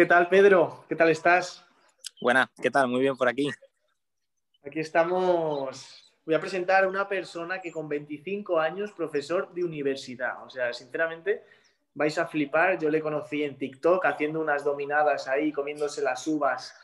¿Qué 0.00 0.06
tal, 0.06 0.30
Pedro? 0.30 0.86
¿Qué 0.88 0.96
tal 0.96 1.10
estás? 1.10 1.62
Buenas, 2.22 2.48
¿qué 2.62 2.70
tal? 2.70 2.88
Muy 2.88 3.02
bien 3.02 3.18
por 3.18 3.28
aquí. 3.28 3.50
Aquí 4.64 4.80
estamos. 4.80 6.14
Voy 6.24 6.34
a 6.34 6.40
presentar 6.40 6.84
a 6.84 6.88
una 6.88 7.06
persona 7.06 7.60
que 7.60 7.70
con 7.70 7.86
25 7.86 8.58
años, 8.58 8.92
profesor 8.92 9.52
de 9.52 9.62
universidad. 9.62 10.42
O 10.42 10.48
sea, 10.48 10.72
sinceramente, 10.72 11.42
vais 11.92 12.16
a 12.16 12.26
flipar. 12.26 12.78
Yo 12.78 12.88
le 12.88 13.02
conocí 13.02 13.42
en 13.42 13.58
TikTok 13.58 14.06
haciendo 14.06 14.40
unas 14.40 14.64
dominadas 14.64 15.28
ahí, 15.28 15.52
comiéndose 15.52 16.00
las 16.00 16.26
uvas. 16.26 16.74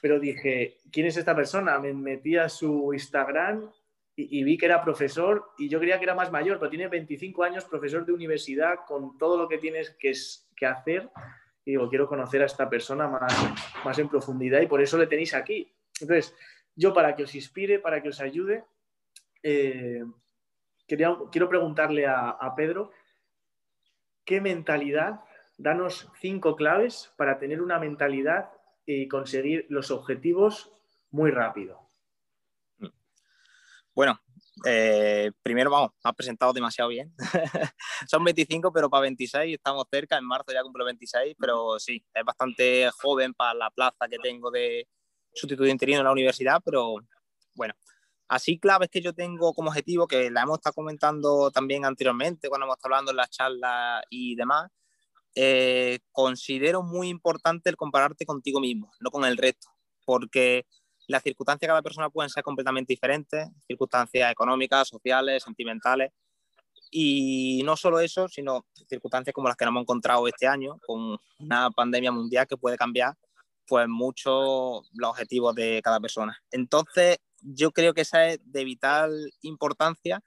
Pero 0.00 0.20
dije, 0.20 0.78
¿quién 0.92 1.06
es 1.06 1.16
esta 1.16 1.34
persona? 1.34 1.76
Me 1.80 1.92
metí 1.92 2.36
a 2.36 2.48
su 2.48 2.94
Instagram 2.94 3.68
y, 4.14 4.44
vi 4.44 4.56
que 4.56 4.66
era 4.66 4.84
profesor 4.84 5.54
y 5.58 5.68
yo 5.68 5.80
creía 5.80 5.98
que 5.98 6.04
era 6.04 6.14
más 6.14 6.30
mayor, 6.30 6.60
pero 6.60 6.70
tiene 6.70 6.86
25 6.86 7.42
años, 7.42 7.64
profesor 7.64 8.06
de 8.06 8.12
universidad, 8.12 8.76
con 8.86 9.18
todo 9.18 9.36
lo 9.36 9.48
que 9.48 9.58
tienes 9.58 9.90
que, 9.98 10.12
que 10.54 10.66
hacer. 10.66 11.10
Digo, 11.70 11.88
quiero 11.88 12.08
conocer 12.08 12.42
a 12.42 12.46
esta 12.46 12.68
persona 12.68 13.06
más, 13.06 13.32
más 13.84 13.98
en 13.98 14.08
profundidad 14.08 14.60
y 14.60 14.66
por 14.66 14.82
eso 14.82 14.98
le 14.98 15.06
tenéis 15.06 15.34
aquí. 15.34 15.72
Entonces, 16.00 16.34
yo 16.74 16.92
para 16.92 17.14
que 17.14 17.22
os 17.22 17.34
inspire, 17.34 17.78
para 17.78 18.02
que 18.02 18.08
os 18.08 18.20
ayude, 18.20 18.64
eh, 19.42 20.04
quiero 20.86 21.48
preguntarle 21.48 22.06
a 22.06 22.52
Pedro, 22.56 22.90
¿qué 24.24 24.40
mentalidad? 24.40 25.20
Danos 25.58 26.10
cinco 26.20 26.56
claves 26.56 27.12
para 27.16 27.38
tener 27.38 27.62
una 27.62 27.78
mentalidad 27.78 28.50
y 28.86 29.08
conseguir 29.08 29.66
los 29.68 29.90
objetivos 29.90 30.72
muy 31.10 31.30
rápido. 31.30 31.88
Bueno, 33.94 34.20
eh, 34.64 35.30
primero 35.42 35.70
vamos, 35.70 35.90
has 36.02 36.14
presentado 36.14 36.52
demasiado 36.52 36.90
bien. 36.90 37.12
Son 38.08 38.22
25, 38.22 38.72
pero 38.72 38.90
para 38.90 39.02
26 39.02 39.54
estamos 39.54 39.86
cerca. 39.90 40.18
En 40.18 40.24
marzo 40.24 40.52
ya 40.52 40.62
cumplo 40.62 40.84
26, 40.84 41.36
pero 41.38 41.78
sí, 41.78 42.04
es 42.14 42.24
bastante 42.24 42.90
joven 42.90 43.34
para 43.34 43.54
la 43.54 43.70
plaza 43.70 44.08
que 44.08 44.18
tengo 44.18 44.50
de 44.50 44.86
sustituto 45.32 45.68
interino 45.68 46.00
en 46.00 46.04
la 46.04 46.12
universidad, 46.12 46.60
pero 46.64 46.96
bueno. 47.54 47.74
Así 48.28 48.60
claves 48.60 48.90
que 48.90 49.00
yo 49.00 49.12
tengo 49.12 49.52
como 49.54 49.70
objetivo, 49.70 50.06
que 50.06 50.30
la 50.30 50.42
hemos 50.42 50.58
estado 50.58 50.74
comentando 50.74 51.50
también 51.50 51.84
anteriormente 51.84 52.48
cuando 52.48 52.66
hemos 52.66 52.76
estado 52.76 52.94
hablando 52.94 53.10
en 53.10 53.16
las 53.16 53.30
charlas 53.30 54.04
y 54.08 54.36
demás, 54.36 54.70
eh, 55.34 55.98
considero 56.12 56.82
muy 56.82 57.08
importante 57.08 57.70
el 57.70 57.76
compararte 57.76 58.26
contigo 58.26 58.60
mismo, 58.60 58.92
no 59.00 59.10
con 59.10 59.24
el 59.24 59.36
resto, 59.36 59.68
porque 60.04 60.64
las 61.10 61.24
circunstancias 61.24 61.60
de 61.62 61.66
cada 61.66 61.82
persona 61.82 62.08
pueden 62.08 62.30
ser 62.30 62.44
completamente 62.44 62.92
diferentes, 62.92 63.48
circunstancias 63.66 64.30
económicas, 64.30 64.86
sociales, 64.86 65.42
sentimentales. 65.42 66.12
Y 66.92 67.62
no 67.64 67.76
solo 67.76 67.98
eso, 67.98 68.28
sino 68.28 68.64
circunstancias 68.88 69.34
como 69.34 69.48
las 69.48 69.56
que 69.56 69.64
nos 69.64 69.72
hemos 69.72 69.82
encontrado 69.82 70.26
este 70.28 70.46
año, 70.46 70.78
con 70.86 71.18
una 71.40 71.70
pandemia 71.70 72.12
mundial 72.12 72.46
que 72.46 72.56
puede 72.56 72.76
cambiar 72.76 73.14
pues 73.66 73.88
mucho 73.88 74.82
los 74.92 75.10
objetivos 75.10 75.54
de 75.54 75.80
cada 75.82 76.00
persona. 76.00 76.36
Entonces, 76.50 77.18
yo 77.40 77.72
creo 77.72 77.92
que 77.92 78.00
esa 78.02 78.26
es 78.26 78.40
de 78.44 78.64
vital 78.64 79.32
importancia 79.42 80.22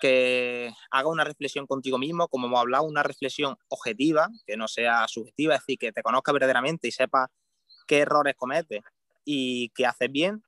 que 0.00 0.72
haga 0.90 1.08
una 1.08 1.24
reflexión 1.24 1.66
contigo 1.66 1.98
mismo, 1.98 2.28
como 2.28 2.46
hemos 2.46 2.60
hablado, 2.60 2.84
una 2.84 3.02
reflexión 3.02 3.56
objetiva, 3.68 4.28
que 4.46 4.56
no 4.56 4.68
sea 4.68 5.06
subjetiva, 5.08 5.54
es 5.54 5.60
decir, 5.62 5.78
que 5.78 5.92
te 5.92 6.02
conozca 6.02 6.30
verdaderamente 6.30 6.86
y 6.86 6.92
sepa 6.92 7.28
qué 7.86 7.98
errores 7.98 8.34
cometes 8.36 8.82
y 9.30 9.68
que 9.74 9.84
haces 9.84 10.10
bien 10.10 10.42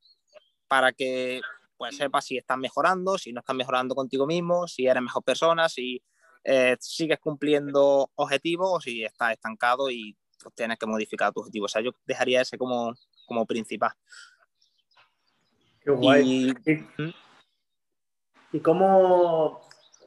para 0.67 0.91
que 0.91 1.43
pues 1.77 1.99
sepas 1.99 2.25
si 2.25 2.39
estás 2.39 2.57
mejorando, 2.57 3.19
si 3.19 3.31
no 3.31 3.41
estás 3.41 3.55
mejorando 3.55 3.95
contigo 3.95 4.27
mismo, 4.27 4.67
si 4.67 4.87
eres 4.87 5.03
mejor 5.03 5.23
persona, 5.23 5.69
si 5.69 6.03
eh, 6.45 6.79
sigues 6.81 7.19
cumpliendo 7.19 8.11
objetivos 8.15 8.71
o 8.73 8.81
si 8.81 9.05
estás 9.05 9.33
estancado 9.33 9.91
y 9.91 10.17
pues, 10.43 10.55
tienes 10.55 10.79
que 10.79 10.87
modificar 10.87 11.31
tu 11.31 11.41
objetivo. 11.41 11.67
O 11.67 11.69
sea, 11.69 11.83
yo 11.83 11.91
dejaría 12.07 12.41
ese 12.41 12.57
como, 12.57 12.95
como 13.27 13.45
principal. 13.45 13.93
Qué 15.83 15.91
guay. 15.91 16.55
¿Y, 16.65 16.85
¿y 18.53 18.61
cómo, 18.61 19.61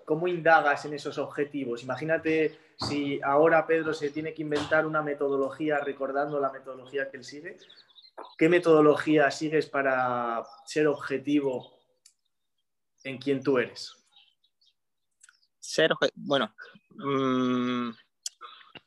cómo 0.04 0.28
indagas 0.28 0.86
en 0.86 0.96
esos 0.96 1.20
objetivos? 1.20 1.84
Imagínate 1.84 2.58
si 2.80 3.22
ahora 3.22 3.68
Pedro 3.68 3.94
se 3.94 4.10
tiene 4.10 4.34
que 4.34 4.42
inventar 4.42 4.88
una 4.88 5.04
metodología 5.04 5.80
recordando 5.80 6.40
la 6.40 6.52
metodología 6.52 7.12
que 7.12 7.18
él 7.18 7.24
sigue, 7.24 7.58
¿Qué 8.38 8.50
metodología 8.50 9.30
sigues 9.32 9.68
para 9.68 10.44
ser 10.66 10.88
objetivo 10.88 11.80
en 13.04 13.18
quien 13.18 13.44
tú 13.44 13.58
eres? 13.58 13.94
Ser, 15.60 15.92
bueno, 16.16 16.54
mm, 16.90 17.90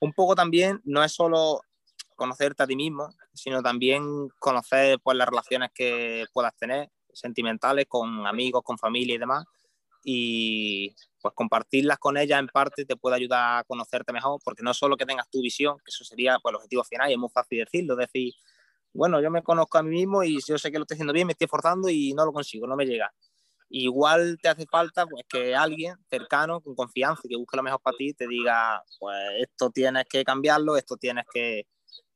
un 0.00 0.12
poco 0.15 0.34
también 0.34 0.81
no 0.84 1.03
es 1.03 1.12
solo 1.12 1.60
conocerte 2.15 2.62
a 2.62 2.66
ti 2.66 2.76
mismo, 2.76 3.09
sino 3.32 3.62
también 3.62 4.28
conocer 4.38 4.98
pues, 5.03 5.16
las 5.16 5.28
relaciones 5.28 5.70
que 5.75 6.26
puedas 6.32 6.56
tener, 6.56 6.91
sentimentales, 7.12 7.86
con 7.88 8.26
amigos, 8.26 8.62
con 8.62 8.78
familia 8.78 9.15
y 9.15 9.19
demás, 9.19 9.44
y 10.04 10.94
pues 11.20 11.34
compartirlas 11.34 11.98
con 11.98 12.16
ellas 12.16 12.38
en 12.38 12.47
parte 12.47 12.84
te 12.84 12.97
puede 12.97 13.16
ayudar 13.16 13.59
a 13.59 13.65
conocerte 13.65 14.12
mejor, 14.12 14.41
porque 14.44 14.62
no 14.62 14.72
solo 14.72 14.97
que 14.97 15.06
tengas 15.06 15.28
tu 15.28 15.41
visión, 15.41 15.78
que 15.78 15.88
eso 15.91 16.04
sería 16.04 16.38
pues, 16.41 16.53
el 16.53 16.56
objetivo 16.56 16.84
final 16.84 17.10
y 17.10 17.15
es 17.15 17.19
muy 17.19 17.31
fácil 17.31 17.59
decirlo, 17.59 17.97
decir, 17.97 18.32
bueno, 18.96 19.20
yo 19.20 19.30
me 19.30 19.42
conozco 19.42 19.78
a 19.78 19.82
mí 19.82 19.90
mismo 19.90 20.22
y 20.22 20.38
yo 20.46 20.58
sé 20.58 20.70
que 20.72 20.78
lo 20.78 20.84
estoy 20.84 20.96
haciendo 20.96 21.12
bien, 21.12 21.26
me 21.26 21.32
estoy 21.32 21.44
esforzando 21.44 21.88
y 21.88 22.12
no 22.14 22.24
lo 22.24 22.32
consigo, 22.32 22.66
no 22.66 22.76
me 22.76 22.86
llega. 22.86 23.12
Igual 23.68 24.38
te 24.40 24.48
hace 24.48 24.64
falta 24.66 25.06
pues, 25.06 25.24
que 25.28 25.54
alguien 25.54 25.96
cercano, 26.08 26.60
con 26.60 26.74
confianza, 26.74 27.22
que 27.28 27.36
busque 27.36 27.56
lo 27.56 27.62
mejor 27.62 27.80
para 27.80 27.96
ti, 27.96 28.14
te 28.14 28.26
diga, 28.26 28.82
pues 28.98 29.16
esto 29.40 29.70
tienes 29.70 30.04
que 30.08 30.24
cambiarlo, 30.24 30.76
esto 30.76 30.96
tienes 30.96 31.24
que, 31.32 31.66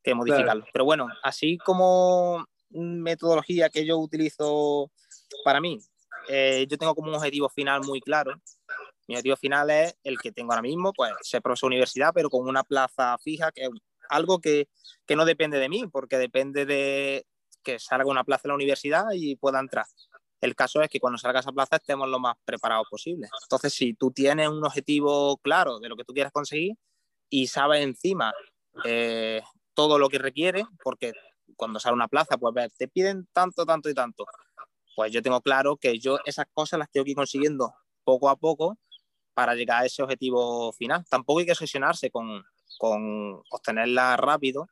que 0.02 0.14
modificarlo. 0.14 0.64
Pero 0.72 0.84
bueno, 0.84 1.08
así 1.22 1.58
como 1.58 2.44
metodología 2.70 3.68
que 3.68 3.84
yo 3.84 3.98
utilizo 3.98 4.90
para 5.44 5.60
mí, 5.60 5.80
eh, 6.28 6.66
yo 6.68 6.78
tengo 6.78 6.94
como 6.94 7.08
un 7.08 7.16
objetivo 7.16 7.48
final 7.48 7.82
muy 7.82 8.00
claro. 8.00 8.32
Mi 9.08 9.16
objetivo 9.16 9.36
final 9.36 9.70
es 9.70 9.96
el 10.04 10.18
que 10.18 10.30
tengo 10.30 10.52
ahora 10.52 10.62
mismo, 10.62 10.92
pues 10.92 11.12
ser 11.22 11.42
profesor 11.42 11.68
de 11.68 11.74
universidad, 11.74 12.12
pero 12.14 12.30
con 12.30 12.48
una 12.48 12.62
plaza 12.62 13.18
fija, 13.18 13.50
que 13.50 13.64
es 13.64 13.70
algo 14.10 14.40
que, 14.40 14.68
que 15.06 15.16
no 15.16 15.24
depende 15.24 15.58
de 15.58 15.68
mí, 15.68 15.86
porque 15.90 16.18
depende 16.18 16.66
de 16.66 17.26
que 17.62 17.78
salga 17.78 18.10
una 18.10 18.24
plaza 18.24 18.42
en 18.44 18.50
la 18.50 18.54
universidad 18.56 19.06
y 19.12 19.36
pueda 19.36 19.60
entrar. 19.60 19.86
El 20.40 20.54
caso 20.54 20.80
es 20.80 20.88
que 20.88 21.00
cuando 21.00 21.18
salga 21.18 21.40
esa 21.40 21.52
plaza 21.52 21.76
estemos 21.76 22.08
lo 22.08 22.18
más 22.18 22.36
preparados 22.44 22.86
posible. 22.90 23.28
Entonces, 23.42 23.74
si 23.74 23.94
tú 23.94 24.10
tienes 24.10 24.48
un 24.48 24.64
objetivo 24.64 25.36
claro 25.38 25.78
de 25.78 25.88
lo 25.88 25.96
que 25.96 26.04
tú 26.04 26.14
quieres 26.14 26.32
conseguir 26.32 26.76
y 27.28 27.46
sabes 27.46 27.82
encima 27.82 28.32
eh, 28.84 29.42
todo 29.74 29.98
lo 29.98 30.08
que 30.08 30.18
requiere, 30.18 30.64
porque 30.82 31.12
cuando 31.56 31.78
sale 31.78 31.94
una 31.94 32.08
plaza, 32.08 32.38
pues 32.38 32.54
te 32.74 32.88
piden 32.88 33.28
tanto, 33.32 33.66
tanto 33.66 33.90
y 33.90 33.94
tanto. 33.94 34.24
Pues 34.96 35.12
yo 35.12 35.22
tengo 35.22 35.40
claro 35.42 35.76
que 35.76 35.98
yo 35.98 36.18
esas 36.24 36.46
cosas 36.52 36.78
las 36.78 36.90
tengo 36.90 37.04
que 37.04 37.10
ir 37.10 37.16
consiguiendo 37.16 37.74
poco 38.02 38.30
a 38.30 38.36
poco 38.36 38.78
para 39.34 39.54
llegar 39.54 39.82
a 39.82 39.86
ese 39.86 40.02
objetivo 40.02 40.72
final. 40.72 41.04
Tampoco 41.08 41.40
hay 41.40 41.46
que 41.46 41.52
obsesionarse 41.52 42.10
con, 42.10 42.42
con 42.78 43.42
obtenerla 43.50 44.16
rápido, 44.16 44.68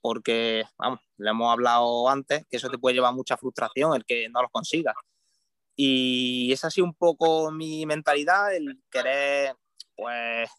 porque, 0.00 0.64
vamos, 0.78 1.00
le 1.16 1.30
hemos 1.30 1.52
hablado 1.52 2.08
antes, 2.08 2.46
que 2.48 2.56
eso 2.56 2.70
te 2.70 2.78
puede 2.78 2.94
llevar 2.94 3.14
mucha 3.14 3.36
frustración 3.36 3.94
el 3.94 4.04
que 4.04 4.28
no 4.28 4.42
lo 4.42 4.48
consigas. 4.48 4.94
Y 5.76 6.52
ha 6.52 6.70
sido 6.70 6.86
un 6.86 6.94
poco 6.94 7.50
mi 7.50 7.86
mentalidad, 7.86 8.54
el 8.54 8.80
querer, 8.90 9.54
pues, 9.96 10.50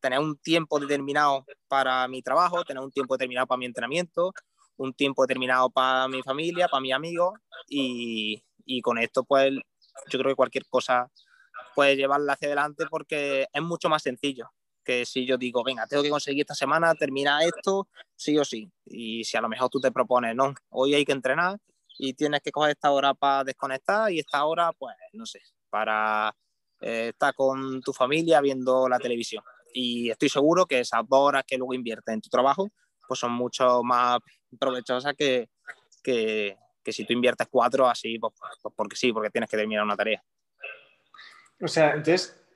tener 0.00 0.18
un 0.20 0.38
tiempo 0.38 0.78
determinado 0.78 1.44
para 1.68 2.06
mi 2.08 2.22
trabajo, 2.22 2.64
tener 2.64 2.82
un 2.82 2.92
tiempo 2.92 3.14
determinado 3.16 3.46
para 3.46 3.58
mi 3.58 3.66
entrenamiento, 3.66 4.32
un 4.76 4.94
tiempo 4.94 5.22
determinado 5.22 5.70
para 5.70 6.08
mi 6.08 6.22
familia, 6.22 6.68
para 6.68 6.80
mis 6.80 6.94
amigos, 6.94 7.34
y, 7.68 8.42
y 8.64 8.80
con 8.80 8.98
esto, 8.98 9.24
pues, 9.24 9.52
yo 10.10 10.18
creo 10.18 10.32
que 10.32 10.36
cualquier 10.36 10.66
cosa 10.68 11.10
puede 11.74 11.96
llevarla 11.96 12.34
hacia 12.34 12.48
adelante 12.48 12.86
porque 12.90 13.46
es 13.52 13.62
mucho 13.62 13.88
más 13.88 14.02
sencillo 14.02 14.50
que 14.88 15.04
si 15.04 15.26
yo 15.26 15.36
digo, 15.36 15.62
venga, 15.62 15.86
tengo 15.86 16.02
que 16.02 16.08
conseguir 16.08 16.40
esta 16.40 16.54
semana 16.54 16.94
terminar 16.94 17.42
esto, 17.42 17.88
sí 18.16 18.38
o 18.38 18.44
sí. 18.44 18.72
Y 18.86 19.22
si 19.22 19.36
a 19.36 19.42
lo 19.42 19.48
mejor 19.50 19.68
tú 19.68 19.78
te 19.78 19.92
propones, 19.92 20.34
no, 20.34 20.54
hoy 20.70 20.94
hay 20.94 21.04
que 21.04 21.12
entrenar 21.12 21.58
y 21.98 22.14
tienes 22.14 22.40
que 22.40 22.50
coger 22.50 22.70
esta 22.70 22.90
hora 22.90 23.12
para 23.12 23.44
desconectar 23.44 24.10
y 24.10 24.20
esta 24.20 24.42
hora, 24.46 24.72
pues, 24.72 24.96
no 25.12 25.26
sé, 25.26 25.42
para 25.68 26.34
eh, 26.80 27.08
estar 27.08 27.34
con 27.34 27.82
tu 27.82 27.92
familia 27.92 28.40
viendo 28.40 28.88
la 28.88 28.98
televisión. 28.98 29.44
Y 29.74 30.08
estoy 30.08 30.30
seguro 30.30 30.64
que 30.64 30.80
esas 30.80 31.06
dos 31.06 31.20
horas 31.20 31.44
que 31.46 31.58
luego 31.58 31.74
inviertes 31.74 32.14
en 32.14 32.22
tu 32.22 32.30
trabajo, 32.30 32.70
pues 33.06 33.20
son 33.20 33.32
mucho 33.32 33.82
más 33.82 34.20
provechosas 34.58 35.12
que, 35.18 35.50
que, 36.02 36.56
que 36.82 36.92
si 36.94 37.04
tú 37.04 37.12
inviertes 37.12 37.46
cuatro 37.50 37.86
así, 37.86 38.18
pues, 38.18 38.32
pues 38.62 38.74
porque 38.74 38.96
sí, 38.96 39.12
porque 39.12 39.28
tienes 39.28 39.50
que 39.50 39.58
terminar 39.58 39.84
una 39.84 39.96
tarea. 39.98 40.24
O 41.60 41.68
sea, 41.68 41.90
entonces, 41.90 42.47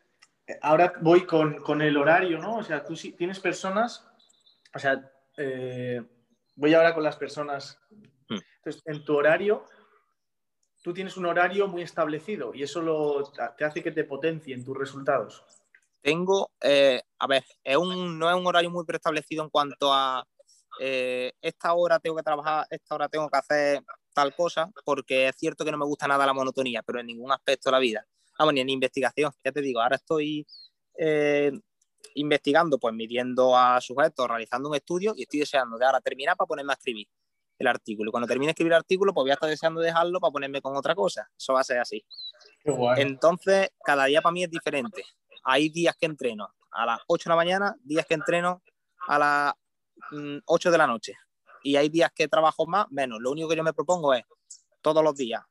ahora 0.61 0.93
voy 1.01 1.27
con, 1.27 1.83
el 1.83 1.97
horario, 1.97 2.39
¿no? 2.39 2.57
O 2.57 2.63
sea, 2.63 2.85
tú 2.85 2.97
sí 2.97 3.13
tienes 3.13 3.41
personas, 3.41 4.07
o 4.75 4.79
sea, 4.79 5.11
eh, 5.37 6.03
voy 6.57 6.75
ahora 6.75 6.95
con 6.95 7.03
las 7.03 7.17
personas. 7.17 7.81
Hmm. 8.29 8.39
Entonces, 8.57 8.83
en 8.87 9.05
tu 9.05 9.17
horario, 9.17 9.65
tú 10.83 10.93
tienes 10.93 11.17
un 11.17 11.27
horario 11.27 11.69
muy 11.69 11.83
establecido 11.83 12.53
y 12.55 12.63
eso 12.63 12.81
lo, 12.83 13.33
te 13.57 13.65
hace 13.65 13.83
que 13.83 13.93
te 13.93 14.05
potencien 14.05 14.65
tus 14.65 14.77
resultados. 14.77 15.45
Tengo, 16.01 16.51
eh, 16.61 17.01
a 17.19 17.27
ver, 17.29 17.45
es 17.63 17.77
un, 17.77 18.19
no 18.19 18.29
es 18.29 18.37
un 18.37 18.47
horario 18.47 18.71
muy 18.71 18.85
preestablecido 18.85 19.45
en 19.45 19.51
cuanto 19.51 19.93
a, 19.93 20.27
eh, 20.81 21.33
esta 21.41 21.75
hora 21.75 21.99
tengo 21.99 22.17
que 22.17 22.23
trabajar, 22.23 22.67
esta 22.71 22.95
hora 22.95 23.09
tengo 23.09 23.29
que 23.29 23.39
hacer 23.39 23.83
tal 24.13 24.35
cosa, 24.35 24.71
porque 24.85 25.29
es 25.29 25.37
cierto 25.37 25.65
que 25.65 25.71
no 25.71 25.79
me 25.79 25.87
gusta 25.87 26.09
nada 26.09 26.27
la 26.27 26.33
monotonía, 26.33 26.83
pero 26.83 27.01
en 27.01 27.07
ningún 27.07 27.33
aspecto 27.33 27.71
de 27.71 27.73
la 27.73 27.79
vida. 27.79 28.07
Vamos, 28.39 28.55
ni 28.55 28.61
en 28.61 28.71
investigación, 28.71 29.33
ya 29.45 29.53
te 29.53 29.61
digo, 29.61 29.81
ahora 29.81 29.97
estoy 29.97 30.47
eh, 30.99 31.53
investigando, 32.15 32.79
pues 32.79 32.95
midiendo 32.95 33.57
a 33.57 33.81
sujetos, 33.81 34.29
realizando 34.29 34.69
un 34.69 34.75
estudio 34.75 35.15
y 35.17 35.23
estoy 35.23 35.41
deseando 35.41 35.79
de 35.79 35.87
ahora 35.87 36.01
terminar 36.01 36.37
para 36.37 36.47
ponerme 36.47 36.73
a 36.73 36.77
escribir 36.77 37.09
el 37.59 37.67
artículo. 37.67 38.09
Y 38.09 38.13
cuando 38.13 38.27
termine 38.27 38.49
de 38.49 38.53
escribir 38.53 38.73
el 38.73 38.79
artículo, 38.79 39.15
pues 39.15 39.25
voy 39.25 39.31
a 39.31 39.35
estar 39.35 39.49
deseando 39.49 39.81
dejarlo 39.81 40.21
para 40.21 40.33
ponerme 40.33 40.61
con 40.61 40.77
otra 40.77 40.95
cosa. 40.95 41.29
Eso 41.37 41.53
va 41.53 41.61
a 41.61 41.65
ser 41.65 41.79
así. 41.79 42.05
Entonces, 42.97 43.71
cada 43.85 44.07
día 44.07 44.21
para 44.21 44.33
mí 44.33 44.45
es 44.45 44.51
diferente. 44.51 45.05
Hay 45.45 45.69
días 45.69 45.97
que 45.97 46.07
entreno 46.07 46.49
a 46.71 46.87
las 46.87 47.01
8 47.07 47.25
de 47.25 47.31
la 47.31 47.37
mañana, 47.37 47.77
días 47.83 48.07
que 48.07 48.15
entreno 48.15 48.63
a 49.07 49.19
las 49.19 49.55
8 50.47 50.69
mm, 50.69 50.73
de 50.73 50.79
la 50.79 50.87
noche. 50.87 51.15
Y 51.63 51.77
hay 51.77 51.89
días 51.89 52.11
que 52.13 52.29
trabajo 52.29 52.67
más, 52.67 52.87
menos. 52.91 53.21
Lo 53.21 53.31
único 53.31 53.49
que 53.49 53.57
yo 53.57 53.63
me 53.63 53.73
propongo 53.73 54.15
es 54.15 54.25
todos 54.81 55.03
los 55.03 55.15
días, 55.15 55.43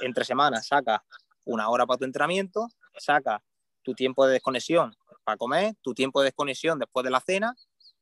entre 0.00 0.24
semanas, 0.24 0.66
saca 0.66 1.04
una 1.48 1.68
hora 1.70 1.86
para 1.86 1.98
tu 1.98 2.04
entrenamiento, 2.04 2.68
saca 2.98 3.42
tu 3.82 3.94
tiempo 3.94 4.26
de 4.26 4.34
desconexión 4.34 4.94
para 5.24 5.38
comer, 5.38 5.74
tu 5.82 5.94
tiempo 5.94 6.20
de 6.20 6.26
desconexión 6.26 6.78
después 6.78 7.04
de 7.04 7.10
la 7.10 7.20
cena 7.20 7.54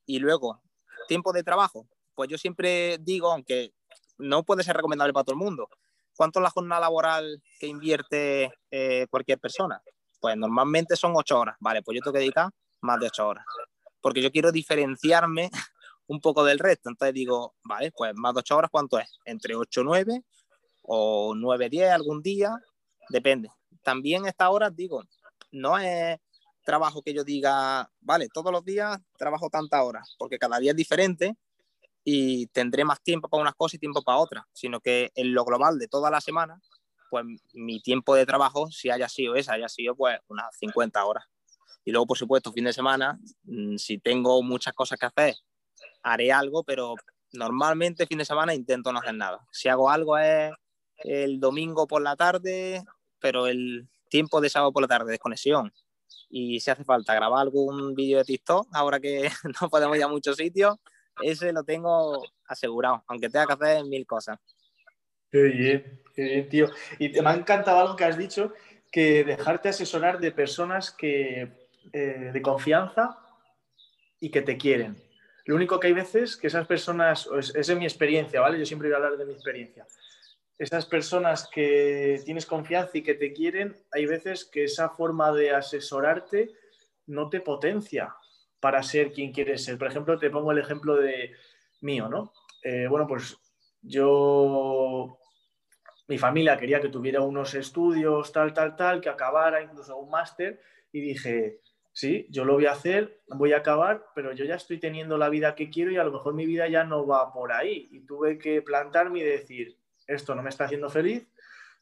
y 0.04 0.18
luego 0.18 0.60
tiempo 1.06 1.32
de 1.32 1.44
trabajo. 1.44 1.86
Pues 2.14 2.28
yo 2.28 2.38
siempre 2.38 2.98
digo, 2.98 3.30
aunque 3.30 3.72
no 4.18 4.42
puede 4.42 4.64
ser 4.64 4.76
recomendable 4.76 5.12
para 5.12 5.24
todo 5.24 5.34
el 5.34 5.42
mundo, 5.42 5.68
¿cuánto 6.16 6.40
es 6.40 6.42
la 6.42 6.50
jornada 6.50 6.80
laboral 6.80 7.40
que 7.60 7.68
invierte 7.68 8.52
eh, 8.70 9.06
cualquier 9.10 9.38
persona? 9.38 9.80
Pues 10.20 10.36
normalmente 10.36 10.96
son 10.96 11.12
ocho 11.14 11.38
horas, 11.38 11.56
vale, 11.60 11.82
pues 11.82 11.96
yo 11.96 12.02
tengo 12.02 12.14
que 12.14 12.20
dedicar 12.20 12.50
más 12.80 12.98
de 12.98 13.06
ocho 13.06 13.28
horas, 13.28 13.44
porque 14.00 14.22
yo 14.22 14.32
quiero 14.32 14.50
diferenciarme 14.50 15.50
un 16.08 16.20
poco 16.20 16.44
del 16.44 16.58
resto, 16.58 16.88
entonces 16.88 17.14
digo, 17.14 17.54
vale, 17.62 17.92
pues 17.92 18.12
más 18.16 18.34
de 18.34 18.40
ocho 18.40 18.56
horas, 18.56 18.70
¿cuánto 18.72 18.98
es? 18.98 19.08
Entre 19.24 19.54
ocho, 19.54 19.84
nueve 19.84 20.24
o 20.82 21.34
nueve, 21.36 21.68
diez 21.68 21.90
algún 21.90 22.22
día, 22.22 22.56
depende. 23.08 23.50
También 23.82 24.26
estas 24.26 24.48
horas, 24.50 24.74
digo, 24.74 25.02
no 25.52 25.78
es 25.78 26.18
trabajo 26.64 27.02
que 27.02 27.14
yo 27.14 27.24
diga, 27.24 27.90
vale, 28.00 28.28
todos 28.28 28.52
los 28.52 28.64
días 28.64 28.98
trabajo 29.16 29.48
tantas 29.48 29.82
horas, 29.82 30.16
porque 30.18 30.38
cada 30.38 30.58
día 30.58 30.72
es 30.72 30.76
diferente 30.76 31.36
y 32.04 32.46
tendré 32.48 32.84
más 32.84 33.02
tiempo 33.02 33.28
para 33.28 33.40
unas 33.40 33.54
cosas 33.54 33.74
y 33.74 33.78
tiempo 33.78 34.02
para 34.02 34.18
otras, 34.18 34.44
sino 34.52 34.80
que 34.80 35.10
en 35.14 35.32
lo 35.32 35.44
global 35.44 35.78
de 35.78 35.88
toda 35.88 36.10
la 36.10 36.20
semana, 36.20 36.60
pues 37.10 37.24
mi 37.54 37.80
tiempo 37.80 38.14
de 38.14 38.26
trabajo, 38.26 38.70
si 38.70 38.90
haya 38.90 39.08
sido 39.08 39.34
esa, 39.36 39.54
haya 39.54 39.68
sido 39.68 39.96
pues 39.96 40.18
unas 40.28 40.56
50 40.58 41.04
horas. 41.04 41.24
Y 41.84 41.92
luego, 41.92 42.06
por 42.06 42.18
supuesto, 42.18 42.52
fin 42.52 42.64
de 42.64 42.72
semana, 42.72 43.18
mm, 43.44 43.76
si 43.76 43.98
tengo 43.98 44.42
muchas 44.42 44.74
cosas 44.74 44.98
que 44.98 45.06
hacer, 45.06 45.36
haré 46.02 46.32
algo, 46.32 46.64
pero 46.64 46.94
normalmente 47.32 48.06
fin 48.06 48.18
de 48.18 48.24
semana 48.24 48.54
intento 48.54 48.92
no 48.92 48.98
hacer 48.98 49.14
nada. 49.14 49.46
Si 49.52 49.68
hago 49.68 49.88
algo 49.88 50.18
es 50.18 50.52
el 50.98 51.38
domingo 51.38 51.86
por 51.86 52.02
la 52.02 52.16
tarde, 52.16 52.84
pero 53.20 53.46
el 53.46 53.88
tiempo 54.08 54.40
de 54.40 54.48
sábado 54.48 54.72
por 54.72 54.82
la 54.82 54.88
tarde, 54.88 55.10
desconexión. 55.10 55.72
Y 56.28 56.60
si 56.60 56.70
hace 56.70 56.84
falta 56.84 57.14
grabar 57.14 57.40
algún 57.40 57.94
vídeo 57.94 58.18
de 58.18 58.24
TikTok, 58.24 58.68
ahora 58.72 59.00
que 59.00 59.28
no 59.60 59.68
podemos 59.68 59.96
ir 59.96 60.04
a 60.04 60.08
muchos 60.08 60.36
sitios, 60.36 60.76
ese 61.22 61.52
lo 61.52 61.64
tengo 61.64 62.24
asegurado, 62.46 63.04
aunque 63.06 63.28
tenga 63.28 63.46
que 63.46 63.52
hacer 63.52 63.84
mil 63.84 64.06
cosas. 64.06 64.38
Qué 65.30 65.42
bien, 65.42 66.02
bien, 66.16 66.48
tío. 66.48 66.68
Y 66.98 67.08
me 67.20 67.30
ha 67.30 67.34
encantado 67.34 67.80
algo 67.80 67.96
que 67.96 68.04
has 68.04 68.18
dicho, 68.18 68.52
que 68.90 69.24
dejarte 69.24 69.68
asesorar 69.68 70.20
de 70.20 70.32
personas 70.32 70.90
que, 70.90 71.68
eh, 71.92 72.30
de 72.32 72.42
confianza 72.42 73.18
y 74.20 74.30
que 74.30 74.42
te 74.42 74.56
quieren. 74.56 75.02
Lo 75.44 75.54
único 75.54 75.78
que 75.78 75.88
hay 75.88 75.92
veces 75.92 76.36
que 76.36 76.48
esas 76.48 76.66
personas, 76.66 77.28
esa 77.54 77.72
es 77.72 77.78
mi 77.78 77.84
experiencia, 77.84 78.40
¿vale? 78.40 78.58
Yo 78.58 78.66
siempre 78.66 78.88
voy 78.88 78.94
a 78.94 78.96
hablar 78.96 79.16
de 79.16 79.26
mi 79.26 79.32
experiencia 79.32 79.86
esas 80.58 80.86
personas 80.86 81.48
que 81.52 82.20
tienes 82.24 82.46
confianza 82.46 82.96
y 82.96 83.02
que 83.02 83.14
te 83.14 83.32
quieren, 83.32 83.76
hay 83.92 84.06
veces 84.06 84.44
que 84.44 84.64
esa 84.64 84.90
forma 84.90 85.32
de 85.32 85.50
asesorarte 85.50 86.50
no 87.06 87.28
te 87.28 87.40
potencia 87.40 88.14
para 88.60 88.82
ser 88.82 89.12
quien 89.12 89.32
quieres 89.32 89.64
ser. 89.64 89.78
Por 89.78 89.88
ejemplo, 89.88 90.18
te 90.18 90.30
pongo 90.30 90.52
el 90.52 90.58
ejemplo 90.58 90.96
de 90.96 91.32
mío, 91.82 92.08
¿no? 92.08 92.32
Eh, 92.62 92.86
bueno, 92.88 93.06
pues 93.06 93.36
yo, 93.82 95.18
mi 96.08 96.18
familia 96.18 96.56
quería 96.56 96.80
que 96.80 96.88
tuviera 96.88 97.20
unos 97.20 97.54
estudios, 97.54 98.32
tal, 98.32 98.52
tal, 98.54 98.76
tal, 98.76 99.00
que 99.00 99.10
acabara 99.10 99.62
incluso 99.62 99.96
un 99.98 100.10
máster 100.10 100.60
y 100.90 101.00
dije, 101.00 101.60
sí, 101.92 102.26
yo 102.30 102.44
lo 102.44 102.54
voy 102.54 102.66
a 102.66 102.72
hacer, 102.72 103.20
voy 103.28 103.52
a 103.52 103.58
acabar, 103.58 104.06
pero 104.14 104.32
yo 104.32 104.44
ya 104.44 104.54
estoy 104.54 104.78
teniendo 104.78 105.18
la 105.18 105.28
vida 105.28 105.54
que 105.54 105.68
quiero 105.68 105.92
y 105.92 105.98
a 105.98 106.04
lo 106.04 106.12
mejor 106.12 106.34
mi 106.34 106.46
vida 106.46 106.66
ya 106.66 106.82
no 106.82 107.06
va 107.06 107.32
por 107.32 107.52
ahí. 107.52 107.88
Y 107.92 108.00
tuve 108.00 108.38
que 108.38 108.62
plantarme 108.62 109.20
y 109.20 109.22
decir, 109.22 109.75
esto 110.06 110.34
no 110.34 110.42
me 110.42 110.50
está 110.50 110.64
haciendo 110.64 110.90
feliz, 110.90 111.26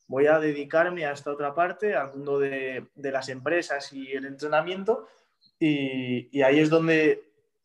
voy 0.06 0.26
a 0.26 0.38
dedicarme 0.38 1.06
a 1.06 1.12
esta 1.12 1.30
otra 1.30 1.54
parte, 1.54 1.94
al 1.94 2.10
mundo 2.10 2.38
de, 2.38 2.86
las 2.94 3.28
empresas 3.28 3.92
y 3.92 4.12
el 4.12 4.26
entrenamiento, 4.26 5.08
y, 5.58 6.42
ahí 6.42 6.60
es 6.60 6.70
donde 6.70 7.24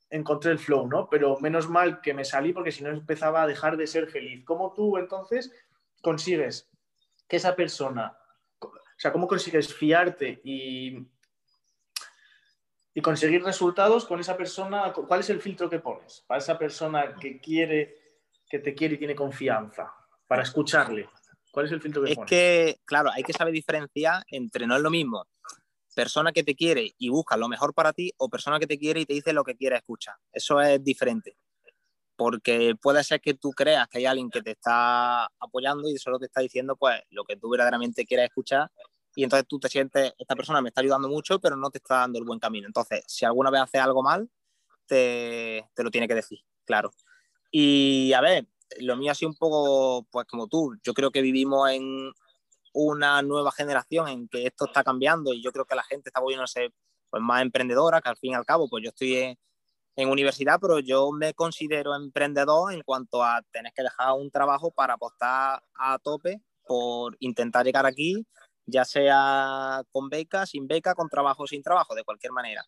encontré 0.09 0.51
el 0.51 0.59
flow, 0.59 0.87
¿no? 0.87 1.09
Pero 1.09 1.37
menos 1.39 1.69
mal 1.69 2.01
que 2.01 2.13
me 2.13 2.25
salí 2.25 2.53
porque 2.53 2.71
si 2.71 2.83
no 2.83 2.89
empezaba 2.89 3.43
a 3.43 3.47
dejar 3.47 3.77
de 3.77 3.87
ser 3.87 4.07
feliz. 4.07 4.43
¿Cómo 4.45 4.73
tú 4.73 4.97
entonces 4.97 5.51
consigues 6.01 6.67
que 7.27 7.35
esa 7.35 7.55
persona, 7.55 8.17
o 8.59 8.71
sea, 8.97 9.11
cómo 9.11 9.27
consigues 9.27 9.73
fiarte 9.73 10.41
y, 10.43 11.07
y 12.93 13.01
conseguir 13.01 13.43
resultados 13.43 14.05
con 14.05 14.19
esa 14.19 14.35
persona? 14.35 14.93
¿Cuál 14.93 15.19
es 15.19 15.29
el 15.29 15.41
filtro 15.41 15.69
que 15.69 15.79
pones 15.79 16.23
para 16.25 16.39
esa 16.39 16.57
persona 16.57 17.15
que 17.15 17.39
quiere, 17.39 17.97
que 18.49 18.59
te 18.59 18.73
quiere 18.73 18.95
y 18.95 18.99
tiene 18.99 19.15
confianza? 19.15 19.93
Para 20.29 20.43
escucharle? 20.43 21.09
¿Cuál 21.51 21.65
es 21.65 21.71
el 21.73 21.81
filtro 21.81 22.03
que 22.03 22.11
Es 22.11 22.19
que, 22.25 22.79
claro, 22.85 23.09
hay 23.11 23.23
que 23.23 23.33
saber 23.33 23.53
diferenciar 23.53 24.23
entre 24.29 24.67
no 24.67 24.77
es 24.77 24.81
lo 24.81 24.91
mismo 24.91 25.25
persona 25.95 26.31
que 26.31 26.43
te 26.43 26.55
quiere 26.55 26.93
y 26.97 27.09
busca 27.09 27.35
lo 27.35 27.49
mejor 27.49 27.73
para 27.73 27.91
ti 27.91 28.13
o 28.17 28.29
persona 28.29 28.57
que 28.57 28.67
te 28.67 28.77
quiere 28.77 29.01
y 29.01 29.05
te 29.05 29.15
dice 29.15 29.33
lo 29.33 29.43
que 29.43 29.57
quiere 29.57 29.75
escuchar. 29.75 30.15
Eso 30.31 30.61
es 30.61 30.81
diferente. 30.81 31.35
Porque 32.15 32.75
puede 32.81 33.03
ser 33.03 33.19
que 33.19 33.33
tú 33.33 33.51
creas 33.51 33.87
que 33.89 33.97
hay 33.97 34.05
alguien 34.05 34.29
que 34.29 34.41
te 34.41 34.51
está 34.51 35.25
apoyando 35.25 35.89
y 35.89 35.97
solo 35.97 36.17
te 36.17 36.27
está 36.27 36.39
diciendo 36.39 36.77
pues 36.77 37.01
lo 37.09 37.25
que 37.25 37.35
tú 37.35 37.49
verdaderamente 37.49 38.05
quieres 38.05 38.27
escuchar 38.27 38.71
y 39.13 39.23
entonces 39.23 39.45
tú 39.45 39.59
te 39.59 39.67
sientes, 39.67 40.13
esta 40.17 40.35
persona 40.35 40.61
me 40.61 40.69
está 40.69 40.79
ayudando 40.79 41.09
mucho, 41.09 41.39
pero 41.39 41.57
no 41.57 41.69
te 41.69 41.79
está 41.79 41.95
dando 41.95 42.19
el 42.19 42.23
buen 42.23 42.39
camino. 42.39 42.67
Entonces, 42.67 43.03
si 43.05 43.25
alguna 43.25 43.49
vez 43.49 43.61
hace 43.61 43.79
algo 43.79 44.01
mal, 44.01 44.29
te, 44.85 45.69
te 45.73 45.83
lo 45.83 45.91
tiene 45.91 46.07
que 46.07 46.15
decir, 46.15 46.39
claro. 46.63 46.91
Y 47.51 48.13
a 48.13 48.21
ver, 48.21 48.47
lo 48.79 48.97
mío 48.97 49.11
ha 49.11 49.15
sido 49.15 49.29
un 49.29 49.37
poco, 49.37 50.07
pues 50.11 50.25
como 50.27 50.47
tú, 50.47 50.75
yo 50.83 50.93
creo 50.93 51.11
que 51.11 51.21
vivimos 51.21 51.69
en 51.71 52.11
una 52.73 53.21
nueva 53.21 53.51
generación 53.51 54.07
en 54.07 54.27
que 54.27 54.45
esto 54.45 54.65
está 54.65 54.83
cambiando 54.83 55.33
y 55.33 55.41
yo 55.43 55.51
creo 55.51 55.65
que 55.65 55.75
la 55.75 55.83
gente 55.83 56.09
está 56.09 56.19
volviéndose 56.21 56.69
pues, 57.09 57.21
más 57.23 57.41
emprendedora, 57.41 58.01
que 58.01 58.09
al 58.09 58.17
fin 58.17 58.31
y 58.31 58.35
al 58.35 58.45
cabo, 58.45 58.69
pues 58.69 58.83
yo 58.83 58.89
estoy 58.89 59.15
en, 59.15 59.37
universidad, 60.09 60.59
pero 60.61 60.79
yo 60.79 61.11
me 61.11 61.33
considero 61.33 61.93
emprendedor 61.93 62.71
en 62.71 62.83
cuanto 62.83 63.21
a 63.21 63.41
tener 63.51 63.73
que 63.73 63.83
dejar 63.83 64.13
un 64.13 64.31
trabajo 64.31 64.71
para 64.71 64.93
apostar 64.93 65.61
a 65.75 65.99
tope 65.99 66.41
por 66.65 67.17
intentar 67.19 67.65
llegar 67.65 67.85
aquí, 67.85 68.25
ya 68.65 68.85
sea 68.85 69.83
con 69.91 70.07
beca, 70.07 70.45
sin 70.45 70.67
beca, 70.67 70.95
con 70.95 71.09
trabajo, 71.09 71.45
sin 71.47 71.61
trabajo, 71.61 71.95
de 71.95 72.05
cualquier 72.05 72.31
manera. 72.31 72.63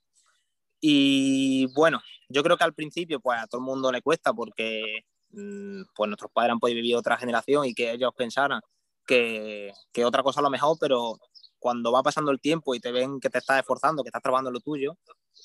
Y 0.81 1.67
bueno, 1.73 2.01
yo 2.27 2.43
creo 2.43 2.57
que 2.57 2.65
al 2.65 2.73
principio 2.73 3.21
pues 3.21 3.39
a 3.39 3.47
todo 3.47 3.61
el 3.61 3.65
mundo 3.65 3.93
le 3.93 4.01
cuesta 4.01 4.33
porque 4.33 5.05
pues 5.31 6.07
nuestros 6.07 6.31
padres 6.31 6.53
han 6.53 6.59
podido 6.59 6.75
vivir 6.75 6.95
otra 6.95 7.17
generación 7.17 7.65
y 7.65 7.73
que 7.73 7.91
ellos 7.91 8.11
pensaran 8.15 8.61
que, 9.05 9.71
que, 9.91 10.05
otra 10.05 10.23
cosa 10.23 10.39
a 10.39 10.43
lo 10.43 10.49
mejor, 10.49 10.77
pero 10.79 11.17
cuando 11.59 11.91
va 11.91 12.03
pasando 12.03 12.31
el 12.31 12.39
tiempo 12.39 12.75
y 12.75 12.79
te 12.79 12.91
ven 12.91 13.19
que 13.19 13.29
te 13.29 13.39
estás 13.39 13.59
esforzando, 13.59 14.03
que 14.03 14.09
estás 14.09 14.21
trabajando 14.21 14.51
lo 14.51 14.59
tuyo, 14.59 14.97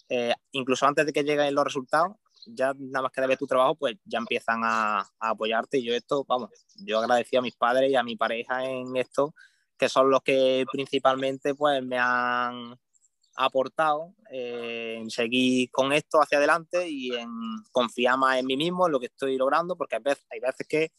eh, 0.08 0.34
incluso 0.52 0.86
antes 0.86 1.06
de 1.06 1.12
que 1.12 1.24
lleguen 1.24 1.54
los 1.54 1.64
resultados, 1.64 2.16
ya 2.46 2.72
nada 2.78 3.02
más 3.02 3.12
que 3.12 3.20
de 3.20 3.26
ver 3.26 3.38
tu 3.38 3.46
trabajo, 3.46 3.74
pues 3.74 3.96
ya 4.04 4.18
empiezan 4.18 4.62
a, 4.62 5.00
a, 5.00 5.30
apoyarte. 5.30 5.78
Y 5.78 5.84
yo 5.84 5.94
esto, 5.94 6.24
vamos, 6.28 6.50
yo 6.76 7.00
agradecí 7.00 7.36
a 7.36 7.42
mis 7.42 7.56
padres 7.56 7.90
y 7.90 7.96
a 7.96 8.02
mi 8.02 8.16
pareja 8.16 8.64
en 8.64 8.96
esto, 8.96 9.34
que 9.76 9.88
son 9.88 10.10
los 10.10 10.22
que 10.22 10.64
principalmente 10.70 11.54
pues 11.54 11.82
me 11.82 11.98
han 11.98 12.78
aportado 13.36 14.14
eh, 14.30 14.96
en 14.98 15.10
seguir 15.10 15.70
con 15.70 15.92
esto 15.92 16.20
hacia 16.20 16.38
adelante 16.38 16.88
y 16.88 17.14
en 17.14 17.28
confiar 17.70 18.18
más 18.18 18.38
en 18.38 18.46
mí 18.46 18.56
mismo, 18.56 18.86
en 18.86 18.92
lo 18.92 19.00
que 19.00 19.06
estoy 19.06 19.36
logrando, 19.36 19.76
porque 19.76 19.96
hay 19.96 20.02
veces, 20.02 20.26
hay 20.30 20.40
veces 20.40 20.66
que 20.66 20.92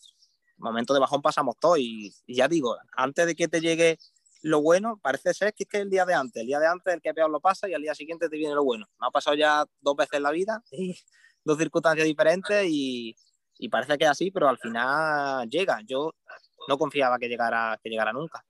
momentos 0.57 0.95
de 0.95 0.99
bajón 0.99 1.21
pasamos 1.21 1.55
todos 1.59 1.79
y, 1.79 2.13
ya 2.27 2.47
digo, 2.47 2.75
antes 2.95 3.25
de 3.25 3.35
que 3.35 3.47
te 3.47 3.61
llegue 3.61 3.97
lo 4.43 4.61
bueno, 4.61 4.99
parece 5.01 5.33
ser 5.33 5.53
que 5.53 5.63
es 5.63 5.69
que 5.69 5.79
el 5.79 5.89
día 5.89 6.05
de 6.05 6.13
antes, 6.13 6.41
el 6.41 6.47
día 6.47 6.59
de 6.59 6.67
antes 6.67 6.93
el 6.93 7.01
que 7.01 7.13
peor 7.13 7.29
lo 7.29 7.39
pasa 7.39 7.67
y 7.67 7.73
al 7.73 7.81
día 7.81 7.95
siguiente 7.95 8.29
te 8.29 8.37
viene 8.37 8.53
lo 8.53 8.63
bueno. 8.63 8.85
Me 8.99 9.07
ha 9.07 9.11
pasado 9.11 9.35
ya 9.35 9.65
dos 9.81 9.95
veces 9.95 10.13
en 10.13 10.23
la 10.23 10.31
vida 10.31 10.63
y 10.71 10.95
dos 11.43 11.57
circunstancias 11.57 12.05
diferentes 12.05 12.65
y, 12.69 13.15
y 13.57 13.69
parece 13.69 13.97
que 13.97 14.05
es 14.05 14.11
así, 14.11 14.31
pero 14.31 14.47
al 14.47 14.57
final 14.59 15.49
llega. 15.49 15.79
Yo 15.85 16.13
no 16.67 16.77
confiaba 16.77 17.17
que 17.17 17.27
llegara, 17.27 17.79
que 17.81 17.89
llegara 17.89 18.13
nunca. 18.13 18.45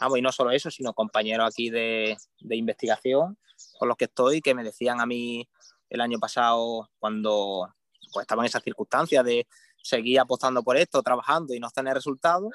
Ah, 0.00 0.08
y 0.16 0.22
no 0.22 0.32
solo 0.32 0.50
eso, 0.50 0.70
sino 0.70 0.94
compañeros 0.94 1.46
aquí 1.46 1.70
de, 1.70 2.16
de, 2.40 2.56
investigación 2.56 3.38
con 3.78 3.88
los 3.88 3.96
que 3.96 4.06
estoy, 4.06 4.40
que 4.40 4.54
me 4.54 4.64
decían 4.64 5.00
a 5.00 5.06
mí 5.06 5.48
el 5.90 6.00
año 6.00 6.18
pasado, 6.18 6.90
cuando 6.98 7.68
pues 8.12 8.24
estaba 8.24 8.42
en 8.42 8.46
esas 8.46 8.62
circunstancias 8.62 9.24
de 9.24 9.46
seguir 9.82 10.20
apostando 10.20 10.62
por 10.62 10.76
esto, 10.76 11.02
trabajando 11.02 11.54
y 11.54 11.60
no 11.60 11.68
tener 11.70 11.94
resultados, 11.94 12.50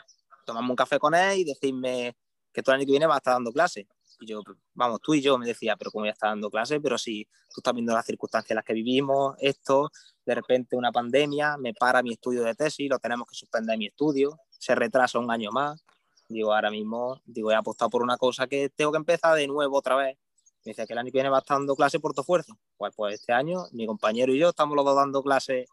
tomarme 0.45 0.69
un 0.69 0.75
café 0.75 0.99
con 0.99 1.13
él 1.13 1.39
y 1.39 1.43
decirme 1.43 2.15
que 2.53 2.63
tú 2.63 2.71
el 2.71 2.77
año 2.77 2.85
que 2.85 2.91
viene 2.91 3.05
vas 3.05 3.15
a 3.15 3.17
estar 3.17 3.33
dando 3.33 3.51
clases. 3.51 3.85
Y 4.19 4.27
yo, 4.27 4.41
vamos, 4.73 5.01
tú 5.01 5.13
y 5.13 5.21
yo 5.21 5.37
me 5.37 5.45
decía, 5.45 5.75
pero 5.75 5.91
¿cómo 5.91 6.03
voy 6.03 6.09
a 6.09 6.13
estar 6.13 6.29
dando 6.29 6.49
clases? 6.49 6.79
Pero 6.81 6.97
si 6.97 7.25
tú 7.53 7.55
estás 7.57 7.73
viendo 7.73 7.93
las 7.93 8.05
circunstancias 8.05 8.51
en 8.51 8.55
las 8.55 8.63
que 8.63 8.73
vivimos, 8.73 9.35
esto, 9.39 9.91
de 10.25 10.35
repente 10.35 10.77
una 10.77 10.91
pandemia, 10.91 11.57
me 11.57 11.73
para 11.73 12.01
mi 12.01 12.13
estudio 12.13 12.43
de 12.43 12.55
tesis, 12.55 12.89
lo 12.89 12.99
tenemos 12.99 13.27
que 13.27 13.35
suspender 13.35 13.77
mi 13.77 13.87
estudio, 13.87 14.39
se 14.57 14.73
retrasa 14.73 15.19
un 15.19 15.29
año 15.31 15.51
más. 15.51 15.83
Digo, 16.27 16.53
ahora 16.53 16.71
mismo, 16.71 17.21
digo, 17.25 17.51
he 17.51 17.55
apostado 17.55 17.89
por 17.89 18.01
una 18.01 18.17
cosa 18.17 18.47
que 18.47 18.69
tengo 18.69 18.91
que 18.91 18.97
empezar 18.97 19.35
de 19.35 19.47
nuevo 19.47 19.77
otra 19.77 19.95
vez. 19.95 20.17
Me 20.63 20.71
dice 20.71 20.87
que 20.87 20.93
el 20.93 20.99
año 20.99 21.07
que 21.07 21.17
viene 21.17 21.29
va 21.29 21.37
a 21.37 21.39
estar 21.41 21.57
dando 21.57 21.75
clases 21.75 22.01
por 22.01 22.13
tu 22.13 22.21
esfuerzo. 22.21 22.57
Pues, 22.77 22.93
pues 22.95 23.15
este 23.15 23.33
año 23.33 23.65
mi 23.71 23.85
compañero 23.85 24.33
y 24.33 24.39
yo 24.39 24.49
estamos 24.49 24.75
los 24.75 24.83
dos 24.83 24.95
dando 24.95 25.21
clases 25.21 25.67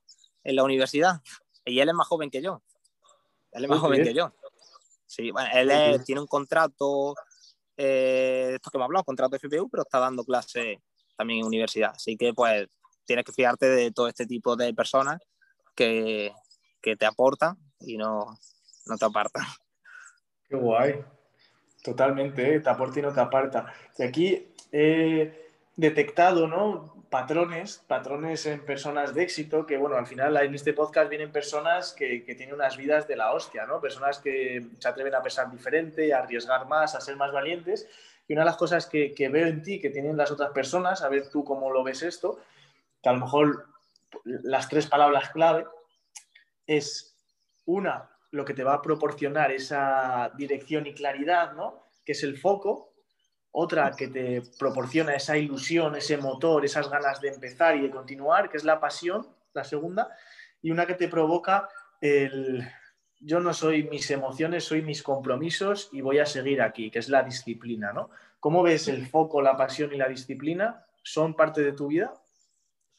en 0.44 0.56
la 0.56 0.64
universidad. 0.64 1.20
Y 1.64 1.80
él 1.80 1.88
es 1.88 1.94
más 1.94 2.06
joven 2.06 2.30
que 2.30 2.42
yo. 2.42 2.62
Él 3.52 3.64
es 3.64 3.70
más 3.70 3.78
joven 3.78 4.04
que 4.04 4.12
yo. 4.12 4.32
Sí, 5.06 5.30
bueno, 5.30 5.48
él 5.52 6.02
tiene 6.04 6.20
un 6.20 6.26
contrato, 6.26 7.14
eh, 7.76 8.52
esto 8.54 8.70
que 8.70 8.78
me 8.78 8.84
ha 8.84 8.86
hablado, 8.86 9.04
contrato 9.04 9.32
de 9.32 9.38
FPU, 9.38 9.68
pero 9.68 9.82
está 9.82 9.98
dando 9.98 10.24
clases 10.24 10.78
también 11.16 11.40
en 11.40 11.46
universidad. 11.46 11.92
Así 11.94 12.16
que 12.16 12.32
pues 12.32 12.68
tienes 13.04 13.24
que 13.24 13.32
fiarte 13.32 13.66
de 13.66 13.92
todo 13.92 14.08
este 14.08 14.26
tipo 14.26 14.56
de 14.56 14.72
personas 14.74 15.20
que, 15.74 16.32
que 16.80 16.96
te 16.96 17.06
aportan 17.06 17.56
y 17.80 17.96
no, 17.96 18.38
no 18.86 18.98
te 18.98 19.04
apartan. 19.04 19.44
Qué 20.52 20.58
guay. 20.58 21.02
Totalmente, 21.82 22.54
¿eh? 22.54 22.60
te 22.60 22.68
aporta 22.68 22.98
y 22.98 23.02
no 23.02 23.10
te 23.10 23.20
aparta. 23.20 23.72
Y 23.96 24.02
aquí 24.02 24.54
he 24.70 25.48
detectado, 25.76 26.46
¿no? 26.46 26.92
patrones, 27.08 27.82
patrones 27.86 28.44
en 28.44 28.60
personas 28.64 29.14
de 29.14 29.22
éxito, 29.22 29.64
que 29.64 29.78
bueno, 29.78 29.96
al 29.96 30.06
final 30.06 30.36
en 30.36 30.54
este 30.54 30.74
podcast 30.74 31.08
vienen 31.08 31.32
personas 31.32 31.94
que, 31.94 32.22
que, 32.22 32.34
tienen 32.34 32.54
unas 32.54 32.76
vidas 32.76 33.08
de 33.08 33.16
la 33.16 33.32
hostia, 33.32 33.64
¿no? 33.64 33.80
Personas 33.80 34.18
que 34.18 34.66
se 34.78 34.88
atreven 34.88 35.14
a 35.14 35.22
pensar 35.22 35.50
diferente, 35.50 36.12
a 36.12 36.18
arriesgar 36.18 36.66
más, 36.68 36.94
a 36.94 37.00
ser 37.00 37.16
más 37.16 37.32
valientes. 37.32 37.88
Y 38.28 38.34
una 38.34 38.42
de 38.42 38.46
las 38.46 38.56
cosas 38.58 38.86
que, 38.86 39.14
que, 39.14 39.30
veo 39.30 39.46
en 39.46 39.62
ti, 39.62 39.80
que 39.80 39.88
tienen 39.88 40.18
las 40.18 40.30
otras 40.30 40.50
personas, 40.50 41.02
a 41.02 41.08
ver 41.08 41.30
tú 41.30 41.44
cómo 41.44 41.70
lo 41.70 41.82
ves 41.82 42.02
esto, 42.02 42.40
que 43.02 43.08
a 43.08 43.12
lo 43.12 43.20
mejor 43.20 43.68
las 44.24 44.68
tres 44.68 44.86
palabras 44.86 45.30
clave 45.30 45.64
es 46.66 47.16
una, 47.64 48.11
lo 48.32 48.44
que 48.44 48.54
te 48.54 48.64
va 48.64 48.74
a 48.74 48.82
proporcionar 48.82 49.52
esa 49.52 50.32
dirección 50.36 50.86
y 50.86 50.94
claridad, 50.94 51.52
¿no? 51.52 51.86
Que 52.04 52.12
es 52.12 52.22
el 52.24 52.36
foco, 52.38 52.94
otra 53.52 53.92
que 53.92 54.08
te 54.08 54.42
proporciona 54.58 55.14
esa 55.14 55.36
ilusión, 55.36 55.94
ese 55.94 56.16
motor, 56.16 56.64
esas 56.64 56.90
ganas 56.90 57.20
de 57.20 57.28
empezar 57.28 57.76
y 57.76 57.82
de 57.82 57.90
continuar, 57.90 58.50
que 58.50 58.56
es 58.56 58.64
la 58.64 58.80
pasión, 58.80 59.26
la 59.52 59.64
segunda, 59.64 60.08
y 60.62 60.70
una 60.70 60.86
que 60.86 60.94
te 60.94 61.08
provoca 61.08 61.68
el 62.00 62.66
yo 63.24 63.38
no 63.38 63.54
soy 63.54 63.84
mis 63.84 64.10
emociones, 64.10 64.64
soy 64.64 64.82
mis 64.82 65.02
compromisos 65.02 65.88
y 65.92 66.00
voy 66.00 66.18
a 66.18 66.26
seguir 66.26 66.60
aquí, 66.60 66.90
que 66.90 66.98
es 66.98 67.08
la 67.08 67.22
disciplina, 67.22 67.92
¿no? 67.92 68.10
¿Cómo 68.40 68.62
ves 68.62 68.88
el 68.88 69.06
foco, 69.06 69.40
la 69.40 69.56
pasión 69.56 69.92
y 69.94 69.96
la 69.96 70.08
disciplina? 70.08 70.84
¿Son 71.04 71.34
parte 71.34 71.62
de 71.62 71.72
tu 71.72 71.86
vida? 71.86 72.12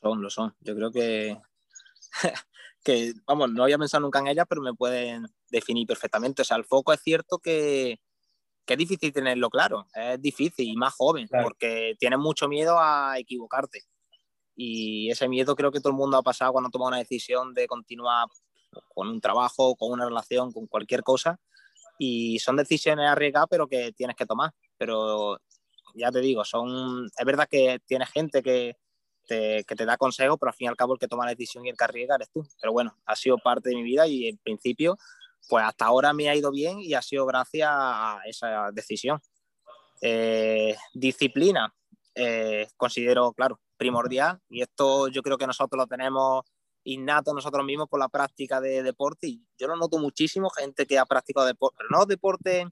Son, 0.01 0.21
lo 0.21 0.29
son. 0.29 0.55
Yo 0.61 0.75
creo 0.75 0.91
que, 0.91 1.37
que 2.83 3.13
vamos, 3.25 3.51
no 3.51 3.63
había 3.63 3.77
pensado 3.77 4.01
nunca 4.01 4.19
en 4.19 4.27
ellas, 4.27 4.45
pero 4.47 4.61
me 4.61 4.73
pueden 4.73 5.25
definir 5.49 5.87
perfectamente. 5.87 6.41
O 6.41 6.45
sea, 6.45 6.57
el 6.57 6.65
foco 6.65 6.93
es 6.93 7.01
cierto 7.01 7.39
que, 7.39 7.99
que 8.65 8.73
es 8.73 8.77
difícil 8.77 9.11
tenerlo 9.11 9.49
claro, 9.49 9.87
es 9.93 10.21
difícil 10.21 10.67
y 10.67 10.75
más 10.75 10.93
joven, 10.93 11.27
porque 11.29 11.95
tienes 11.99 12.19
mucho 12.19 12.47
miedo 12.47 12.77
a 12.79 13.17
equivocarte. 13.17 13.83
Y 14.55 15.09
ese 15.09 15.27
miedo 15.27 15.55
creo 15.55 15.71
que 15.71 15.79
todo 15.79 15.89
el 15.89 15.97
mundo 15.97 16.17
ha 16.17 16.23
pasado 16.23 16.51
cuando 16.51 16.69
toma 16.69 16.87
una 16.87 16.97
decisión 16.97 17.53
de 17.53 17.67
continuar 17.67 18.27
con 18.93 19.07
un 19.07 19.19
trabajo, 19.19 19.75
con 19.75 19.91
una 19.91 20.05
relación, 20.05 20.51
con 20.51 20.67
cualquier 20.67 21.03
cosa. 21.03 21.39
Y 21.97 22.39
son 22.39 22.55
decisiones 22.55 23.07
arriesgadas, 23.07 23.47
pero 23.49 23.67
que 23.67 23.91
tienes 23.93 24.15
que 24.15 24.25
tomar. 24.25 24.51
Pero 24.77 25.39
ya 25.95 26.11
te 26.11 26.19
digo, 26.19 26.43
son 26.43 27.05
es 27.05 27.25
verdad 27.25 27.47
que 27.49 27.79
tienes 27.85 28.09
gente 28.09 28.41
que 28.43 28.77
te, 29.25 29.63
que 29.63 29.75
te 29.75 29.85
da 29.85 29.97
consejos, 29.97 30.37
pero 30.39 30.49
al 30.49 30.55
fin 30.55 30.65
y 30.65 30.67
al 30.69 30.75
cabo 30.75 30.93
el 30.93 30.99
que 30.99 31.07
toma 31.07 31.25
la 31.25 31.31
decisión 31.31 31.65
y 31.65 31.69
el 31.69 31.77
que 31.77 31.83
arriesga 31.83 32.15
eres 32.15 32.29
tú. 32.31 32.45
Pero 32.61 32.73
bueno, 32.73 32.97
ha 33.05 33.15
sido 33.15 33.37
parte 33.37 33.69
de 33.69 33.75
mi 33.75 33.83
vida 33.83 34.07
y 34.07 34.27
en 34.27 34.37
principio 34.37 34.97
pues 35.49 35.63
hasta 35.65 35.85
ahora 35.85 36.13
me 36.13 36.29
ha 36.29 36.35
ido 36.35 36.51
bien 36.51 36.79
y 36.79 36.93
ha 36.93 37.01
sido 37.01 37.25
gracias 37.25 37.69
a 37.71 38.19
esa 38.25 38.71
decisión. 38.71 39.19
Eh, 40.01 40.75
disciplina, 40.93 41.73
eh, 42.15 42.67
considero, 42.77 43.33
claro, 43.33 43.59
primordial 43.77 44.39
y 44.49 44.61
esto 44.61 45.07
yo 45.07 45.21
creo 45.21 45.37
que 45.37 45.47
nosotros 45.47 45.77
lo 45.77 45.87
tenemos 45.87 46.43
innato 46.85 47.33
nosotros 47.33 47.65
mismos 47.65 47.87
por 47.87 47.99
la 47.99 48.09
práctica 48.09 48.59
de 48.59 48.83
deporte 48.83 49.27
y 49.27 49.45
yo 49.57 49.67
lo 49.67 49.77
noto 49.77 49.97
muchísimo, 49.99 50.49
gente 50.49 50.85
que 50.85 50.99
ha 50.99 51.05
practicado 51.05 51.47
deporte, 51.47 51.77
pero 51.77 51.89
no 51.89 52.05
deporte 52.05 52.67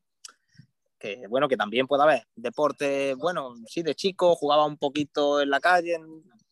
que 0.99 1.25
bueno, 1.27 1.47
que 1.47 1.57
también 1.57 1.87
puede 1.87 2.03
haber 2.03 2.27
deporte, 2.35 3.15
bueno, 3.15 3.55
sí, 3.65 3.81
de 3.81 3.95
chico 3.95 4.35
jugaba 4.35 4.65
un 4.65 4.77
poquito 4.77 5.41
en 5.41 5.49
la 5.49 5.59
calle, 5.59 5.97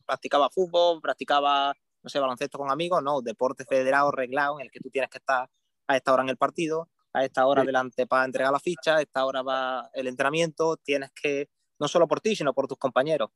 practicaba 0.10 0.50
fútbol, 0.50 1.02
practicaba, 1.02 1.72
no 2.02 2.10
sé, 2.10 2.20
baloncesto 2.20 2.58
con 2.58 2.72
amigos, 2.72 3.04
no, 3.04 3.22
deporte 3.22 3.64
federado, 3.64 4.10
reglado, 4.10 4.60
en 4.60 4.66
el 4.66 4.72
que 4.72 4.80
tú 4.80 4.90
tienes 4.90 5.12
que 5.12 5.20
estar 5.20 5.48
a 5.88 5.96
esta 5.96 6.12
hora 6.12 6.24
en 6.24 6.30
el 6.30 6.38
partido, 6.38 6.90
a 7.14 7.24
esta 7.24 7.46
hora 7.46 7.64
delante 7.64 8.08
para 8.08 8.26
entregar 8.26 8.52
la 8.52 8.60
ficha, 8.60 8.96
a 8.96 9.02
esta 9.02 9.24
hora 9.24 9.44
va 9.44 9.88
el 9.94 10.08
entrenamiento, 10.08 10.78
tienes 10.78 11.12
que, 11.12 11.48
no 11.78 11.88
solo 11.88 12.08
por 12.08 12.22
ti, 12.22 12.36
sino 12.36 12.56
por 12.56 12.68
tus 12.68 12.80
compañeros. 12.80 13.30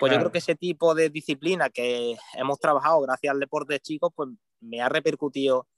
Pues 0.00 0.12
yo 0.12 0.18
creo 0.18 0.32
que 0.32 0.38
ese 0.38 0.56
tipo 0.56 0.94
de 0.94 1.10
disciplina 1.10 1.68
que 1.68 2.16
hemos 2.34 2.58
trabajado 2.58 3.02
gracias 3.02 3.30
al 3.30 3.38
deporte 3.38 3.74
de 3.74 3.80
chicos, 3.80 4.10
pues 4.14 4.30
me 4.60 4.80
ha 4.80 4.88
repercutido 4.88 5.68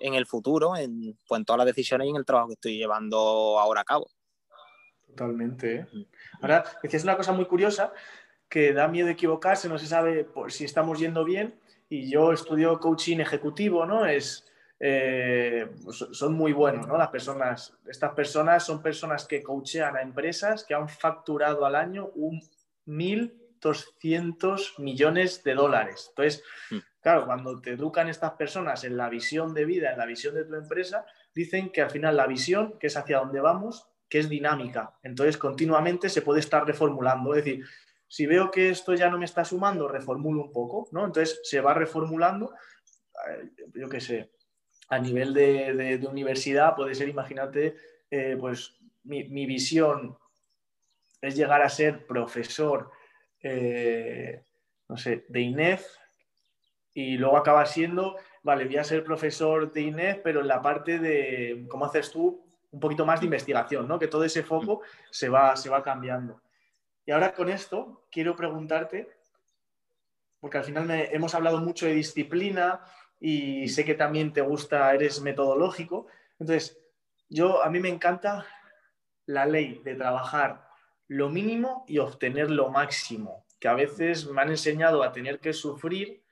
en 0.00 0.14
el 0.14 0.26
futuro, 0.26 0.76
en, 0.76 1.16
pues 1.28 1.38
en 1.38 1.44
todas 1.44 1.58
las 1.58 1.66
decisiones 1.66 2.08
y 2.08 2.10
en 2.10 2.16
el 2.16 2.24
trabajo 2.24 2.48
que 2.48 2.54
estoy 2.54 2.76
llevando 2.76 3.58
ahora 3.58 3.82
a 3.82 3.84
cabo. 3.84 4.08
Totalmente. 5.06 5.74
¿eh? 5.76 5.86
Ahora, 6.40 6.64
decías 6.82 7.04
una 7.04 7.16
cosa 7.16 7.32
muy 7.32 7.46
curiosa, 7.46 7.92
que 8.52 8.74
da 8.74 8.86
miedo 8.86 9.08
equivocarse, 9.08 9.66
no 9.66 9.78
se 9.78 9.86
sabe 9.86 10.24
por 10.24 10.52
si 10.52 10.66
estamos 10.66 10.98
yendo 10.98 11.24
bien, 11.24 11.54
y 11.88 12.10
yo 12.10 12.34
estudio 12.34 12.78
coaching 12.78 13.18
ejecutivo, 13.18 13.86
¿no? 13.86 14.04
Es 14.04 14.46
eh, 14.78 15.70
pues 15.82 16.04
son 16.12 16.34
muy 16.34 16.52
buenos, 16.52 16.86
¿no? 16.86 16.98
Las 16.98 17.08
personas, 17.08 17.74
estas 17.88 18.12
personas 18.12 18.62
son 18.62 18.82
personas 18.82 19.26
que 19.26 19.42
coachean 19.42 19.96
a 19.96 20.02
empresas 20.02 20.64
que 20.64 20.74
han 20.74 20.86
facturado 20.86 21.64
al 21.64 21.76
año 21.76 22.10
un 22.14 22.42
1.200 22.86 24.78
millones 24.80 25.42
de 25.44 25.54
dólares. 25.54 26.08
Entonces, 26.10 26.44
mm. 26.72 26.78
claro, 27.00 27.24
cuando 27.24 27.58
te 27.58 27.70
educan 27.70 28.10
estas 28.10 28.32
personas 28.32 28.84
en 28.84 28.98
la 28.98 29.08
visión 29.08 29.54
de 29.54 29.64
vida, 29.64 29.92
en 29.92 29.98
la 29.98 30.04
visión 30.04 30.34
de 30.34 30.44
tu 30.44 30.56
empresa, 30.56 31.06
dicen 31.34 31.70
que 31.70 31.80
al 31.80 31.90
final 31.90 32.18
la 32.18 32.26
visión, 32.26 32.78
que 32.78 32.88
es 32.88 32.96
hacia 32.98 33.20
dónde 33.20 33.40
vamos, 33.40 33.88
que 34.10 34.18
es 34.18 34.28
dinámica. 34.28 34.98
Entonces, 35.02 35.38
continuamente 35.38 36.10
se 36.10 36.20
puede 36.20 36.40
estar 36.40 36.66
reformulando. 36.66 37.34
Es 37.34 37.44
decir, 37.44 37.64
si 38.12 38.26
veo 38.26 38.50
que 38.50 38.68
esto 38.68 38.92
ya 38.92 39.08
no 39.08 39.16
me 39.16 39.24
está 39.24 39.42
sumando, 39.42 39.88
reformulo 39.88 40.42
un 40.42 40.52
poco, 40.52 40.86
¿no? 40.92 41.06
Entonces, 41.06 41.40
se 41.44 41.62
va 41.62 41.72
reformulando, 41.72 42.52
eh, 43.26 43.48
yo 43.72 43.88
qué 43.88 44.02
sé, 44.02 44.30
a 44.90 44.98
nivel 44.98 45.32
de, 45.32 45.98
universidad 46.06 46.76
puede 46.76 46.94
ser, 46.94 47.08
imagínate, 47.08 47.74
eh, 48.10 48.36
pues 48.38 48.76
mi, 49.04 49.46
visión 49.46 50.18
es 51.22 51.36
llegar 51.36 51.62
a 51.62 51.70
ser 51.70 52.04
profesor, 52.04 52.90
eh, 53.42 54.44
no 54.90 54.98
sé, 54.98 55.24
de 55.30 55.40
INEF 55.40 55.86
y 56.92 57.16
luego 57.16 57.38
acaba 57.38 57.64
siendo, 57.64 58.16
vale, 58.42 58.66
voy 58.66 58.76
a 58.76 58.84
ser 58.84 59.04
profesor 59.04 59.72
de 59.72 59.80
INEF, 59.80 60.18
pero 60.22 60.42
en 60.42 60.48
la 60.48 60.60
parte 60.60 60.98
de, 60.98 61.64
¿cómo 61.66 61.86
haces 61.86 62.10
tú? 62.10 62.44
Un 62.72 62.78
poquito 62.80 63.06
más 63.06 63.20
de 63.20 63.26
investigación, 63.26 63.88
¿no? 63.88 63.98
Que 63.98 64.08
todo 64.08 64.22
ese 64.22 64.42
foco 64.42 64.82
se 65.10 65.30
va, 65.30 65.56
se 65.56 65.70
va 65.70 65.82
cambiando. 65.82 66.42
Y 67.04 67.10
ahora 67.10 67.34
con 67.34 67.48
esto 67.48 68.06
quiero 68.10 68.36
preguntarte, 68.36 69.08
porque 70.40 70.58
al 70.58 70.64
final 70.64 70.90
hemos 70.90 71.34
hablado 71.34 71.58
mucho 71.58 71.86
de 71.86 71.94
disciplina, 71.94 72.80
y 73.24 73.68
sé 73.68 73.84
que 73.84 73.94
también 73.94 74.32
te 74.32 74.40
gusta, 74.40 74.92
eres 74.92 75.20
metodológico. 75.20 76.08
Entonces, 76.40 76.80
yo 77.28 77.62
a 77.62 77.70
mí 77.70 77.78
me 77.78 77.88
encanta 77.88 78.44
la 79.26 79.46
ley 79.46 79.80
de 79.84 79.94
trabajar 79.94 80.68
lo 81.06 81.28
mínimo 81.28 81.84
y 81.86 81.98
obtener 81.98 82.50
lo 82.50 82.70
máximo, 82.70 83.46
que 83.60 83.68
a 83.68 83.74
veces 83.74 84.26
me 84.26 84.42
han 84.42 84.50
enseñado 84.50 85.04
a 85.04 85.12
tener 85.12 85.38
que 85.38 85.52
sufrir. 85.52 86.24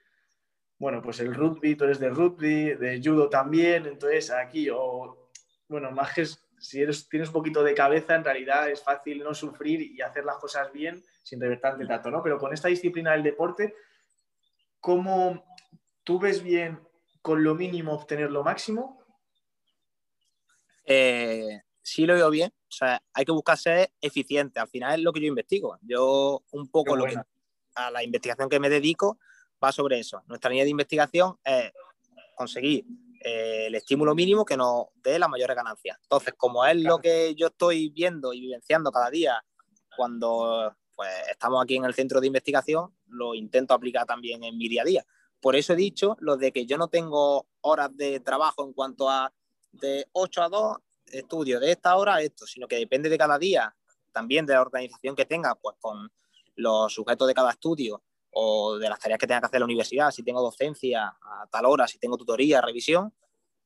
Bueno, 0.78 1.00
pues 1.00 1.20
el 1.20 1.32
rugby, 1.32 1.76
tú 1.76 1.84
eres 1.84 2.00
de 2.00 2.08
rugby, 2.08 2.74
de 2.74 3.00
judo 3.04 3.28
también, 3.28 3.86
entonces 3.86 4.32
aquí, 4.32 4.68
o 4.68 5.30
bueno, 5.68 5.92
más 5.92 6.12
que 6.12 6.26
si 6.60 6.82
eres, 6.82 7.08
tienes 7.08 7.28
un 7.28 7.34
poquito 7.34 7.64
de 7.64 7.74
cabeza, 7.74 8.14
en 8.14 8.24
realidad 8.24 8.70
es 8.70 8.82
fácil 8.82 9.24
no 9.24 9.34
sufrir 9.34 9.80
y 9.80 10.00
hacer 10.02 10.24
las 10.24 10.36
cosas 10.36 10.72
bien 10.72 11.02
sin 11.22 11.40
tener 11.40 11.60
tanto 11.60 12.10
¿no? 12.10 12.22
Pero 12.22 12.38
con 12.38 12.52
esta 12.52 12.68
disciplina 12.68 13.12
del 13.12 13.22
deporte, 13.22 13.74
¿cómo, 14.80 15.44
¿Tú 16.04 16.18
ves 16.18 16.42
bien 16.42 16.80
con 17.22 17.44
lo 17.44 17.54
mínimo 17.54 17.92
obtener 17.92 18.30
lo 18.30 18.42
máximo? 18.42 19.04
Eh, 20.84 21.60
sí 21.82 22.06
lo 22.06 22.14
veo 22.14 22.30
bien. 22.30 22.52
O 22.52 22.72
sea, 22.72 23.02
hay 23.12 23.24
que 23.24 23.32
buscar 23.32 23.58
ser 23.58 23.92
eficiente. 24.00 24.58
Al 24.58 24.68
final 24.68 24.98
es 24.98 25.04
lo 25.04 25.12
que 25.12 25.20
yo 25.20 25.26
investigo. 25.26 25.78
Yo 25.82 26.44
un 26.50 26.68
poco 26.68 26.96
lo 26.96 27.04
que, 27.04 27.16
a 27.74 27.90
la 27.90 28.02
investigación 28.02 28.48
que 28.48 28.60
me 28.60 28.68
dedico, 28.68 29.18
va 29.62 29.72
sobre 29.72 29.98
eso. 29.98 30.22
Nuestra 30.26 30.50
línea 30.50 30.64
de 30.64 30.70
investigación 30.70 31.38
es 31.44 31.72
conseguir 32.34 32.84
eh, 33.22 33.66
el 33.66 33.74
estímulo 33.74 34.14
mínimo 34.14 34.46
que 34.46 34.56
nos 34.56 34.86
dé 34.94 35.18
la 35.18 35.28
mayor 35.28 35.54
ganancia. 35.54 35.98
Entonces, 36.02 36.32
como 36.36 36.64
es 36.64 36.76
lo 36.76 36.98
que 36.98 37.34
yo 37.34 37.48
estoy 37.48 37.90
viendo 37.90 38.32
y 38.32 38.40
vivenciando 38.40 38.90
cada 38.90 39.10
día 39.10 39.44
cuando 39.94 40.74
pues, 40.96 41.10
estamos 41.30 41.62
aquí 41.62 41.76
en 41.76 41.84
el 41.84 41.92
centro 41.92 42.20
de 42.20 42.28
investigación, 42.28 42.96
lo 43.08 43.34
intento 43.34 43.74
aplicar 43.74 44.06
también 44.06 44.42
en 44.42 44.56
mi 44.56 44.68
día 44.68 44.82
a 44.82 44.86
día. 44.86 45.06
Por 45.40 45.54
eso 45.54 45.74
he 45.74 45.76
dicho 45.76 46.16
lo 46.20 46.38
de 46.38 46.50
que 46.50 46.64
yo 46.64 46.78
no 46.78 46.88
tengo 46.88 47.46
horas 47.60 47.94
de 47.94 48.20
trabajo 48.20 48.64
en 48.64 48.72
cuanto 48.72 49.10
a 49.10 49.32
de 49.72 50.06
8 50.12 50.42
a 50.42 50.48
2 50.48 50.76
estudio 51.12 51.60
de 51.60 51.72
esta 51.72 51.96
hora 51.96 52.16
a 52.16 52.22
esto, 52.22 52.46
sino 52.46 52.68
que 52.68 52.76
depende 52.76 53.08
de 53.08 53.18
cada 53.18 53.38
día, 53.38 53.74
también 54.12 54.46
de 54.46 54.54
la 54.54 54.62
organización 54.62 55.14
que 55.14 55.26
tenga, 55.26 55.54
pues 55.56 55.76
con 55.80 56.10
los 56.56 56.92
sujetos 56.92 57.28
de 57.28 57.34
cada 57.34 57.50
estudio 57.50 58.02
o 58.30 58.78
de 58.78 58.88
las 58.88 58.98
tareas 58.98 59.18
que 59.18 59.26
tenga 59.26 59.40
que 59.40 59.46
hacer 59.46 59.60
la 59.60 59.66
universidad, 59.66 60.10
si 60.10 60.22
tengo 60.22 60.40
docencia 60.40 61.06
a 61.20 61.46
tal 61.50 61.66
hora, 61.66 61.88
si 61.88 61.98
tengo 61.98 62.16
tutoría, 62.16 62.60
revisión, 62.60 63.12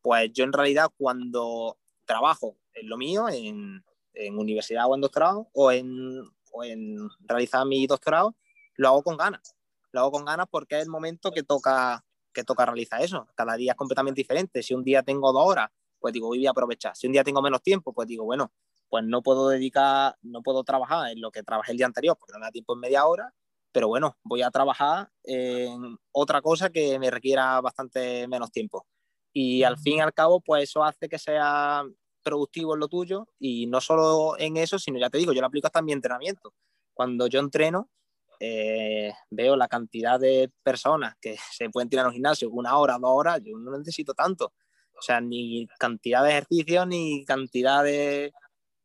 pues 0.00 0.30
yo 0.32 0.44
en 0.44 0.52
realidad 0.52 0.90
cuando 0.96 1.78
trabajo 2.04 2.56
en 2.74 2.88
lo 2.88 2.96
mío, 2.96 3.28
en, 3.28 3.84
en 4.14 4.38
universidad 4.38 4.86
o 4.88 4.94
en 4.94 5.00
doctorado, 5.00 5.48
o 5.52 5.72
en, 5.72 6.20
o 6.52 6.64
en 6.64 7.08
realizar 7.20 7.66
mi 7.66 7.86
doctorado, 7.86 8.34
lo 8.76 8.88
hago 8.88 9.02
con 9.02 9.16
ganas. 9.16 9.54
Lo 9.92 10.00
hago 10.00 10.12
con 10.12 10.24
ganas 10.24 10.46
porque 10.50 10.76
es 10.76 10.84
el 10.84 10.90
momento 10.90 11.30
que 11.30 11.42
toca, 11.42 12.04
que 12.32 12.44
toca 12.44 12.66
realizar 12.66 13.00
eso. 13.02 13.26
Cada 13.34 13.54
día 13.56 13.72
es 13.72 13.76
completamente 13.76 14.20
diferente. 14.20 14.62
Si 14.62 14.74
un 14.74 14.82
día 14.82 15.02
tengo 15.02 15.32
dos 15.32 15.46
horas, 15.46 15.70
pues 16.00 16.12
digo, 16.12 16.28
voy 16.28 16.46
a 16.46 16.50
aprovechar. 16.50 16.96
Si 16.96 17.06
un 17.06 17.12
día 17.12 17.24
tengo 17.24 17.40
menos 17.40 17.62
tiempo, 17.62 17.92
pues 17.92 18.08
digo, 18.08 18.24
bueno, 18.24 18.52
pues 18.88 19.04
no 19.04 19.22
puedo 19.22 19.48
dedicar, 19.48 20.16
no 20.22 20.42
puedo 20.42 20.64
trabajar 20.64 21.10
en 21.10 21.20
lo 21.20 21.30
que 21.30 21.42
trabajé 21.42 21.72
el 21.72 21.78
día 21.78 21.86
anterior 21.86 22.16
porque 22.18 22.32
no 22.32 22.40
me 22.40 22.46
da 22.46 22.50
tiempo 22.50 22.74
en 22.74 22.80
media 22.80 23.06
hora, 23.06 23.32
pero 23.74 23.88
bueno, 23.88 24.16
voy 24.22 24.40
a 24.42 24.52
trabajar 24.52 25.10
en 25.24 25.98
otra 26.12 26.40
cosa 26.40 26.70
que 26.70 26.96
me 27.00 27.10
requiera 27.10 27.60
bastante 27.60 28.28
menos 28.28 28.52
tiempo. 28.52 28.86
Y 29.32 29.64
al 29.64 29.78
fin 29.78 29.96
y 29.96 30.00
al 30.00 30.14
cabo, 30.14 30.40
pues 30.40 30.70
eso 30.70 30.84
hace 30.84 31.08
que 31.08 31.18
sea 31.18 31.82
productivo 32.22 32.74
en 32.74 32.80
lo 32.80 32.86
tuyo 32.86 33.26
y 33.40 33.66
no 33.66 33.80
solo 33.80 34.38
en 34.38 34.56
eso, 34.58 34.78
sino 34.78 35.00
ya 35.00 35.10
te 35.10 35.18
digo, 35.18 35.32
yo 35.32 35.40
lo 35.40 35.48
aplico 35.48 35.66
hasta 35.66 35.80
en 35.80 35.86
mi 35.86 35.92
entrenamiento. 35.92 36.54
Cuando 36.94 37.26
yo 37.26 37.40
entreno, 37.40 37.90
eh, 38.38 39.12
veo 39.30 39.56
la 39.56 39.66
cantidad 39.66 40.20
de 40.20 40.52
personas 40.62 41.16
que 41.20 41.36
se 41.52 41.68
pueden 41.68 41.88
tirar 41.88 42.04
en 42.04 42.08
un 42.10 42.14
gimnasio 42.14 42.50
una 42.50 42.78
hora, 42.78 42.96
dos 43.00 43.10
horas, 43.10 43.40
yo 43.42 43.58
no 43.58 43.76
necesito 43.76 44.14
tanto. 44.14 44.52
O 44.96 45.02
sea, 45.02 45.20
ni 45.20 45.66
cantidad 45.80 46.22
de 46.22 46.30
ejercicios 46.30 46.86
ni 46.86 47.24
cantidad 47.24 47.82
de, 47.82 48.32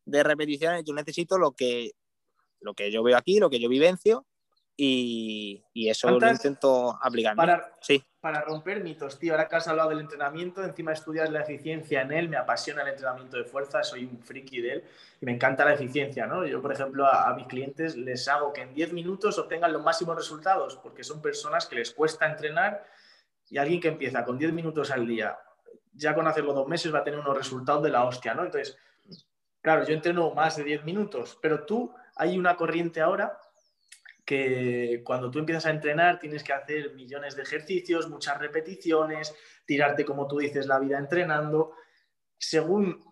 de 0.06 0.24
repeticiones, 0.24 0.84
yo 0.84 0.96
necesito 0.96 1.38
lo 1.38 1.52
que, 1.52 1.92
lo 2.60 2.74
que 2.74 2.92
yo 2.92 3.04
veo 3.04 3.16
aquí, 3.16 3.38
lo 3.38 3.52
que 3.52 3.60
yo 3.60 3.70
vivencio 3.70 4.26
y, 4.82 5.90
eso 5.90 6.10
lo 6.10 6.30
intento 6.30 6.98
aplicar. 7.02 7.36
Para, 7.36 7.74
sí. 7.82 8.04
para 8.22 8.42
romper 8.42 8.82
mitos, 8.82 9.20
tío, 9.20 9.34
ahora 9.34 9.48
que 9.48 9.58
has 9.58 9.68
hablado 9.68 9.90
del 9.90 10.00
entrenamiento, 10.00 10.64
encima 10.64 10.94
estudias 10.94 11.30
la 11.30 11.42
eficiencia 11.42 12.02
en 12.02 12.14
él, 12.14 12.30
me 12.30 12.38
apasiona 12.38 12.84
el 12.84 12.90
entrenamiento 12.90 13.38
de 13.38 13.44
fuerza, 13.44 13.84
soy 13.84 14.06
un 14.06 14.20
friki 14.20 14.62
de 14.62 14.74
él 14.74 14.84
y 15.22 15.26
me 15.26 15.34
encanta 15.34 15.66
la 15.66 15.74
eficiencia, 15.74 16.28
¿no? 16.28 16.46
Yo, 16.46 16.62
por 16.62 16.72
ejemplo, 16.72 17.06
a, 17.06 17.34
mis 17.34 17.48
clientes 17.48 17.98
les 17.98 18.28
hago 18.30 18.54
que 18.54 18.62
en 18.62 18.74
10 18.74 18.94
minutos 18.94 19.38
obtengan 19.38 19.74
los 19.74 19.84
máximos 19.84 20.16
resultados, 20.16 20.78
porque 20.78 21.04
son 21.04 21.22
personas 21.22 21.66
que 21.66 21.76
les 21.76 21.92
cuesta 21.92 22.26
entrenar 22.26 22.86
y 23.50 23.58
alguien 23.58 23.82
que 23.82 23.90
empieza 23.90 24.24
con 24.24 24.38
10 24.38 24.54
minutos 24.54 24.92
al 24.92 25.06
día, 25.06 25.38
ya 25.94 26.16
con 26.16 26.26
hacerlo 26.26 26.54
dos 26.54 26.68
meses 26.68 26.94
va 26.94 27.00
a 27.00 27.04
tener 27.04 27.20
unos 27.20 27.36
resultados 27.36 27.84
de 27.84 27.90
la 27.90 28.06
hostia, 28.06 28.34
¿no? 28.34 28.46
Entonces, 28.46 28.78
claro, 29.62 29.86
yo 29.86 29.94
entreno 29.94 30.34
más 30.34 30.56
de 30.56 30.64
10 30.64 30.86
minutos, 30.86 31.38
pero 31.42 31.66
tú 31.66 31.94
hay 32.16 32.38
una 32.38 32.56
corriente 32.56 33.02
ahora 33.02 33.38
que 34.30 35.02
cuando 35.04 35.32
tú 35.32 35.40
empiezas 35.40 35.66
a 35.66 35.72
entrenar 35.72 36.20
tienes 36.20 36.44
que 36.44 36.54
hacer 36.54 36.94
millones 36.94 37.36
de 37.36 37.42
ejercicios, 37.42 38.08
muchas 38.08 38.38
repeticiones, 38.38 39.34
tirarte, 39.66 40.06
como 40.06 40.28
tú 40.28 40.38
dices, 40.38 40.68
la 40.68 40.78
vida 40.78 41.00
entrenando. 41.00 41.74
Según 42.38 43.04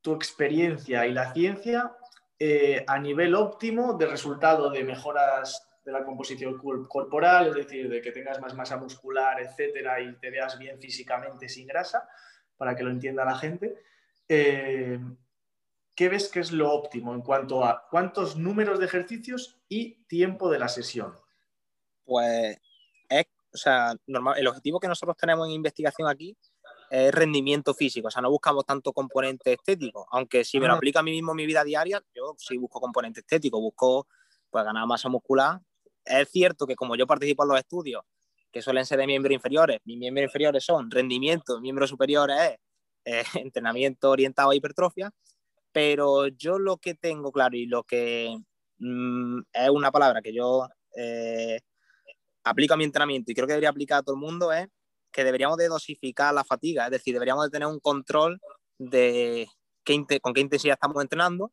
tu 0.00 0.14
experiencia 0.14 1.06
y 1.06 1.12
la 1.12 1.30
ciencia, 1.34 1.94
eh, 2.38 2.86
a 2.86 2.98
nivel 2.98 3.34
óptimo 3.34 3.98
de 3.98 4.06
resultado 4.06 4.70
de 4.70 4.82
mejoras 4.82 5.62
de 5.84 5.92
la 5.92 6.06
composición 6.06 6.58
corporal, 6.88 7.48
es 7.48 7.54
decir, 7.54 7.90
de 7.90 8.00
que 8.00 8.12
tengas 8.12 8.40
más 8.40 8.54
masa 8.54 8.78
muscular, 8.78 9.42
etcétera, 9.42 10.00
y 10.00 10.14
te 10.14 10.30
veas 10.30 10.58
bien 10.58 10.80
físicamente 10.80 11.50
sin 11.50 11.66
grasa, 11.66 12.08
para 12.56 12.74
que 12.74 12.82
lo 12.82 12.90
entienda 12.90 13.26
la 13.26 13.36
gente. 13.36 13.74
Eh, 14.26 14.98
¿qué 15.94 16.08
ves 16.08 16.28
que 16.28 16.40
es 16.40 16.52
lo 16.52 16.72
óptimo 16.72 17.14
en 17.14 17.22
cuanto 17.22 17.64
a 17.64 17.86
cuántos 17.90 18.36
números 18.36 18.78
de 18.78 18.86
ejercicios 18.86 19.60
y 19.68 20.04
tiempo 20.04 20.50
de 20.50 20.58
la 20.58 20.68
sesión? 20.68 21.14
Pues 22.04 22.58
es, 23.08 23.26
o 23.52 23.56
sea, 23.56 23.94
normal, 24.06 24.38
el 24.38 24.46
objetivo 24.46 24.80
que 24.80 24.88
nosotros 24.88 25.16
tenemos 25.16 25.46
en 25.46 25.54
investigación 25.54 26.08
aquí 26.08 26.36
es 26.90 27.12
rendimiento 27.12 27.72
físico, 27.72 28.08
o 28.08 28.10
sea, 28.10 28.20
no 28.20 28.30
buscamos 28.30 28.66
tanto 28.66 28.92
componente 28.92 29.54
estético, 29.54 30.06
aunque 30.10 30.44
si 30.44 30.60
me 30.60 30.66
lo 30.66 30.74
aplico 30.74 30.98
a 30.98 31.02
mí 31.02 31.10
mismo 31.10 31.32
en 31.32 31.36
mi 31.36 31.46
vida 31.46 31.64
diaria, 31.64 32.02
yo 32.14 32.34
sí 32.36 32.58
busco 32.58 32.80
componente 32.80 33.20
estético, 33.20 33.60
busco 33.60 34.06
pues 34.50 34.64
ganar 34.64 34.86
masa 34.86 35.08
muscular. 35.08 35.58
Es 36.04 36.30
cierto 36.30 36.66
que 36.66 36.76
como 36.76 36.94
yo 36.94 37.06
participo 37.06 37.44
en 37.44 37.48
los 37.48 37.58
estudios, 37.58 38.02
que 38.50 38.60
suelen 38.60 38.84
ser 38.84 38.98
de 38.98 39.06
miembros 39.06 39.32
inferiores, 39.32 39.80
mis 39.84 39.96
miembros 39.96 40.24
inferiores 40.24 40.64
son 40.64 40.90
rendimiento, 40.90 41.58
miembros 41.60 41.88
superiores 41.88 42.36
es 42.36 42.58
eh, 43.04 43.24
entrenamiento 43.46 44.10
orientado 44.10 44.50
a 44.50 44.54
hipertrofia, 44.54 45.10
pero 45.72 46.28
yo 46.28 46.58
lo 46.58 46.76
que 46.78 46.94
tengo 46.94 47.32
claro 47.32 47.56
y 47.56 47.66
lo 47.66 47.84
que 47.84 48.36
mm, 48.78 49.40
es 49.52 49.70
una 49.70 49.90
palabra 49.90 50.22
que 50.22 50.34
yo 50.34 50.68
eh, 50.96 51.60
aplico 52.44 52.74
a 52.74 52.76
mi 52.76 52.84
entrenamiento 52.84 53.30
y 53.32 53.34
creo 53.34 53.46
que 53.46 53.54
debería 53.54 53.70
aplicar 53.70 53.98
a 54.00 54.02
todo 54.02 54.14
el 54.16 54.20
mundo 54.20 54.52
es 54.52 54.68
que 55.12 55.24
deberíamos 55.24 55.58
de 55.58 55.68
dosificar 55.68 56.32
la 56.34 56.44
fatiga, 56.44 56.86
es 56.86 56.90
decir, 56.90 57.12
deberíamos 57.14 57.44
de 57.44 57.50
tener 57.50 57.68
un 57.68 57.80
control 57.80 58.40
de 58.78 59.46
qué, 59.84 60.20
con 60.20 60.32
qué 60.34 60.40
intensidad 60.40 60.74
estamos 60.74 61.02
entrenando 61.02 61.52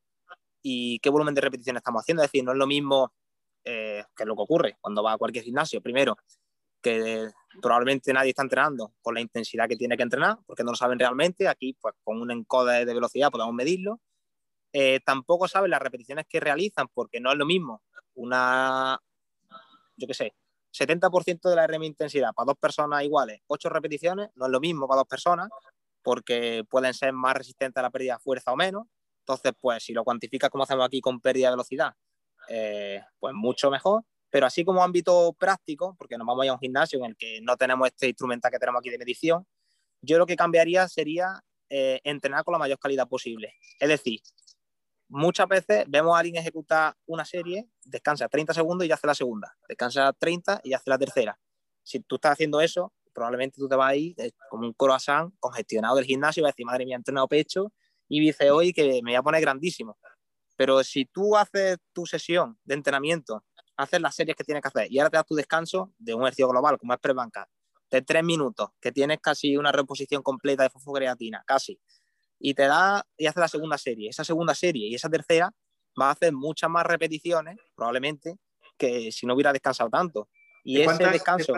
y 0.61 0.99
qué 0.99 1.09
volumen 1.09 1.35
de 1.35 1.41
repeticiones 1.41 1.81
estamos 1.81 2.01
haciendo. 2.01 2.23
Es 2.23 2.31
decir, 2.31 2.43
no 2.43 2.51
es 2.51 2.57
lo 2.57 2.67
mismo 2.67 3.13
eh, 3.63 4.03
que 4.15 4.25
lo 4.25 4.35
que 4.35 4.41
ocurre 4.41 4.77
cuando 4.81 5.03
va 5.03 5.13
a 5.13 5.17
cualquier 5.17 5.43
gimnasio. 5.43 5.81
Primero, 5.81 6.17
que 6.81 7.29
probablemente 7.61 8.13
nadie 8.13 8.29
está 8.29 8.43
entrenando 8.43 8.93
con 9.01 9.13
la 9.13 9.21
intensidad 9.21 9.67
que 9.67 9.75
tiene 9.75 9.97
que 9.97 10.03
entrenar, 10.03 10.37
porque 10.45 10.63
no 10.63 10.71
lo 10.71 10.77
saben 10.77 10.99
realmente. 10.99 11.47
Aquí, 11.47 11.75
pues 11.79 11.95
con 12.03 12.21
un 12.21 12.31
encode 12.31 12.85
de 12.85 12.93
velocidad 12.93 13.31
podemos 13.31 13.53
medirlo. 13.53 13.99
Eh, 14.71 14.99
tampoco 15.05 15.47
saben 15.47 15.71
las 15.71 15.81
repeticiones 15.81 16.25
que 16.27 16.39
realizan, 16.39 16.87
porque 16.93 17.19
no 17.19 17.31
es 17.31 17.37
lo 17.37 17.45
mismo 17.45 17.81
una, 18.15 18.99
yo 19.95 20.07
qué 20.07 20.13
sé, 20.13 20.33
70% 20.71 21.49
de 21.49 21.55
la 21.55 21.65
RM 21.67 21.83
intensidad 21.85 22.33
para 22.33 22.47
dos 22.47 22.57
personas 22.57 23.03
iguales, 23.03 23.41
8 23.47 23.69
repeticiones, 23.69 24.29
no 24.35 24.45
es 24.45 24.51
lo 24.51 24.59
mismo 24.59 24.87
para 24.87 24.99
dos 24.99 25.07
personas, 25.07 25.49
porque 26.03 26.63
pueden 26.69 26.93
ser 26.93 27.13
más 27.13 27.35
resistentes 27.35 27.79
a 27.79 27.83
la 27.83 27.89
pérdida 27.89 28.13
de 28.13 28.19
fuerza 28.19 28.51
o 28.51 28.55
menos. 28.55 28.85
Entonces, 29.21 29.53
pues 29.59 29.83
si 29.83 29.93
lo 29.93 30.03
cuantificas 30.03 30.49
como 30.49 30.63
hacemos 30.63 30.85
aquí 30.85 31.01
con 31.01 31.19
pérdida 31.19 31.47
de 31.47 31.51
velocidad, 31.51 31.93
eh, 32.49 33.01
pues 33.19 33.33
mucho 33.33 33.69
mejor. 33.69 34.03
Pero 34.29 34.45
así 34.45 34.63
como 34.63 34.83
ámbito 34.83 35.33
práctico, 35.33 35.95
porque 35.97 36.17
nos 36.17 36.27
vamos 36.27 36.43
a 36.43 36.45
ir 36.45 36.51
a 36.51 36.53
un 36.53 36.59
gimnasio 36.59 36.99
en 36.99 37.05
el 37.05 37.17
que 37.17 37.39
no 37.41 37.57
tenemos 37.57 37.87
este 37.87 38.07
instrumental 38.07 38.51
que 38.51 38.59
tenemos 38.59 38.79
aquí 38.79 38.89
de 38.89 38.97
medición, 38.99 39.45
yo 40.01 40.17
lo 40.17 40.25
que 40.25 40.35
cambiaría 40.35 40.87
sería 40.87 41.43
eh, 41.69 41.99
entrenar 42.03 42.43
con 42.43 42.53
la 42.53 42.59
mayor 42.59 42.79
calidad 42.79 43.07
posible. 43.07 43.55
Es 43.79 43.89
decir, 43.89 44.19
muchas 45.09 45.47
veces 45.47 45.85
vemos 45.87 46.15
a 46.15 46.19
alguien 46.19 46.37
ejecutar 46.37 46.95
una 47.05 47.25
serie, 47.25 47.67
descansa 47.83 48.29
30 48.29 48.53
segundos 48.53 48.85
y 48.85 48.89
ya 48.89 48.95
hace 48.95 49.07
la 49.07 49.15
segunda, 49.15 49.57
descansa 49.67 50.13
30 50.13 50.61
y 50.63 50.73
hace 50.73 50.89
la 50.89 50.97
tercera. 50.97 51.39
Si 51.83 51.99
tú 51.99 52.15
estás 52.15 52.33
haciendo 52.33 52.61
eso, 52.61 52.93
probablemente 53.13 53.57
tú 53.57 53.67
te 53.67 53.75
vas 53.75 53.91
a 53.91 53.95
ir 53.95 54.13
eh, 54.17 54.31
como 54.49 54.67
un 54.67 54.73
croissant 54.73 55.33
congestionado 55.39 55.95
del 55.95 56.05
gimnasio 56.05 56.41
y 56.41 56.43
vas 56.43 56.49
a 56.49 56.53
decir, 56.53 56.65
madre 56.65 56.85
mía, 56.85 56.95
he 56.95 56.97
entrenado 56.97 57.27
pecho 57.27 57.73
y 58.07 58.19
dice 58.19 58.51
hoy 58.51 58.71
que 58.71 59.01
me 59.03 59.11
voy 59.11 59.15
a 59.15 59.23
poner 59.23 59.41
grandísimo. 59.41 59.97
Pero 60.55 60.83
si 60.83 61.05
tú 61.05 61.35
haces 61.35 61.77
tu 61.93 62.05
sesión 62.05 62.59
de 62.63 62.75
entrenamiento 62.75 63.43
hacer 63.77 64.01
las 64.01 64.15
series 64.15 64.35
que 64.35 64.43
tienes 64.43 64.61
que 64.61 64.67
hacer 64.67 64.91
y 64.91 64.99
ahora 64.99 65.09
te 65.09 65.17
das 65.17 65.25
tu 65.25 65.35
descanso 65.35 65.93
de 65.97 66.13
un 66.13 66.21
ejercicio 66.21 66.49
global 66.49 66.77
como 66.77 66.93
es 66.93 66.99
pre-banca 66.99 67.49
de 67.89 68.01
tres 68.01 68.23
minutos, 68.23 68.69
que 68.79 68.91
tienes 68.91 69.19
casi 69.19 69.57
una 69.57 69.71
reposición 69.71 70.21
completa 70.21 70.63
de 70.63 70.69
fosfocreatina, 70.69 71.43
casi, 71.47 71.79
y 72.39 72.53
te 72.53 72.63
da 72.63 73.05
y 73.17 73.27
haces 73.27 73.41
la 73.41 73.47
segunda 73.47 73.77
serie. 73.77 74.09
Esa 74.09 74.23
segunda 74.23 74.55
serie 74.55 74.87
y 74.87 74.95
esa 74.95 75.09
tercera 75.09 75.51
va 75.99 76.07
a 76.07 76.11
hacer 76.11 76.33
muchas 76.33 76.69
más 76.69 76.85
repeticiones, 76.85 77.57
probablemente, 77.75 78.37
que 78.77 79.11
si 79.11 79.25
no 79.25 79.33
hubiera 79.33 79.53
descansado 79.53 79.89
tanto. 79.89 80.29
Y 80.63 80.77
¿De 80.77 80.85
ese 80.85 81.05
descanso. 81.09 81.53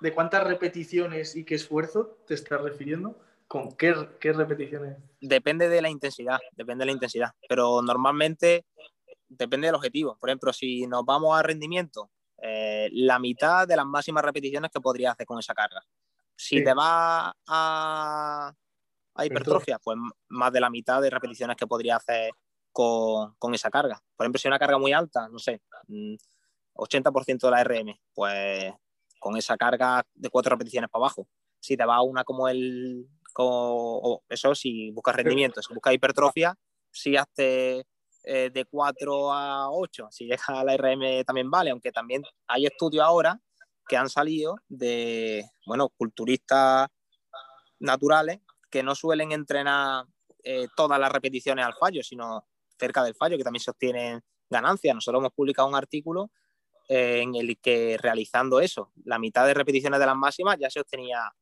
¿de 0.00 0.14
cuántas, 0.14 0.44
repeticiones 0.44 1.36
y 1.36 1.44
qué 1.44 1.54
esfuerzo 1.54 2.18
te 2.26 2.34
estás 2.34 2.60
refiriendo? 2.60 3.18
¿Con 3.46 3.76
qué, 3.76 3.94
qué 4.20 4.32
repeticiones? 4.32 4.96
Depende 5.20 5.68
de 5.68 5.82
la 5.82 5.90
intensidad, 5.90 6.38
depende 6.52 6.82
de 6.82 6.86
la 6.86 6.92
intensidad. 6.92 7.30
Pero 7.48 7.82
normalmente 7.82 8.64
depende 9.28 9.66
del 9.66 9.74
objetivo. 9.74 10.16
Por 10.18 10.30
ejemplo, 10.30 10.52
si 10.52 10.86
nos 10.86 11.04
vamos 11.04 11.38
a 11.38 11.42
rendimiento, 11.42 12.10
eh, 12.38 12.88
la 12.92 13.18
mitad 13.18 13.66
de 13.68 13.76
las 13.76 13.86
máximas 13.86 14.24
repeticiones 14.24 14.70
que 14.70 14.80
podría 14.80 15.12
hacer 15.12 15.26
con 15.26 15.38
esa 15.38 15.54
carga. 15.54 15.82
Si 16.34 16.62
te 16.64 16.74
vas 16.74 17.32
a, 17.46 18.52
a 19.14 19.26
hipertrofia, 19.26 19.78
pues 19.78 19.98
más 20.28 20.52
de 20.52 20.60
la 20.60 20.70
mitad 20.70 21.00
de 21.02 21.10
repeticiones 21.10 21.56
que 21.56 21.66
podría 21.66 21.96
hacer 21.96 22.32
con, 22.72 23.34
con, 23.38 23.54
esa 23.54 23.70
carga. 23.70 24.00
Por 24.16 24.24
ejemplo, 24.24 24.38
si 24.38 24.48
una 24.48 24.58
carga 24.58 24.78
muy 24.78 24.92
alta, 24.92 25.28
no 25.28 25.38
sé, 25.38 25.60
80% 26.74 27.34
mm, 27.34 27.38
de 27.38 27.50
la 27.50 27.64
RM, 27.64 28.00
pues 28.14 28.72
con 29.18 29.36
esa 29.36 29.56
carga 29.56 30.04
de 30.14 30.30
cuatro 30.30 30.50
repeticiones 30.50 30.90
para 30.90 31.04
abajo. 31.04 31.28
Si 31.60 31.76
te 31.76 31.84
va 31.84 32.02
una 32.02 32.24
como 32.24 32.48
el, 32.48 33.06
como, 33.32 34.22
eso, 34.28 34.54
si 34.54 34.90
buscas 34.90 35.14
rendimiento, 35.14 35.62
si 35.62 35.72
buscas 35.72 35.94
hipertrofia, 35.94 36.56
si 36.90 37.16
hace 37.16 37.86
eh, 38.24 38.50
de 38.52 38.64
4 38.64 39.32
a 39.32 39.70
8, 39.70 40.08
si 40.10 40.26
llega 40.26 40.42
a 40.48 40.64
la 40.64 40.76
RM 40.76 41.24
también 41.24 41.50
vale, 41.50 41.70
aunque 41.70 41.92
también 41.92 42.22
hay 42.46 42.66
estudios 42.66 43.04
ahora 43.04 43.40
que 43.88 43.96
han 43.96 44.08
salido 44.08 44.56
de, 44.68 45.44
bueno, 45.66 45.88
culturistas 45.90 46.88
naturales 47.78 48.40
que 48.72 48.82
no 48.82 48.96
suelen 48.96 49.30
entrenar 49.30 50.06
eh, 50.42 50.66
todas 50.74 50.98
las 50.98 51.12
repeticiones 51.12 51.64
al 51.64 51.74
fallo, 51.74 52.02
sino 52.02 52.48
cerca 52.76 53.04
del 53.04 53.14
fallo, 53.14 53.36
que 53.36 53.44
también 53.44 53.62
se 53.62 53.70
obtienen 53.70 54.20
ganancias. 54.48 54.94
Nosotros 54.94 55.20
hemos 55.20 55.32
publicado 55.32 55.68
un 55.68 55.76
artículo 55.76 56.32
eh, 56.88 57.20
en 57.22 57.34
el 57.36 57.58
que 57.60 57.96
realizando 58.00 58.60
eso, 58.60 58.90
la 59.04 59.18
mitad 59.18 59.46
de 59.46 59.54
repeticiones 59.54 60.00
de 60.00 60.06
las 60.06 60.16
máximas 60.16 60.56
ya 60.58 60.68
se 60.70 60.80
obtenía 60.80 61.32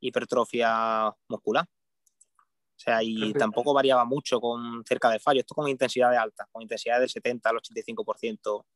hipertrofia 0.00 1.10
muscular. 1.28 1.66
O 1.66 2.78
sea, 2.84 3.02
y 3.02 3.32
tampoco 3.32 3.72
variaba 3.72 4.04
mucho 4.04 4.40
con 4.40 4.84
cerca 4.84 5.08
del 5.08 5.20
fallo. 5.20 5.40
Esto 5.40 5.54
con 5.54 5.68
intensidades 5.68 6.18
altas, 6.18 6.46
con 6.52 6.60
intensidad 6.60 7.00
del 7.00 7.08
70 7.08 7.48
al 7.48 7.56
85% 7.56 8.66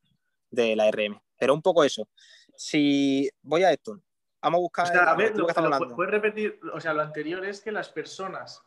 de 0.51 0.77
la 0.77 0.91
RM. 0.91 1.21
Pero 1.37 1.53
un 1.53 1.61
poco 1.61 1.85
eso. 1.85 2.09
Si 2.57 3.29
voy 3.43 3.65
a 3.65 3.73
esto, 3.73 4.01
vamos 4.49 4.59
a 4.59 4.63
buscar. 4.63 4.85
O 4.87 4.89
sea, 4.89 5.11
a 5.11 5.15
ver, 5.15 5.37
lo, 5.37 5.47
lo, 5.47 5.97
puedes 5.97 6.11
repetir. 6.11 6.61
O 6.73 6.81
sea, 6.81 6.93
lo 6.93 7.03
anterior 7.03 7.45
es 7.45 7.61
que 7.61 7.73
las 7.73 7.89
personas 7.89 8.63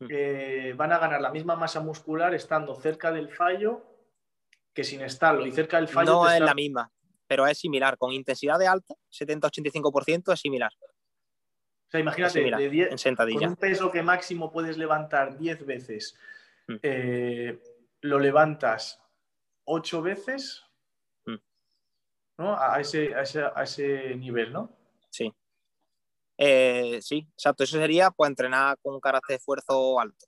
mm. 0.00 0.06
que 0.06 0.74
van 0.76 0.92
a 0.92 0.98
ganar 0.98 1.20
la 1.20 1.30
misma 1.30 1.56
masa 1.56 1.80
muscular 1.80 2.34
estando 2.34 2.74
cerca 2.74 3.10
del 3.10 3.28
fallo 3.28 3.82
que 4.72 4.84
sin 4.84 5.00
estarlo. 5.02 5.46
Y 5.46 5.52
cerca 5.52 5.76
del 5.76 5.88
fallo. 5.88 6.12
No 6.12 6.30
es 6.30 6.40
la 6.40 6.54
misma, 6.54 6.90
pero 7.26 7.46
es 7.46 7.58
similar. 7.58 7.96
Con 7.96 8.12
intensidad 8.12 8.58
de 8.58 8.66
alta, 8.66 8.94
70-85% 9.10 10.32
es 10.32 10.40
similar. 10.40 10.72
O 10.80 11.90
sea, 11.92 12.00
imagínate, 12.00 12.40
de 12.40 13.34
con 13.34 13.48
un 13.48 13.56
peso 13.56 13.90
que 13.90 14.02
máximo 14.02 14.50
puedes 14.50 14.78
levantar 14.78 15.36
10 15.36 15.66
veces, 15.66 16.16
mm. 16.66 16.76
eh, 16.82 17.62
lo 18.00 18.18
levantas 18.18 19.02
8 19.64 20.00
veces, 20.00 20.64
mm. 21.26 21.34
¿no? 22.38 22.58
A 22.58 22.80
ese, 22.80 23.14
a, 23.14 23.62
ese, 23.62 24.16
nivel, 24.16 24.54
¿no? 24.54 24.74
Sí. 25.12 25.32
Eh, 26.38 26.98
sí, 27.02 27.28
exacto. 27.32 27.64
Eso 27.64 27.78
sería 27.78 28.10
pues 28.10 28.28
entrenar 28.28 28.76
con 28.82 28.94
un 28.94 29.00
carácter 29.00 29.34
de 29.34 29.38
esfuerzo 29.38 30.00
alto. 30.00 30.26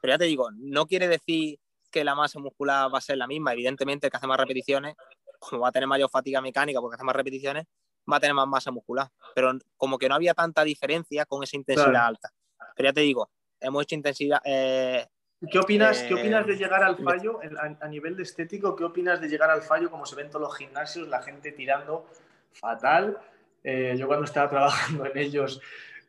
Pero 0.00 0.14
ya 0.14 0.18
te 0.18 0.24
digo, 0.24 0.50
no 0.52 0.86
quiere 0.86 1.08
decir 1.08 1.58
que 1.90 2.04
la 2.04 2.14
masa 2.14 2.38
muscular 2.38 2.92
va 2.92 2.98
a 2.98 3.02
ser 3.02 3.18
la 3.18 3.26
misma. 3.26 3.52
Evidentemente, 3.52 4.06
el 4.06 4.10
que 4.10 4.16
hace 4.16 4.26
más 4.26 4.38
repeticiones, 4.38 4.94
como 5.38 5.62
va 5.62 5.68
a 5.68 5.72
tener 5.72 5.88
mayor 5.88 6.10
fatiga 6.10 6.40
mecánica 6.40 6.80
porque 6.80 6.94
hace 6.94 7.04
más 7.04 7.16
repeticiones, 7.16 7.66
va 8.10 8.18
a 8.18 8.20
tener 8.20 8.34
más 8.34 8.46
masa 8.46 8.70
muscular. 8.70 9.08
Pero 9.34 9.52
como 9.76 9.98
que 9.98 10.08
no 10.08 10.14
había 10.14 10.34
tanta 10.34 10.62
diferencia 10.64 11.26
con 11.26 11.42
esa 11.42 11.56
intensidad 11.56 12.06
alta. 12.06 12.30
Pero 12.76 12.88
ya 12.88 12.92
te 12.92 13.00
digo, 13.00 13.30
hemos 13.58 13.82
hecho 13.82 13.94
intensidad. 13.94 14.40
Eh, 14.44 15.06
¿Qué 15.50 15.58
opinas, 15.58 16.02
¿Qué 16.02 16.14
opinas 16.14 16.46
de 16.46 16.56
llegar 16.56 16.82
al 16.84 16.96
fallo 16.98 17.40
a, 17.80 17.88
nivel 17.88 18.14
de 18.14 18.24
estético? 18.24 18.76
¿Qué 18.76 18.84
opinas 18.84 19.20
de 19.20 19.28
llegar 19.28 19.50
al 19.50 19.62
fallo 19.62 19.90
como 19.90 20.04
se 20.04 20.14
ven 20.14 20.28
todos 20.28 20.42
los 20.42 20.56
gimnasios, 20.56 21.08
la 21.08 21.22
gente 21.22 21.52
tirando 21.52 22.06
fatal? 22.52 23.18
Eh, 23.62 23.94
yo 23.98 24.06
cuando 24.06 24.24
estaba 24.24 24.48
trabajando 24.50 25.06
en 25.06 25.18
ellos, 25.18 25.60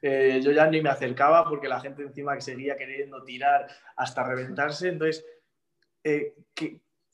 eh, 0.02 0.40
yo 0.44 0.52
ya 0.52 0.68
ni 0.68 0.82
me 0.82 0.90
acercaba 0.90 1.48
porque 1.48 1.68
la 1.68 1.80
gente 1.80 2.04
encima 2.04 2.36
que 2.36 2.42
seguía 2.42 2.76
queriendo 2.76 3.24
tirar 3.24 3.68
hasta 3.96 4.24
reventarse. 4.24 4.90
Entonces, 4.90 5.26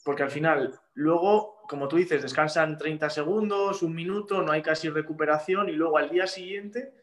porque 0.03 0.23
al 0.23 0.31
final, 0.31 0.79
luego 0.93 1.57
como 1.67 1.87
tú 1.87 1.97
dices, 1.97 2.21
descansan 2.21 2.77
30 2.77 3.09
segundos, 3.09 3.83
un 3.83 3.93
minuto, 3.93 4.41
no 4.41 4.51
hay 4.51 4.61
casi 4.61 4.89
recuperación 4.89 5.69
y 5.69 5.73
luego 5.73 5.97
al 5.97 6.09
día 6.09 6.25
siguiente 6.25 6.93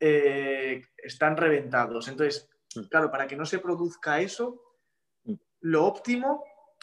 eh, 0.00 0.82
están 0.96 1.36
reventados. 1.36 2.08
Entonces, 2.08 2.48
mm. 2.74 2.84
claro, 2.88 3.10
para 3.10 3.26
que 3.26 3.36
no 3.36 3.44
se 3.44 3.58
produzca 3.58 4.20
eso, 4.20 4.62
mm. 5.24 5.34
lo 5.60 5.84
óptimo, 5.84 6.42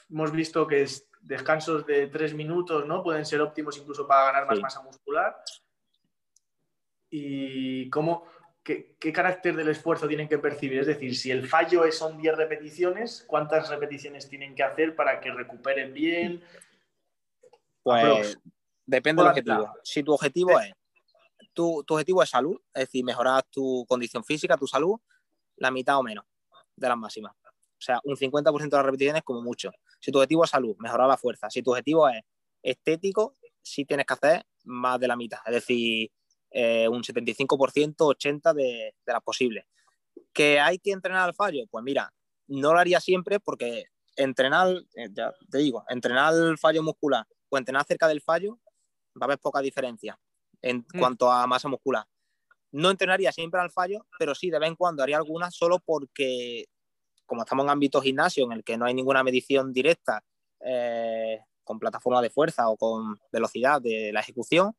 hemos 0.10 0.32
visto 0.32 0.68
que 0.68 0.84
es 0.84 1.10
descansos 1.20 1.86
de 1.86 2.08
3 2.08 2.36
minutos, 2.36 2.86
¿no? 2.86 3.04
Pueden 3.04 3.26
ser 3.26 3.42
óptimos 3.42 3.78
incluso 3.78 4.08
para 4.08 4.26
ganar 4.26 4.48
más 4.48 4.60
masa 4.60 4.82
muscular. 4.82 5.36
¿Y 7.12 7.90
cómo, 7.90 8.26
qué, 8.64 8.96
carácter 9.14 9.56
del 9.56 9.68
esfuerzo 9.68 10.08
tienen 10.08 10.30
que 10.30 10.40
percibir? 10.40 10.80
Es 10.80 10.88
decir, 10.88 11.16
si 11.16 11.30
el 11.30 11.48
fallo 11.48 11.90
son 11.92 12.18
10 12.18 12.38
repeticiones, 12.38 13.26
¿cuántas 13.28 13.70
repeticiones 13.70 14.30
tienen 14.30 14.56
que 14.56 14.64
hacer 14.64 14.96
para 14.96 15.20
que 15.20 15.32
recuperen 15.32 15.94
bien? 15.94 16.42
Pues 17.84 18.40
depende 18.86 19.22
del 19.22 19.30
objetivo. 19.30 19.74
Si 19.84 20.04
tu 20.04 20.14
objetivo 20.14 20.60
es 20.60 20.74
tu, 21.54 21.84
objetivo 21.90 22.24
es 22.24 22.30
salud, 22.30 22.60
es 22.74 22.86
decir, 22.86 23.04
mejorar 23.04 23.44
tu 23.44 23.86
condición 23.88 24.24
física, 24.24 24.58
tu 24.58 24.68
salud, 24.68 25.00
la 25.58 25.72
mitad 25.72 25.98
o 25.98 26.04
menos 26.04 26.26
de 26.76 26.88
las 26.88 26.98
máximas. 26.98 27.34
O 27.44 27.84
sea, 27.84 28.00
un 28.04 28.16
50% 28.16 28.70
de 28.70 28.78
las 28.78 28.86
repeticiones 28.86 29.24
como 29.24 29.42
mucho. 29.42 29.72
Si 30.00 30.12
tu 30.12 30.20
objetivo 30.20 30.44
es 30.44 30.50
salud, 30.50 30.76
mejorar 30.80 31.08
la 31.08 31.18
fuerza. 31.18 31.50
Si 31.50 31.62
tu 31.62 31.72
objetivo 31.72 32.08
es 32.08 32.22
estético, 32.62 33.36
sí 33.62 33.86
tienes 33.86 34.06
que 34.06 34.14
hacer 34.14 34.46
más 34.66 35.00
de 35.00 35.08
la 35.08 35.16
mitad. 35.16 35.40
Es 35.48 35.54
decir, 35.54 36.12
eh, 36.52 36.88
un 36.88 37.04
75%, 37.04 37.96
80% 37.96 38.54
de, 38.54 38.94
de 39.06 39.14
las 39.14 39.22
posibles. 39.22 39.66
¿Que 40.34 40.60
hay 40.60 40.80
que 40.80 40.92
entrenar 40.92 41.28
al 41.28 41.36
fallo? 41.36 41.64
Pues 41.70 41.84
mira, 41.84 42.14
no 42.48 42.74
lo 42.74 42.80
haría 42.80 43.00
siempre 43.00 43.40
porque 43.40 43.86
entrenar, 44.16 44.68
eh, 44.96 45.10
ya 45.12 45.34
te 45.50 45.58
digo, 45.60 45.84
entrenar 45.90 46.34
el 46.34 46.58
fallo 46.58 46.84
muscular 46.84 47.26
o 47.50 47.58
entrenar 47.58 47.86
cerca 47.86 48.08
del 48.08 48.22
fallo, 48.22 48.60
va 49.20 49.22
a 49.22 49.26
haber 49.26 49.40
poca 49.40 49.62
diferencia 49.62 50.18
en 50.62 50.86
mm. 50.94 51.00
cuanto 51.00 51.32
a 51.32 51.48
masa 51.48 51.68
muscular. 51.68 52.06
No 52.72 52.90
entrenaría 52.90 53.32
siempre 53.32 53.60
al 53.60 53.72
fallo, 53.72 54.06
pero 54.18 54.34
sí 54.34 54.50
de 54.50 54.60
vez 54.60 54.70
en 54.70 54.76
cuando 54.76 55.04
haría 55.04 55.18
algunas 55.18 55.56
solo 55.56 55.80
porque, 55.80 56.66
como 57.26 57.42
estamos 57.44 57.66
en 57.66 57.72
ámbito 57.72 58.02
gimnasio 58.02 58.46
en 58.46 58.54
el 58.54 58.64
que 58.64 58.78
no 58.78 58.86
hay 58.86 58.94
ninguna 58.94 59.24
medición 59.24 59.74
directa 59.74 60.24
eh, 60.62 61.40
con 61.64 61.80
plataforma 61.80 62.22
de 62.22 62.30
fuerza 62.30 62.70
o 62.70 62.78
con 62.78 63.20
velocidad 63.32 63.82
de 63.82 64.12
la 64.14 64.22
ejecución, 64.22 64.74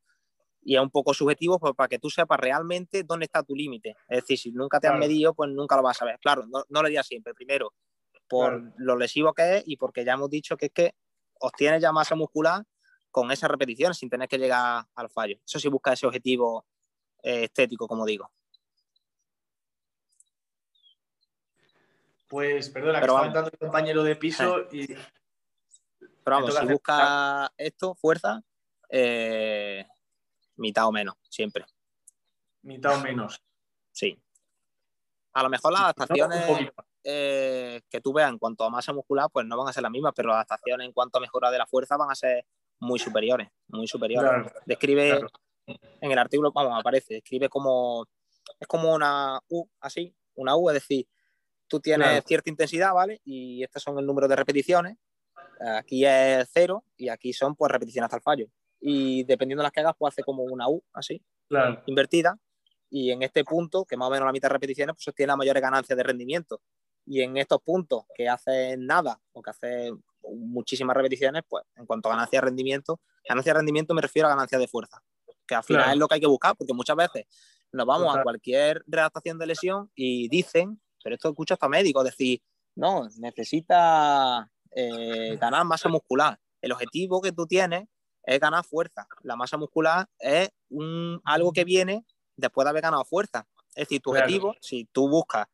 y 0.64 0.76
es 0.76 0.80
un 0.80 0.90
poco 0.90 1.12
subjetivo 1.12 1.58
pues, 1.58 1.74
para 1.74 1.88
que 1.88 1.98
tú 1.98 2.08
sepas 2.10 2.38
realmente 2.38 3.02
dónde 3.02 3.24
está 3.24 3.42
tu 3.42 3.54
límite. 3.54 3.96
Es 4.08 4.22
decir, 4.22 4.38
si 4.38 4.52
nunca 4.52 4.80
te 4.80 4.88
has 4.88 4.98
medido, 4.98 5.34
pues 5.34 5.50
nunca 5.50 5.76
lo 5.76 5.82
vas 5.82 6.00
a 6.02 6.04
ver. 6.04 6.18
Claro, 6.20 6.44
no, 6.46 6.64
lo 6.68 6.80
haría 6.80 7.02
siempre. 7.02 7.34
Primero, 7.34 7.72
por 8.28 8.72
lo 8.76 8.96
lesivo 8.96 9.32
que 9.34 9.58
es 9.58 9.64
y 9.66 9.76
porque 9.76 10.04
ya 10.04 10.14
hemos 10.14 10.30
dicho 10.30 10.56
que 10.56 10.66
es 10.66 10.72
que 10.72 10.94
obtienes 11.40 11.82
ya 11.82 11.92
masa 11.92 12.14
muscular 12.14 12.62
con 13.10 13.30
esas 13.30 13.50
repeticiones 13.50 13.98
sin 13.98 14.08
tener 14.08 14.28
que 14.28 14.38
llegar 14.38 14.84
al 14.94 15.10
fallo. 15.10 15.36
Eso 15.44 15.58
sí 15.58 15.68
busca 15.68 15.92
ese 15.92 16.06
objetivo 16.06 16.64
eh, 17.22 17.44
estético, 17.44 17.86
como 17.86 18.06
digo. 18.06 18.30
Pues, 22.28 22.70
perdona, 22.70 22.98
que 22.98 23.04
estaba 23.04 23.26
entrando 23.26 23.50
el 23.52 23.58
compañero 23.58 24.02
de 24.02 24.16
piso 24.16 24.66
y... 24.72 24.86
Pero 26.24 26.36
vamos, 26.36 26.54
si 26.54 26.66
busca 26.66 27.52
esto, 27.56 27.96
fuerza, 27.96 28.42
eh, 28.88 29.84
mitad 30.56 30.86
o 30.86 30.92
menos, 30.92 31.16
siempre. 31.28 31.64
Mitad 32.62 32.96
o 32.96 33.00
menos. 33.00 33.42
Sí. 33.90 34.18
A 35.32 35.42
lo 35.42 35.48
mejor 35.48 35.72
las 35.72 35.82
adaptaciones 35.82 36.70
eh, 37.04 37.80
que 37.88 38.00
tú 38.00 38.12
veas 38.12 38.30
en 38.30 38.38
cuanto 38.38 38.64
a 38.64 38.70
masa 38.70 38.92
muscular, 38.92 39.28
pues 39.32 39.46
no 39.46 39.56
van 39.56 39.68
a 39.68 39.72
ser 39.72 39.82
las 39.82 39.92
mismas, 39.92 40.12
pero 40.14 40.28
las 40.28 40.36
adaptaciones 40.36 40.86
en 40.86 40.92
cuanto 40.92 41.18
a 41.18 41.20
mejora 41.20 41.50
de 41.50 41.58
la 41.58 41.66
fuerza 41.66 41.96
van 41.96 42.10
a 42.10 42.14
ser 42.14 42.44
muy 42.80 42.98
superiores, 42.98 43.48
muy 43.68 43.86
superiores. 43.86 44.52
describe 44.66 45.20
en 45.66 46.10
el 46.10 46.18
artículo, 46.18 46.52
vamos, 46.52 46.78
aparece, 46.78 47.14
describe 47.14 47.48
como 47.48 48.06
es 48.58 48.66
como 48.66 48.92
una 48.92 49.40
U, 49.48 49.68
así, 49.80 50.14
una 50.34 50.56
U, 50.56 50.70
es 50.70 50.74
decir, 50.74 51.06
tú 51.66 51.80
tienes 51.80 52.24
cierta 52.24 52.50
intensidad, 52.50 52.92
¿vale? 52.92 53.20
Y 53.24 53.62
estos 53.62 53.82
son 53.82 53.98
el 53.98 54.06
número 54.06 54.28
de 54.28 54.36
repeticiones. 54.36 54.96
Aquí 55.76 56.04
es 56.04 56.48
cero 56.52 56.84
y 56.96 57.08
aquí 57.08 57.32
son 57.32 57.54
pues 57.54 57.70
repeticiones 57.70 58.06
hasta 58.06 58.16
el 58.16 58.22
fallo. 58.22 58.46
Y 58.84 59.22
dependiendo 59.24 59.62
de 59.62 59.66
las 59.66 59.72
que 59.72 59.80
hagas, 59.80 59.94
pues 59.96 60.12
hace 60.12 60.22
como 60.22 60.42
una 60.42 60.68
U, 60.68 60.82
así, 60.92 61.22
invertida. 61.86 62.36
Y 62.90 63.10
en 63.10 63.22
este 63.22 63.44
punto, 63.44 63.84
que 63.84 63.96
más 63.96 64.08
o 64.08 64.10
menos 64.10 64.26
la 64.26 64.32
mitad 64.32 64.48
de 64.48 64.54
repeticiones, 64.54 64.94
pues 64.94 65.14
tiene 65.14 65.28
la 65.28 65.36
mayores 65.36 65.62
ganancias 65.62 65.96
de 65.96 66.02
rendimiento 66.02 66.60
y 67.06 67.20
en 67.22 67.36
estos 67.36 67.60
puntos 67.62 68.04
que 68.14 68.28
hacen 68.28 68.86
nada 68.86 69.20
o 69.32 69.42
que 69.42 69.50
hacen 69.50 70.02
muchísimas 70.22 70.96
repeticiones, 70.96 71.42
pues 71.48 71.64
en 71.76 71.86
cuanto 71.86 72.08
a 72.08 72.12
ganancia 72.12 72.40
de 72.40 72.46
rendimiento, 72.46 73.00
ganancia 73.28 73.52
de 73.52 73.58
rendimiento 73.58 73.94
me 73.94 74.02
refiero 74.02 74.28
a 74.28 74.30
ganancia 74.30 74.58
de 74.58 74.68
fuerza, 74.68 75.02
que 75.46 75.54
al 75.54 75.64
final 75.64 75.90
es 75.90 75.96
lo 75.96 76.06
que 76.06 76.14
hay 76.14 76.20
que 76.20 76.26
buscar, 76.26 76.56
porque 76.56 76.72
muchas 76.72 76.96
veces 76.96 77.26
nos 77.72 77.86
vamos 77.86 78.16
a 78.16 78.22
cualquier 78.22 78.84
redactación 78.86 79.38
de 79.38 79.46
lesión 79.46 79.90
y 79.94 80.28
dicen, 80.28 80.80
pero 81.02 81.14
esto 81.14 81.28
escucha 81.28 81.54
hasta 81.54 81.68
médicos, 81.68 82.04
decir, 82.04 82.40
no, 82.76 83.08
necesita 83.18 84.48
eh, 84.70 85.36
ganar 85.40 85.64
masa 85.64 85.88
muscular. 85.88 86.38
El 86.60 86.72
objetivo 86.72 87.20
que 87.20 87.32
tú 87.32 87.46
tienes 87.46 87.88
es 88.24 88.40
ganar 88.40 88.64
fuerza. 88.64 89.06
La 89.22 89.36
masa 89.36 89.56
muscular 89.56 90.06
es 90.18 90.50
un, 90.70 91.20
algo 91.24 91.52
que 91.52 91.64
viene 91.64 92.04
después 92.36 92.64
de 92.64 92.70
haber 92.70 92.82
ganado 92.82 93.04
fuerza. 93.04 93.46
Es 93.74 93.88
decir, 93.88 94.00
tu 94.00 94.10
objetivo, 94.10 94.54
si 94.60 94.84
tú 94.86 95.08
buscas 95.08 95.46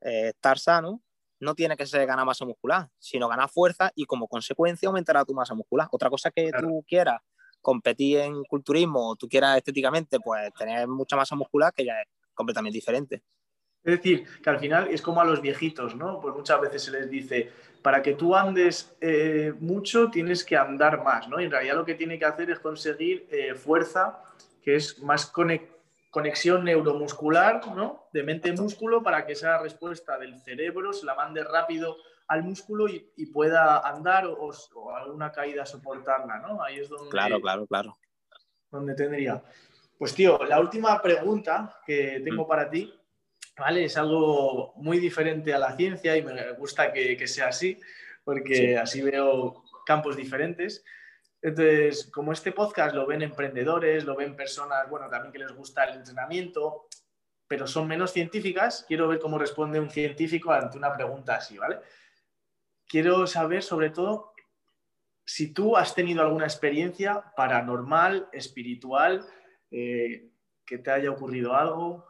eh, 0.00 0.28
estar 0.28 0.58
sano, 0.58 1.02
no 1.40 1.54
tiene 1.54 1.76
que 1.76 1.86
ser 1.86 2.06
ganar 2.06 2.24
masa 2.24 2.44
muscular, 2.44 2.88
sino 2.98 3.28
ganar 3.28 3.50
fuerza 3.50 3.90
y 3.94 4.04
como 4.04 4.28
consecuencia 4.28 4.88
aumentará 4.88 5.24
tu 5.24 5.34
masa 5.34 5.54
muscular. 5.54 5.88
Otra 5.90 6.08
cosa 6.08 6.30
que 6.30 6.50
tú 6.52 6.84
quieras 6.86 7.20
competir 7.60 8.18
en 8.18 8.44
culturismo 8.44 9.10
o 9.10 9.16
tú 9.16 9.28
quieras 9.28 9.56
estéticamente, 9.56 10.20
pues 10.20 10.52
tener 10.54 10.86
mucha 10.86 11.16
masa 11.16 11.34
muscular, 11.34 11.72
que 11.72 11.84
ya 11.84 12.00
es 12.00 12.08
completamente 12.34 12.76
diferente. 12.76 13.22
Es 13.84 13.98
decir, 13.98 14.26
que 14.42 14.48
al 14.48 14.58
final 14.58 14.88
es 14.88 15.02
como 15.02 15.20
a 15.20 15.24
los 15.24 15.42
viejitos, 15.42 15.94
¿no? 15.94 16.18
Pues 16.18 16.34
muchas 16.34 16.58
veces 16.58 16.82
se 16.82 16.90
les 16.90 17.10
dice, 17.10 17.52
para 17.82 18.02
que 18.02 18.14
tú 18.14 18.34
andes 18.34 18.96
eh, 19.02 19.52
mucho 19.60 20.10
tienes 20.10 20.42
que 20.42 20.56
andar 20.56 21.04
más, 21.04 21.28
¿no? 21.28 21.38
Y 21.38 21.44
en 21.44 21.50
realidad 21.50 21.76
lo 21.76 21.84
que 21.84 21.94
tiene 21.94 22.18
que 22.18 22.24
hacer 22.24 22.50
es 22.50 22.60
conseguir 22.60 23.28
eh, 23.30 23.54
fuerza, 23.54 24.22
que 24.62 24.76
es 24.76 25.00
más 25.00 25.30
conexión 26.10 26.64
neuromuscular, 26.64 27.60
¿no? 27.76 28.08
De 28.10 28.22
mente-músculo 28.22 29.02
para 29.02 29.26
que 29.26 29.32
esa 29.32 29.58
respuesta 29.58 30.18
del 30.18 30.40
cerebro 30.40 30.94
se 30.94 31.04
la 31.04 31.14
mande 31.14 31.44
rápido 31.44 31.98
al 32.28 32.42
músculo 32.42 32.88
y, 32.88 33.00
pueda 33.26 33.86
andar 33.86 34.24
o, 34.26 34.50
alguna 34.96 35.30
caída 35.30 35.66
soportarla, 35.66 36.38
¿no? 36.38 36.62
Ahí 36.62 36.78
es 36.78 36.88
donde... 36.88 37.10
Claro, 37.10 37.38
claro, 37.38 37.66
claro. 37.66 37.98
Donde 38.70 38.94
tendría. 38.94 39.42
Pues 39.98 40.14
tío, 40.14 40.42
la 40.44 40.58
última 40.58 41.02
pregunta 41.02 41.80
que 41.84 42.22
tengo 42.24 42.44
mm. 42.44 42.48
para 42.48 42.70
ti 42.70 42.92
¿vale? 43.56 43.84
Es 43.84 43.96
algo 43.96 44.74
muy 44.76 44.98
diferente 44.98 45.54
a 45.54 45.58
la 45.58 45.76
ciencia 45.76 46.16
y 46.16 46.22
me 46.22 46.52
gusta 46.52 46.92
que, 46.92 47.26
sea 47.26 47.48
así, 47.48 47.80
porque 48.24 48.78
así 48.78 49.02
veo 49.02 49.64
campos 49.86 50.16
diferentes. 50.16 50.84
Entonces, 51.40 52.10
como 52.10 52.32
este 52.32 52.52
podcast 52.52 52.94
lo 52.94 53.06
ven 53.06 53.22
emprendedores, 53.22 54.04
lo 54.04 54.16
ven 54.16 54.34
personas, 54.34 54.88
bueno, 54.88 55.08
también 55.08 55.32
que 55.32 55.38
les 55.38 55.52
gusta 55.52 55.84
el 55.84 55.98
entrenamiento, 55.98 56.88
pero 57.46 57.66
son 57.66 57.86
menos 57.86 58.12
científicas, 58.12 58.84
quiero 58.88 59.08
ver 59.08 59.18
cómo 59.18 59.38
responde 59.38 59.78
un 59.78 59.90
científico 59.90 60.52
ante 60.52 60.78
una 60.78 60.94
pregunta 60.94 61.36
así, 61.36 61.58
¿vale? 61.58 61.80
Quiero 62.86 63.26
saber 63.26 63.62
sobre 63.62 63.90
todo 63.90 64.32
si 65.26 65.52
tú 65.52 65.76
has 65.76 65.94
tenido 65.94 66.22
alguna 66.22 66.44
experiencia 66.44 67.32
paranormal, 67.36 68.28
espiritual, 68.32 69.26
eh, 69.70 70.30
que 70.66 70.78
te 70.78 70.90
haya 70.90 71.10
ocurrido 71.10 71.54
algo 71.54 72.06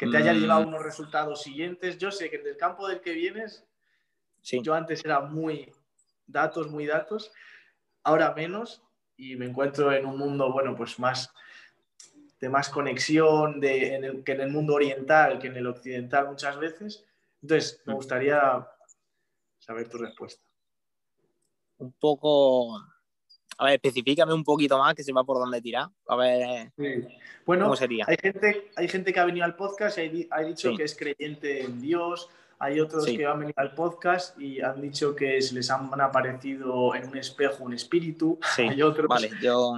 que 0.00 0.06
te 0.06 0.16
haya 0.16 0.32
llevado 0.32 0.64
mm. 0.64 0.68
unos 0.68 0.82
resultados 0.82 1.42
siguientes. 1.42 1.98
Yo 1.98 2.10
sé 2.10 2.30
que 2.30 2.36
en 2.36 2.46
el 2.46 2.56
campo 2.56 2.88
del 2.88 3.02
que 3.02 3.12
vienes, 3.12 3.66
yo 4.42 4.72
antes 4.72 5.04
era 5.04 5.20
muy 5.20 5.70
datos, 6.26 6.70
muy 6.70 6.86
datos, 6.86 7.30
ahora 8.02 8.32
menos 8.32 8.82
y 9.18 9.36
me 9.36 9.44
encuentro 9.44 9.92
en 9.92 10.06
un 10.06 10.16
mundo, 10.16 10.50
bueno, 10.50 10.74
pues 10.74 10.98
más 10.98 11.30
de 12.40 12.48
más 12.48 12.70
conexión 12.70 13.60
de, 13.60 14.22
que 14.24 14.32
en 14.32 14.40
el 14.40 14.50
mundo 14.50 14.72
oriental 14.72 15.38
que 15.38 15.48
en 15.48 15.58
el 15.58 15.66
occidental 15.66 16.28
muchas 16.28 16.58
veces. 16.58 17.04
Entonces, 17.42 17.82
me 17.84 17.92
mm. 17.92 17.96
gustaría 17.96 18.66
saber 19.58 19.86
tu 19.90 19.98
respuesta. 19.98 20.42
Un 21.76 21.92
poco 21.92 22.80
a 23.60 23.66
ver, 23.66 23.74
especifícame 23.74 24.32
un 24.32 24.42
poquito 24.42 24.78
más 24.78 24.94
que 24.94 25.04
sepa 25.04 25.22
por 25.22 25.36
dónde 25.36 25.60
tirar. 25.60 25.86
A 26.08 26.16
ver. 26.16 26.72
Bueno, 27.44 27.64
¿cómo 27.64 27.76
sería? 27.76 28.06
Hay 28.08 28.16
gente, 28.16 28.70
hay 28.74 28.88
gente 28.88 29.12
que 29.12 29.20
ha 29.20 29.26
venido 29.26 29.44
al 29.44 29.54
podcast 29.54 29.98
y 29.98 30.26
ha 30.30 30.40
dicho 30.40 30.74
que 30.74 30.84
es 30.84 30.96
creyente 30.96 31.60
en 31.64 31.78
Dios. 31.78 32.30
Hay 32.58 32.80
otros 32.80 33.04
que 33.04 33.26
han 33.26 33.38
venido 33.38 33.54
al 33.58 33.74
podcast 33.74 34.40
y 34.40 34.62
han 34.62 34.80
dicho 34.80 35.14
que 35.14 35.42
se 35.42 35.54
les 35.54 35.70
han 35.70 35.90
aparecido 36.00 36.94
en 36.94 37.06
un 37.06 37.18
espejo 37.18 37.64
un 37.64 37.74
espíritu. 37.74 38.38
Hay 38.56 38.80
otros 38.80 39.08
vale, 39.08 39.30
yo... 39.42 39.74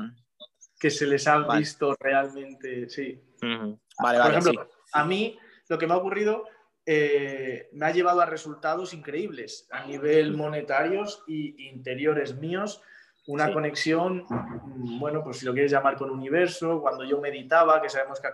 que 0.79 0.89
se 0.89 1.05
les 1.05 1.27
han 1.27 1.45
visto 1.59 1.97
realmente. 1.99 2.89
Sí. 2.89 3.21
Vale, 3.99 4.21
Por 4.21 4.31
ejemplo, 4.31 4.71
a 4.93 5.05
mí 5.05 5.37
lo 5.69 5.77
que 5.77 5.89
me 5.89 5.95
ha 5.95 5.97
ocurrido 5.97 6.45
eh, 6.87 7.69
me 7.73 7.87
ha 7.87 7.91
llevado 7.91 8.21
a 8.21 8.27
resultados 8.27 8.95
increíbles 8.95 9.67
a 9.73 9.87
nivel 9.87 10.37
monetarios 10.37 11.25
y 11.27 11.69
interiores 11.69 12.37
míos 12.37 12.81
una 13.27 13.53
conexión, 13.53 14.25
mm, 14.29 14.99
bueno, 14.99 15.23
pues 15.23 15.39
si 15.39 15.47
lo 15.47 15.53
quieres 15.53 15.71
llamar 15.71 15.97
con 15.97 16.11
universo, 16.11 16.81
cuando 16.81 17.05
yo 17.05 17.21
meditaba, 17.21 17.81
que 17.81 17.89
sabemos 17.89 18.21
que 18.21 18.29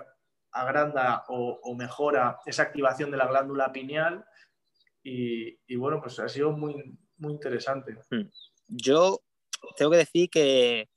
agranda 0.53 1.24
o, 1.29 1.74
mejora 1.74 2.40
esa 2.46 2.62
activación 2.62 3.11
de 3.11 3.18
la 3.18 3.27
glándula 3.27 3.72
pineal, 3.72 4.24
y, 5.03 5.77
bueno, 5.77 6.01
pues 6.03 6.18
ha 6.18 6.29
sido 6.29 6.53
muy, 6.53 6.98
muy 7.16 7.33
interesante. 7.33 7.98
Hmm. 8.11 8.29
Yo 8.66 9.22
tengo 9.77 9.90
que 9.92 9.96
decir 9.96 10.29
que 10.29 10.88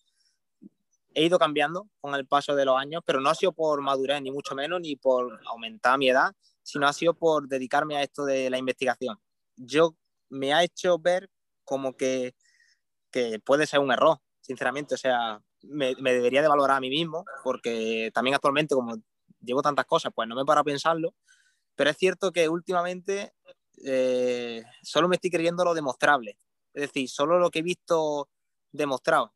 he 1.14 1.26
ido 1.26 1.40
cambiando 1.40 1.88
con 2.02 2.16
el 2.16 2.28
paso 2.28 2.56
de 2.56 2.66
los 2.66 2.78
años, 2.78 3.04
pero 3.06 3.22
no 3.22 3.30
ha 3.30 3.36
sido 3.36 3.54
por 3.54 3.82
madurez, 3.82 4.22
ni 4.22 4.32
mucho 4.32 4.54
menos, 4.54 4.82
ni 4.82 4.98
por 4.98 5.40
aumentar 5.46 5.98
mi 5.98 6.10
edad, 6.10 6.34
sino 6.62 6.88
ha 6.88 6.94
sido 6.94 7.14
por 7.14 7.48
dedicarme 7.48 7.98
a 7.98 8.04
esto 8.04 8.26
de 8.26 8.50
la 8.50 8.58
investigación. 8.58 9.18
Yo 9.56 9.96
me 10.30 10.54
ha 10.54 10.64
hecho 10.64 11.00
ver 11.00 11.30
como 11.64 11.96
que 11.96 12.36
que 13.12 13.40
puede 13.40 13.68
ser 13.68 13.80
un 13.80 13.92
error, 13.92 14.20
sinceramente. 14.42 14.96
O 14.96 14.98
sea, 14.98 15.42
me, 15.64 15.94
debería 15.96 16.42
de 16.42 16.48
valorar 16.48 16.78
a 16.78 16.82
mí 16.82 16.90
mismo, 16.90 17.26
porque 17.44 18.12
también 18.14 18.36
actualmente, 18.36 18.76
como 18.76 18.96
llevo 19.42 19.62
tantas 19.62 19.86
cosas, 19.86 20.12
pues 20.16 20.28
no 20.28 20.36
me 20.36 20.46
paro 20.46 20.62
a 20.62 20.64
pensarlo. 20.64 21.14
Pero 21.76 21.90
es 21.90 21.98
cierto 21.98 22.32
que 22.32 22.50
últimamente 22.50 23.34
eh, 23.84 24.64
solo 24.82 25.08
me 25.08 25.16
estoy 25.16 25.32
creyendo 25.32 25.64
lo 25.64 25.74
demostrable. 25.74 26.38
Es 26.74 26.84
decir, 26.84 27.10
solo 27.10 27.40
lo 27.40 27.50
que 27.50 27.60
he 27.60 27.64
visto 27.64 28.30
demostrado. 28.72 29.34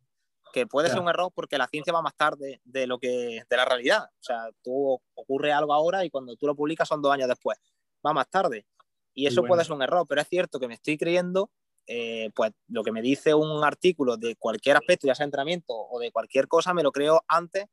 Que 0.54 0.66
puede 0.66 0.90
ser 0.90 1.00
un 1.00 1.10
error 1.10 1.34
porque 1.36 1.58
la 1.58 1.68
ciencia 1.68 1.92
va 1.92 2.02
más 2.02 2.16
tarde 2.16 2.62
de 2.64 2.88
lo 2.88 2.98
que 2.98 3.42
de 3.50 3.58
la 3.58 3.66
realidad. 3.66 4.06
O 4.06 4.24
sea, 4.24 4.48
tú 4.64 5.02
ocurre 5.14 5.52
algo 5.52 5.74
ahora 5.74 6.06
y 6.06 6.10
cuando 6.10 6.38
tú 6.38 6.48
lo 6.48 6.56
publicas 6.56 6.88
son 6.88 7.02
dos 7.02 7.12
años 7.12 7.28
después. 7.28 7.58
Va 8.06 8.14
más 8.14 8.30
tarde. 8.30 8.66
Y 9.14 9.28
eso 9.28 9.44
puede 9.44 9.64
ser 9.64 9.74
un 9.74 9.82
error, 9.82 10.06
pero 10.08 10.22
es 10.22 10.28
cierto 10.28 10.60
que 10.60 10.68
me 10.68 10.76
estoy 10.76 10.98
creyendo 10.98 11.50
eh, 11.88 12.32
pues 12.36 12.52
lo 12.68 12.84
que 12.84 12.92
me 12.92 13.02
dice 13.02 13.34
un 13.34 13.64
artículo 13.64 14.18
de 14.18 14.36
cualquier 14.36 14.78
aspecto, 14.78 15.08
ya 15.08 15.16
sea 15.16 15.26
entrenamiento 15.26 15.74
o 15.74 16.00
de 16.00 16.12
cualquier 16.12 16.48
cosa, 16.48 16.74
me 16.74 16.84
lo 16.84 16.92
creo 16.92 17.24
antes 17.28 17.66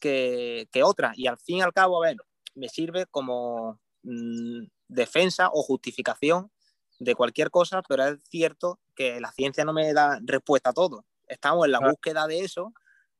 que, 0.00 0.68
otra. 0.82 1.12
Y 1.14 1.26
al 1.26 1.38
fin 1.38 1.58
y 1.58 1.62
al 1.62 1.72
cabo, 1.72 2.02
a 2.02 2.08
ver, 2.08 2.16
me 2.54 2.68
sirve 2.68 3.06
como 3.06 3.78
mm, 4.02 4.64
defensa 4.88 5.50
o 5.52 5.62
justificación 5.62 6.50
de 6.98 7.14
cualquier 7.14 7.50
cosa, 7.50 7.82
pero 7.86 8.04
es 8.04 8.18
cierto 8.28 8.80
que 8.94 9.20
la 9.20 9.32
ciencia 9.32 9.64
no 9.64 9.72
me 9.72 9.92
da 9.92 10.18
respuesta 10.22 10.70
a 10.70 10.74
todo. 10.74 11.04
Estamos 11.28 11.64
en 11.66 11.72
la 11.72 11.80
búsqueda 11.80 12.26
de 12.26 12.40
eso, 12.40 12.72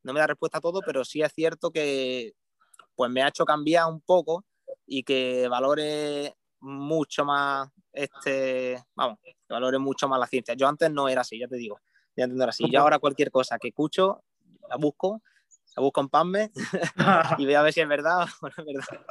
no 0.02 0.12
me 0.12 0.20
da 0.20 0.26
respuesta 0.26 0.58
a 0.58 0.60
todo, 0.60 0.80
pero 0.84 1.04
sí 1.04 1.22
es 1.22 1.32
cierto 1.32 1.70
que 1.70 2.34
pues 2.94 3.10
me 3.10 3.22
ha 3.22 3.28
hecho 3.28 3.44
cambiar 3.44 3.86
un 3.88 4.00
poco 4.00 4.44
y 4.86 5.02
que 5.04 5.48
valore 5.48 6.34
mucho 6.60 7.24
más 7.24 7.70
este, 7.92 8.82
vamos, 8.94 9.18
que 9.22 9.34
valore 9.48 9.78
mucho 9.78 10.08
más 10.08 10.20
la 10.20 10.26
ciencia. 10.26 10.54
Yo 10.54 10.68
antes 10.68 10.90
no 10.90 11.08
era 11.08 11.22
así, 11.22 11.38
ya 11.38 11.48
te 11.48 11.56
digo, 11.56 11.80
ya 12.16 12.24
antes 12.24 12.40
así. 12.40 12.70
Yo 12.70 12.80
ahora 12.80 12.98
cualquier 12.98 13.30
cosa 13.30 13.58
que 13.58 13.68
escucho, 13.68 14.22
la 14.68 14.76
busco, 14.76 15.22
la 15.76 15.82
busco 15.82 16.00
en 16.00 16.08
PAMME 16.08 16.50
y 17.38 17.46
veo 17.46 17.60
a 17.60 17.62
ver 17.62 17.72
si 17.72 17.80
es 17.80 17.88
verdad 17.88 18.26
o 18.40 18.48
no 18.48 18.54
es 18.56 18.64
verdad. 18.64 19.06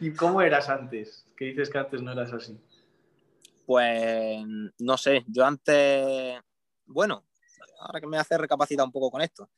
¿Y 0.00 0.12
cómo 0.12 0.42
eras 0.42 0.68
antes? 0.68 1.26
Que 1.36 1.46
dices 1.46 1.70
que 1.70 1.78
antes 1.78 2.02
no 2.02 2.12
eras 2.12 2.32
así. 2.32 2.58
Pues 3.66 4.44
no 4.78 4.96
sé, 4.98 5.24
yo 5.26 5.44
antes, 5.44 6.38
bueno, 6.84 7.24
ahora 7.80 8.00
que 8.00 8.06
me 8.06 8.18
hace 8.18 8.36
recapacitar 8.36 8.84
un 8.84 8.92
poco 8.92 9.10
con 9.10 9.22
esto, 9.22 9.48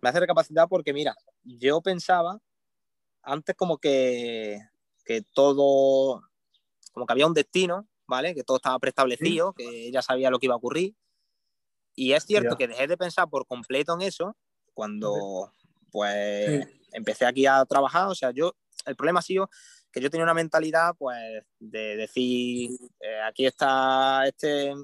me 0.00 0.08
hace 0.08 0.20
recapacitar 0.20 0.68
porque 0.68 0.92
mira, 0.92 1.14
yo 1.44 1.80
pensaba 1.80 2.40
antes 3.22 3.56
como 3.56 3.78
que 3.78 4.60
que 5.06 5.22
todo, 5.22 6.22
como 6.92 7.06
que 7.06 7.12
había 7.12 7.26
un 7.26 7.32
destino, 7.32 7.88
¿vale? 8.06 8.34
Que 8.34 8.42
todo 8.42 8.58
estaba 8.58 8.78
preestablecido, 8.78 9.52
que 9.52 9.86
ella 9.86 10.02
sabía 10.02 10.30
lo 10.30 10.38
que 10.38 10.46
iba 10.46 10.54
a 10.54 10.58
ocurrir. 10.58 10.94
Y 11.94 12.12
es 12.12 12.24
cierto 12.24 12.56
que 12.56 12.68
dejé 12.68 12.86
de 12.86 12.98
pensar 12.98 13.28
por 13.30 13.46
completo 13.46 13.94
en 13.94 14.02
eso 14.02 14.36
cuando, 14.74 15.50
pues, 15.90 16.68
empecé 16.92 17.24
aquí 17.24 17.46
a 17.46 17.64
trabajar. 17.64 18.08
O 18.08 18.14
sea, 18.14 18.32
yo, 18.32 18.54
el 18.84 18.96
problema 18.96 19.20
ha 19.20 19.22
sido 19.22 19.48
que 19.90 20.00
yo 20.00 20.10
tenía 20.10 20.24
una 20.24 20.34
mentalidad, 20.34 20.94
pues, 20.98 21.16
de 21.58 21.96
decir, 21.96 22.70
eh, 23.00 23.20
aquí 23.26 23.46
está 23.46 24.26
este, 24.26 24.74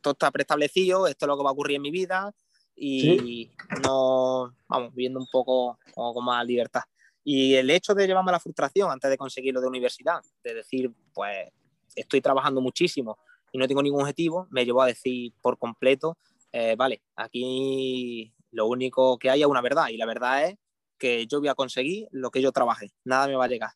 todo 0.00 0.12
está 0.12 0.30
preestablecido, 0.30 1.06
esto 1.06 1.26
es 1.26 1.28
lo 1.28 1.36
que 1.36 1.44
va 1.44 1.50
a 1.50 1.52
ocurrir 1.52 1.76
en 1.76 1.82
mi 1.82 1.90
vida 1.90 2.34
y 2.74 3.50
no, 3.82 4.54
vamos, 4.68 4.94
viviendo 4.94 5.18
un 5.18 5.28
poco 5.30 5.78
con 5.94 6.24
más 6.24 6.46
libertad. 6.46 6.82
Y 7.28 7.54
el 7.56 7.68
hecho 7.70 7.92
de 7.92 8.06
llevarme 8.06 8.30
la 8.30 8.38
frustración 8.38 8.88
antes 8.88 9.10
de 9.10 9.18
conseguirlo 9.18 9.60
de 9.60 9.66
universidad, 9.66 10.22
de 10.44 10.54
decir, 10.54 10.92
pues 11.12 11.48
estoy 11.96 12.20
trabajando 12.20 12.60
muchísimo 12.60 13.18
y 13.50 13.58
no 13.58 13.66
tengo 13.66 13.82
ningún 13.82 14.02
objetivo, 14.02 14.46
me 14.50 14.64
llevó 14.64 14.82
a 14.82 14.86
decir 14.86 15.34
por 15.42 15.58
completo, 15.58 16.16
eh, 16.52 16.76
vale, 16.78 17.02
aquí 17.16 18.32
lo 18.52 18.68
único 18.68 19.18
que 19.18 19.28
hay 19.28 19.40
es 19.40 19.46
una 19.48 19.60
verdad 19.60 19.88
y 19.88 19.96
la 19.96 20.06
verdad 20.06 20.44
es 20.44 20.56
que 20.98 21.26
yo 21.26 21.40
voy 21.40 21.48
a 21.48 21.56
conseguir 21.56 22.06
lo 22.12 22.30
que 22.30 22.40
yo 22.40 22.52
trabaje, 22.52 22.92
nada 23.02 23.26
me 23.26 23.34
va 23.34 23.46
a 23.46 23.48
llegar. 23.48 23.70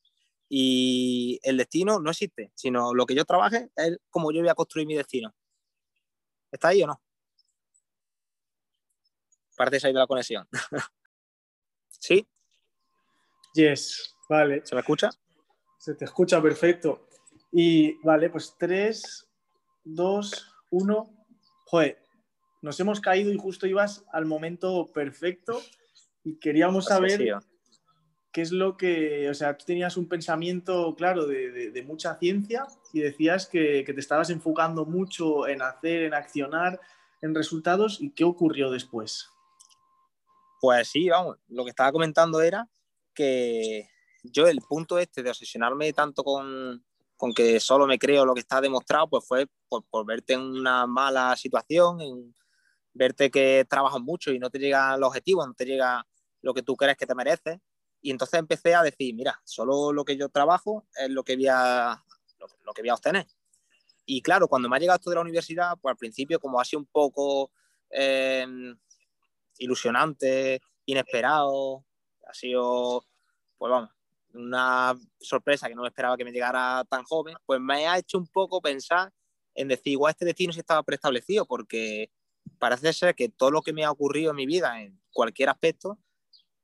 Y 0.48 1.40
el 1.42 1.56
destino 1.56 1.98
no 1.98 2.10
existe, 2.10 2.52
sino 2.54 2.94
lo 2.94 3.04
que 3.04 3.16
yo 3.16 3.24
trabaje 3.24 3.68
es 3.74 3.98
como 4.10 4.30
yo 4.30 4.42
voy 4.42 4.48
a 4.48 4.54
construir 4.54 4.86
mi 4.86 4.94
destino. 4.94 5.34
¿Está 6.52 6.68
ahí 6.68 6.84
o 6.84 6.86
no? 6.86 7.02
Parece 9.56 9.88
ahí 9.88 9.92
de 9.92 9.98
la 9.98 10.06
conexión. 10.06 10.46
¿Sí? 11.88 12.28
Yes, 13.54 14.16
vale. 14.28 14.62
¿Se 14.64 14.74
me 14.74 14.80
escucha? 14.80 15.10
Se 15.78 15.94
te 15.94 16.04
escucha 16.04 16.40
perfecto. 16.40 17.06
Y 17.52 17.94
vale, 18.04 18.30
pues 18.30 18.54
3, 18.58 19.28
2, 19.84 20.54
1. 20.70 21.26
joder, 21.66 21.98
nos 22.62 22.78
hemos 22.78 23.00
caído 23.00 23.32
y 23.32 23.38
justo 23.38 23.66
ibas 23.66 24.04
al 24.12 24.26
momento 24.26 24.86
perfecto 24.92 25.60
y 26.22 26.38
queríamos 26.38 26.84
saber 26.84 27.38
qué 28.32 28.42
es 28.42 28.52
lo 28.52 28.76
que, 28.76 29.28
o 29.28 29.34
sea, 29.34 29.56
tú 29.56 29.64
tenías 29.64 29.96
un 29.96 30.08
pensamiento, 30.08 30.94
claro, 30.94 31.26
de, 31.26 31.84
mucha 31.86 32.16
ciencia 32.18 32.66
y 32.92 33.00
decías 33.00 33.46
que, 33.46 33.82
te 33.84 34.00
estabas 34.00 34.30
enfocando 34.30 34.84
mucho 34.84 35.48
en 35.48 35.62
hacer, 35.62 36.02
en 36.02 36.14
accionar, 36.14 36.80
en 37.22 37.34
resultados 37.34 38.00
y 38.00 38.10
qué 38.10 38.24
ocurrió 38.24 38.70
después. 38.70 39.28
Pues 40.60 40.88
sí, 40.88 41.08
vamos, 41.08 41.38
lo 41.48 41.64
que 41.64 41.70
estaba 41.70 41.90
comentando 41.90 42.40
era 42.42 42.68
que 43.20 43.90
yo 44.22 44.46
el 44.46 44.62
punto 44.62 44.98
este 44.98 45.22
de 45.22 45.28
obsesionarme 45.28 45.92
tanto 45.92 46.24
con, 46.24 46.82
con 47.18 47.34
que 47.34 47.60
solo 47.60 47.86
me 47.86 47.98
creo 47.98 48.24
lo 48.24 48.32
que 48.32 48.40
está 48.40 48.62
demostrado, 48.62 49.08
pues 49.10 49.26
fue 49.26 49.46
por, 49.68 50.06
verte 50.06 50.32
en 50.32 50.40
una 50.40 50.86
mala 50.86 51.36
situación, 51.36 52.00
en 52.00 52.34
verte 52.94 53.30
que 53.30 53.66
trabajas 53.68 54.00
mucho 54.00 54.32
y 54.32 54.38
no 54.38 54.48
te 54.48 54.58
llega 54.58 54.94
el 54.94 55.02
objetivo, 55.02 55.46
no 55.46 55.52
te 55.52 55.66
llega 55.66 56.06
lo 56.40 56.54
que 56.54 56.62
tú 56.62 56.76
crees 56.76 56.96
que 56.96 57.06
te 57.06 57.14
mereces. 57.14 57.58
Y 58.00 58.10
entonces 58.10 58.40
empecé 58.40 58.74
a 58.74 58.82
decir, 58.82 59.14
mira, 59.14 59.38
solo 59.44 59.92
lo 59.92 60.02
que 60.02 60.16
yo 60.16 60.30
trabajo 60.30 60.86
es 60.96 61.10
lo 61.10 61.22
que 61.22 61.36
voy 61.36 61.48
a, 61.48 62.02
lo, 62.38 62.72
que 62.72 62.80
voy 62.80 62.88
a 62.88 62.94
obtener. 62.94 63.26
Y 64.06 64.22
claro, 64.22 64.48
cuando 64.48 64.70
me 64.70 64.76
ha 64.76 64.80
llegado 64.80 64.96
esto 64.96 65.10
de 65.10 65.16
la 65.16 65.22
universidad, 65.22 65.76
pues 65.78 65.92
al 65.92 65.98
principio 65.98 66.40
como 66.40 66.58
ha 66.58 66.64
sido 66.64 66.80
un 66.80 66.86
poco 66.86 67.52
eh, 67.90 68.46
ilusionante, 69.58 70.62
inesperado, 70.86 71.84
ha 72.26 72.34
sido, 72.34 73.04
pues 73.60 73.70
vamos, 73.70 73.90
una 74.32 74.98
sorpresa 75.20 75.68
que 75.68 75.74
no 75.74 75.84
esperaba 75.86 76.16
que 76.16 76.24
me 76.24 76.32
llegara 76.32 76.82
tan 76.88 77.04
joven, 77.04 77.36
pues 77.44 77.60
me 77.60 77.86
ha 77.86 77.98
hecho 77.98 78.16
un 78.16 78.26
poco 78.26 78.62
pensar 78.62 79.12
en 79.54 79.68
decir, 79.68 79.92
igual 79.92 80.12
este 80.12 80.24
destino 80.24 80.50
sí 80.54 80.60
estaba 80.60 80.82
preestablecido, 80.82 81.44
porque 81.44 82.10
parece 82.58 82.90
ser 82.94 83.14
que 83.14 83.28
todo 83.28 83.50
lo 83.50 83.60
que 83.60 83.74
me 83.74 83.84
ha 83.84 83.90
ocurrido 83.90 84.30
en 84.30 84.36
mi 84.36 84.46
vida, 84.46 84.80
en 84.80 84.98
cualquier 85.12 85.50
aspecto, 85.50 85.98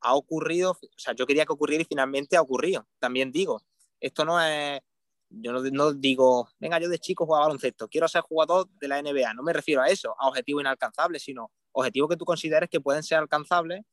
ha 0.01 0.15
ocurrido, 0.15 0.71
o 0.71 0.79
sea, 0.97 1.13
yo 1.13 1.27
quería 1.27 1.45
que 1.45 1.53
ocurriera 1.53 1.83
y 1.83 1.87
finalmente 1.87 2.39
ha 2.39 2.41
ocurrido. 2.41 2.89
También 2.99 3.31
digo, 3.31 3.61
esto 4.01 4.25
no 4.25 4.41
es, 4.41 4.81
yo 5.29 5.53
no, 5.53 5.61
no 5.61 5.93
digo, 5.93 6.49
venga, 6.59 6.81
yo 6.81 6.89
de 6.89 6.99
chico 6.99 7.27
jugaba 7.27 7.45
baloncesto, 7.45 7.89
quiero 7.89 8.09
ser 8.09 8.23
jugador 8.23 8.71
de 8.81 8.89
la 8.89 9.03
NBA, 9.03 9.35
no 9.35 9.43
me 9.43 9.53
refiero 9.53 9.83
a 9.83 9.89
eso, 9.89 10.17
a 10.19 10.29
objetivos 10.29 10.63
inalcanzables, 10.63 11.23
sino 11.23 11.51
objetivos 11.73 12.09
que 12.09 12.17
tú 12.17 12.25
consideres 12.25 12.71
que 12.71 12.81
pueden 12.81 13.03
ser 13.03 13.19
alcanzables, 13.19 13.85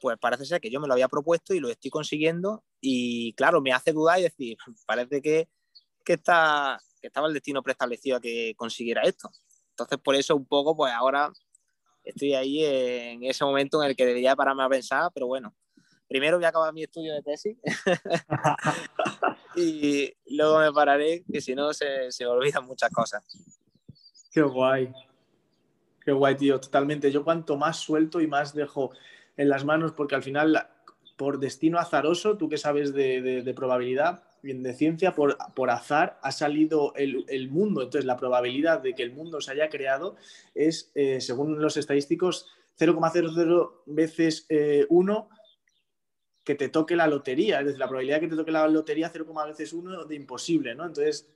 pues 0.00 0.18
parece 0.18 0.44
ser 0.44 0.60
que 0.60 0.70
yo 0.70 0.80
me 0.80 0.86
lo 0.86 0.94
había 0.94 1.08
propuesto 1.08 1.54
y 1.54 1.60
lo 1.60 1.68
estoy 1.68 1.90
consiguiendo 1.90 2.64
y 2.80 3.32
claro, 3.34 3.60
me 3.60 3.72
hace 3.72 3.92
dudar 3.92 4.18
y 4.18 4.22
decir, 4.22 4.56
parece 4.86 5.20
que, 5.20 5.48
que, 6.04 6.14
está, 6.14 6.80
que 7.00 7.08
estaba 7.08 7.28
el 7.28 7.34
destino 7.34 7.62
preestablecido 7.62 8.16
a 8.16 8.20
que 8.20 8.54
consiguiera 8.56 9.02
esto. 9.02 9.30
Entonces, 9.70 9.98
por 9.98 10.14
eso 10.14 10.36
un 10.36 10.46
poco, 10.46 10.76
pues 10.76 10.92
ahora 10.92 11.32
estoy 12.04 12.34
ahí 12.34 12.64
en 12.64 13.24
ese 13.24 13.44
momento 13.44 13.82
en 13.82 13.90
el 13.90 13.96
que 13.96 14.06
debería 14.06 14.34
pararme 14.34 14.64
a 14.64 14.68
pensar, 14.68 15.10
pero 15.14 15.26
bueno, 15.26 15.54
primero 16.08 16.38
voy 16.38 16.44
a 16.44 16.48
acabar 16.48 16.72
mi 16.72 16.82
estudio 16.82 17.14
de 17.14 17.22
tesis 17.22 17.56
y 19.56 20.12
luego 20.26 20.58
me 20.58 20.72
pararé, 20.72 21.24
que 21.30 21.40
si 21.40 21.54
no 21.54 21.72
se, 21.72 22.10
se 22.10 22.26
olvidan 22.26 22.66
muchas 22.66 22.90
cosas. 22.90 23.24
Qué 24.32 24.42
guay. 24.42 24.92
Qué 26.04 26.12
guay, 26.12 26.36
tío, 26.36 26.58
totalmente. 26.58 27.10
Yo 27.10 27.24
cuanto 27.24 27.56
más 27.56 27.76
suelto 27.76 28.20
y 28.20 28.26
más 28.26 28.54
dejo 28.54 28.90
en 29.40 29.48
las 29.48 29.64
manos, 29.64 29.92
porque 29.92 30.14
al 30.14 30.22
final, 30.22 30.68
por 31.16 31.40
destino 31.40 31.78
azaroso, 31.78 32.36
tú 32.36 32.50
que 32.50 32.58
sabes 32.58 32.92
de, 32.92 33.22
de, 33.42 33.54
probabilidad, 33.54 34.22
de 34.42 34.74
ciencia, 34.74 35.14
por, 35.14 35.38
por 35.54 35.70
azar 35.70 36.18
ha 36.22 36.30
salido 36.30 36.92
el, 36.94 37.24
el, 37.26 37.48
mundo. 37.48 37.80
Entonces, 37.80 38.04
la 38.04 38.18
probabilidad 38.18 38.82
de 38.82 38.94
que 38.94 39.02
el 39.02 39.12
mundo 39.12 39.40
se 39.40 39.52
haya 39.52 39.70
creado 39.70 40.16
es, 40.54 40.92
eh, 40.94 41.22
según 41.22 41.58
los 41.62 41.78
estadísticos, 41.78 42.48
0,00 42.78 43.70
veces 43.86 44.46
1 44.90 45.28
eh, 45.30 45.36
que 46.44 46.54
te 46.54 46.68
toque 46.68 46.94
la 46.94 47.06
lotería. 47.06 47.60
Es 47.60 47.64
decir, 47.64 47.80
la 47.80 47.88
probabilidad 47.88 48.16
de 48.16 48.20
que 48.20 48.28
te 48.28 48.36
toque 48.36 48.52
la 48.52 48.68
lotería 48.68 49.08
0, 49.10 49.26
veces 49.46 49.72
1 49.72 50.04
de 50.04 50.14
imposible, 50.16 50.74
¿no? 50.74 50.84
Entonces, 50.84 51.30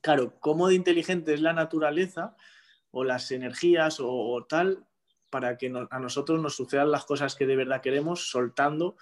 claro, 0.00 0.34
cómo 0.40 0.66
de 0.66 0.74
inteligente 0.74 1.32
es 1.32 1.40
la 1.40 1.52
naturaleza 1.52 2.36
o 2.90 3.04
las 3.04 3.30
energías 3.30 3.98
o, 4.00 4.44
tal 4.48 4.85
para 5.36 5.58
que 5.58 5.70
a 5.90 5.98
nosotros 5.98 6.40
nos 6.40 6.56
sucedan 6.56 6.90
las 6.90 7.04
cosas 7.04 7.34
que 7.34 7.44
de 7.44 7.56
verdad 7.56 7.82
queremos, 7.82 8.30
soltando 8.30 8.96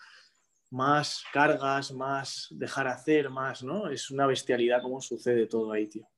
más 0.69 1.23
cargas, 1.33 1.93
más 1.93 2.49
dejar 2.51 2.89
hacer, 2.89 3.31
más, 3.31 3.63
¿no? 3.63 3.89
Es 3.89 4.11
una 4.11 4.27
bestialidad 4.27 4.83
cómo 4.83 5.01
sucede 5.01 5.47
todo 5.47 5.71
ahí, 5.71 5.87
tío. 5.87 6.09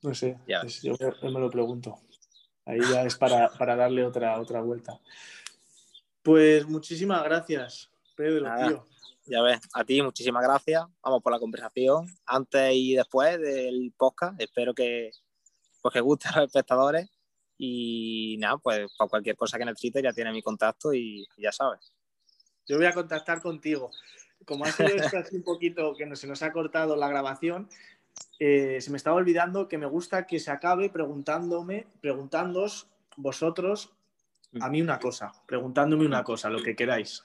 No 0.00 0.14
sé, 0.14 0.38
yo, 0.82 0.96
me 1.22 1.38
lo 1.38 1.50
pregunto. 1.50 1.98
Ahí 2.64 2.80
ya 2.90 3.02
es 3.02 3.14
para, 3.16 3.50
darle 3.76 4.06
otra, 4.06 4.40
otra 4.40 4.62
vuelta. 4.62 4.98
Pues 6.22 6.66
muchísimas 6.66 7.22
gracias, 7.24 7.90
Pedro, 8.16 8.50
tío. 8.66 8.88
Ya 9.26 9.42
ves, 9.42 9.60
a 9.74 9.84
ti 9.84 10.00
muchísimas 10.00 10.42
gracias. 10.42 10.82
Vamos 11.02 11.22
por 11.22 11.30
la 11.30 11.38
conversación 11.38 12.06
antes 12.24 12.72
y 12.72 12.94
después 12.94 13.38
del 13.38 13.92
podcast. 13.94 14.40
Espero 14.40 14.72
que, 14.72 15.10
pues, 15.82 15.92
que 15.92 16.00
guste 16.00 16.28
a 16.28 16.36
los 16.36 16.46
espectadores. 16.46 17.13
Y 17.56 18.36
nada, 18.38 18.58
pues 18.58 18.92
para 18.98 19.08
cualquier 19.08 19.36
cosa 19.36 19.58
que 19.58 19.64
necesites 19.64 20.02
ya 20.02 20.12
tiene 20.12 20.32
mi 20.32 20.42
contacto 20.42 20.92
y 20.92 21.26
ya 21.38 21.52
sabes. 21.52 21.92
Yo 22.66 22.76
voy 22.76 22.86
a 22.86 22.92
contactar 22.92 23.40
contigo. 23.40 23.90
Como 24.44 24.64
ha 24.64 24.72
sido 24.72 24.88
esto 24.88 25.18
así 25.18 25.36
un 25.36 25.44
poquito 25.44 25.94
que 25.96 26.16
se 26.16 26.26
nos 26.26 26.42
ha 26.42 26.52
cortado 26.52 26.96
la 26.96 27.08
grabación, 27.08 27.68
eh, 28.38 28.80
se 28.80 28.90
me 28.90 28.96
estaba 28.96 29.16
olvidando 29.16 29.68
que 29.68 29.78
me 29.78 29.86
gusta 29.86 30.26
que 30.26 30.40
se 30.40 30.50
acabe 30.50 30.90
preguntándome, 30.90 31.86
preguntándoos 32.00 32.88
vosotros 33.16 33.92
a 34.60 34.68
mí 34.68 34.80
una 34.80 34.98
cosa, 34.98 35.32
preguntándome 35.46 36.06
una 36.06 36.22
cosa, 36.22 36.48
lo 36.48 36.62
que 36.62 36.76
queráis. 36.76 37.22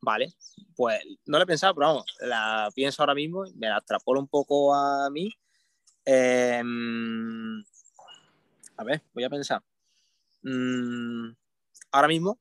Vale, 0.00 0.34
pues 0.74 1.00
no 1.26 1.38
lo 1.38 1.44
he 1.44 1.46
pensado, 1.46 1.74
pero 1.74 1.88
vamos, 1.88 2.16
la 2.20 2.70
pienso 2.74 3.02
ahora 3.02 3.14
mismo, 3.14 3.44
me 3.54 3.68
la 3.68 3.78
extrapolo 3.78 4.20
un 4.20 4.28
poco 4.28 4.74
a 4.74 5.08
mí. 5.10 5.30
Em, 6.04 7.62
a 8.76 8.84
ver, 8.84 9.02
voy 9.14 9.24
a 9.24 9.30
pensar. 9.30 9.62
Mm, 10.42 11.32
ahora 11.92 12.08
mismo, 12.08 12.40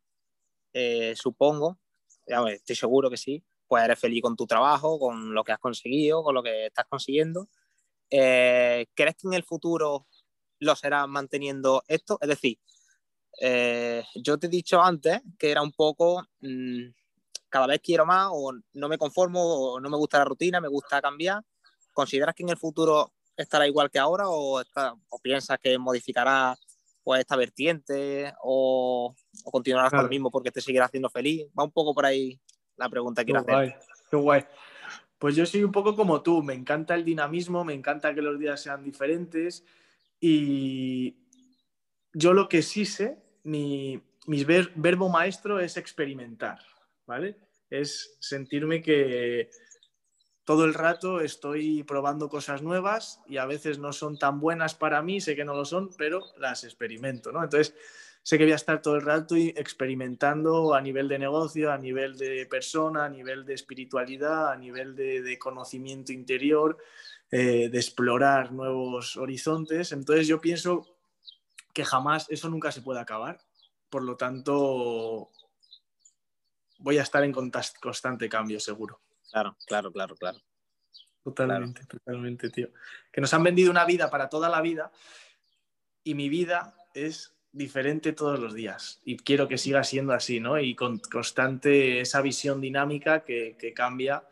eh, 0.73 1.15
supongo, 1.15 1.79
estoy 2.25 2.75
seguro 2.75 3.09
que 3.09 3.17
sí, 3.17 3.43
pues 3.67 3.83
eres 3.83 3.99
feliz 3.99 4.21
con 4.21 4.35
tu 4.35 4.47
trabajo, 4.47 4.99
con 4.99 5.33
lo 5.33 5.43
que 5.43 5.53
has 5.53 5.59
conseguido, 5.59 6.23
con 6.23 6.35
lo 6.35 6.43
que 6.43 6.67
estás 6.67 6.85
consiguiendo. 6.89 7.49
Eh, 8.09 8.87
¿Crees 8.93 9.15
que 9.15 9.27
en 9.27 9.33
el 9.33 9.43
futuro 9.43 10.07
lo 10.59 10.75
serás 10.75 11.07
manteniendo 11.07 11.83
esto? 11.87 12.17
Es 12.21 12.29
decir, 12.29 12.59
eh, 13.41 14.03
yo 14.15 14.37
te 14.37 14.47
he 14.47 14.49
dicho 14.49 14.81
antes 14.81 15.21
que 15.39 15.51
era 15.51 15.61
un 15.61 15.71
poco, 15.73 16.23
mm, 16.41 16.89
cada 17.49 17.67
vez 17.67 17.81
quiero 17.81 18.05
más 18.05 18.29
o 18.31 18.53
no 18.73 18.89
me 18.89 18.97
conformo 18.97 19.41
o 19.43 19.79
no 19.79 19.89
me 19.89 19.97
gusta 19.97 20.19
la 20.19 20.25
rutina, 20.25 20.61
me 20.61 20.67
gusta 20.69 21.01
cambiar. 21.01 21.43
¿Consideras 21.93 22.35
que 22.35 22.43
en 22.43 22.49
el 22.49 22.57
futuro 22.57 23.14
estará 23.37 23.67
igual 23.67 23.89
que 23.89 23.99
ahora 23.99 24.27
o, 24.27 24.61
o 24.61 25.19
piensas 25.19 25.59
que 25.59 25.77
modificará 25.77 26.55
pues, 27.03 27.21
esta 27.21 27.35
vertiente 27.35 28.33
o, 28.41 29.15
o 29.43 29.51
continuarás 29.51 29.91
con 29.91 30.03
lo 30.03 30.09
mismo 30.09 30.31
porque 30.31 30.51
te 30.51 30.61
seguirá 30.61 30.85
haciendo 30.85 31.09
feliz? 31.09 31.47
Va 31.57 31.63
un 31.63 31.71
poco 31.71 31.93
por 31.93 32.05
ahí 32.05 32.39
la 32.77 32.89
pregunta 32.89 33.23
que 33.23 33.31
quiero 33.31 33.41
hacer. 33.41 33.79
Qué 34.09 34.17
guay. 34.17 34.45
Pues 35.17 35.35
yo 35.35 35.45
soy 35.45 35.63
un 35.63 35.71
poco 35.71 35.95
como 35.95 36.21
tú, 36.21 36.43
me 36.43 36.53
encanta 36.53 36.93
el 36.93 37.05
dinamismo, 37.05 37.63
me 37.63 37.73
encanta 37.73 38.13
que 38.13 38.21
los 38.21 38.37
días 38.37 38.61
sean 38.61 38.83
diferentes 38.83 39.65
y 40.19 41.17
yo 42.13 42.33
lo 42.33 42.49
que 42.49 42.61
sí 42.61 42.85
sé 42.85 43.23
mi, 43.43 44.01
verbo 44.25 45.09
maestro 45.09 45.59
es 45.59 45.77
experimentar, 45.77 46.59
¿vale? 47.05 47.37
Es 47.69 48.17
sentirme 48.19 48.81
que 48.81 49.49
todo 50.45 50.65
el 50.65 50.75
rato 50.75 51.21
estoy 51.21 51.83
probando 51.83 52.29
cosas 52.29 52.61
nuevas 52.61 53.19
y 53.27 53.37
a 53.37 53.45
veces 53.45 53.79
no 53.79 53.91
son 53.91 54.17
tan 54.17 54.39
buenas 54.39 54.75
para 54.75 55.01
mí, 55.01 55.19
sé 55.19 55.35
que 55.35 55.43
no 55.43 55.55
lo 55.55 55.65
son, 55.65 55.89
pero 55.97 56.21
las 56.37 56.63
experimento, 56.63 57.31
¿no? 57.31 57.43
Entonces, 57.43 57.75
sé 58.21 58.37
que 58.37 58.43
voy 58.45 58.53
a 58.53 58.57
estar 58.57 58.79
todo 58.79 58.95
el 58.95 59.01
rato 59.01 59.35
experimentando 59.35 60.75
a 60.75 60.81
nivel 60.81 61.07
de 61.07 61.17
negocio, 61.17 61.71
a 61.71 61.79
nivel 61.79 62.15
de 62.15 62.45
persona, 62.45 63.05
a 63.05 63.09
nivel 63.09 63.43
de 63.43 63.55
espiritualidad, 63.55 64.51
a 64.51 64.55
nivel 64.55 64.95
de, 64.95 65.37
conocimiento 65.39 66.13
interior, 66.13 66.77
eh, 67.31 67.69
de 67.69 67.77
explorar 67.77 68.51
nuevos 68.51 69.17
horizontes. 69.17 69.91
Entonces, 69.91 70.27
yo 70.27 70.39
pienso 70.39 70.85
que 71.73 71.83
jamás, 71.83 72.27
eso 72.29 72.49
nunca 72.49 72.71
se 72.71 72.81
puede 72.81 72.99
acabar. 72.99 73.39
Por 73.89 74.03
lo 74.03 74.15
tanto, 74.15 75.31
voy 76.77 76.99
a 76.99 77.01
estar 77.01 77.23
en 77.23 77.33
constante 77.33 78.29
cambio, 78.29 78.59
seguro. 78.59 79.04
Claro, 79.35 79.57
claro, 79.65 79.91
claro, 79.91 80.15
claro. 80.15 80.39
Totalmente, 81.21 81.85
totalmente, 81.87 82.49
tío. 82.49 82.69
Que 83.11 83.19
nos 83.19 83.33
han 83.33 83.43
vendido 83.43 83.69
una 83.69 83.83
vida 83.83 84.09
para 84.09 84.29
toda 84.29 84.47
la 84.47 84.61
vida 84.61 84.93
y 86.05 86.15
mi 86.15 86.29
vida 86.29 86.73
es 86.93 87.35
diferente 87.51 88.13
todos 88.13 88.39
los 88.39 88.53
días 88.53 89.01
y 89.03 89.17
quiero 89.17 89.49
que 89.49 89.57
siga 89.57 89.83
siendo 89.83 90.13
así, 90.13 90.39
¿no? 90.39 90.57
Y 90.57 90.73
con 90.73 90.99
constante 90.99 91.99
esa 91.99 92.21
visión 92.21 92.61
dinámica 92.61 93.25
que, 93.25 93.73
cambia 93.75 94.25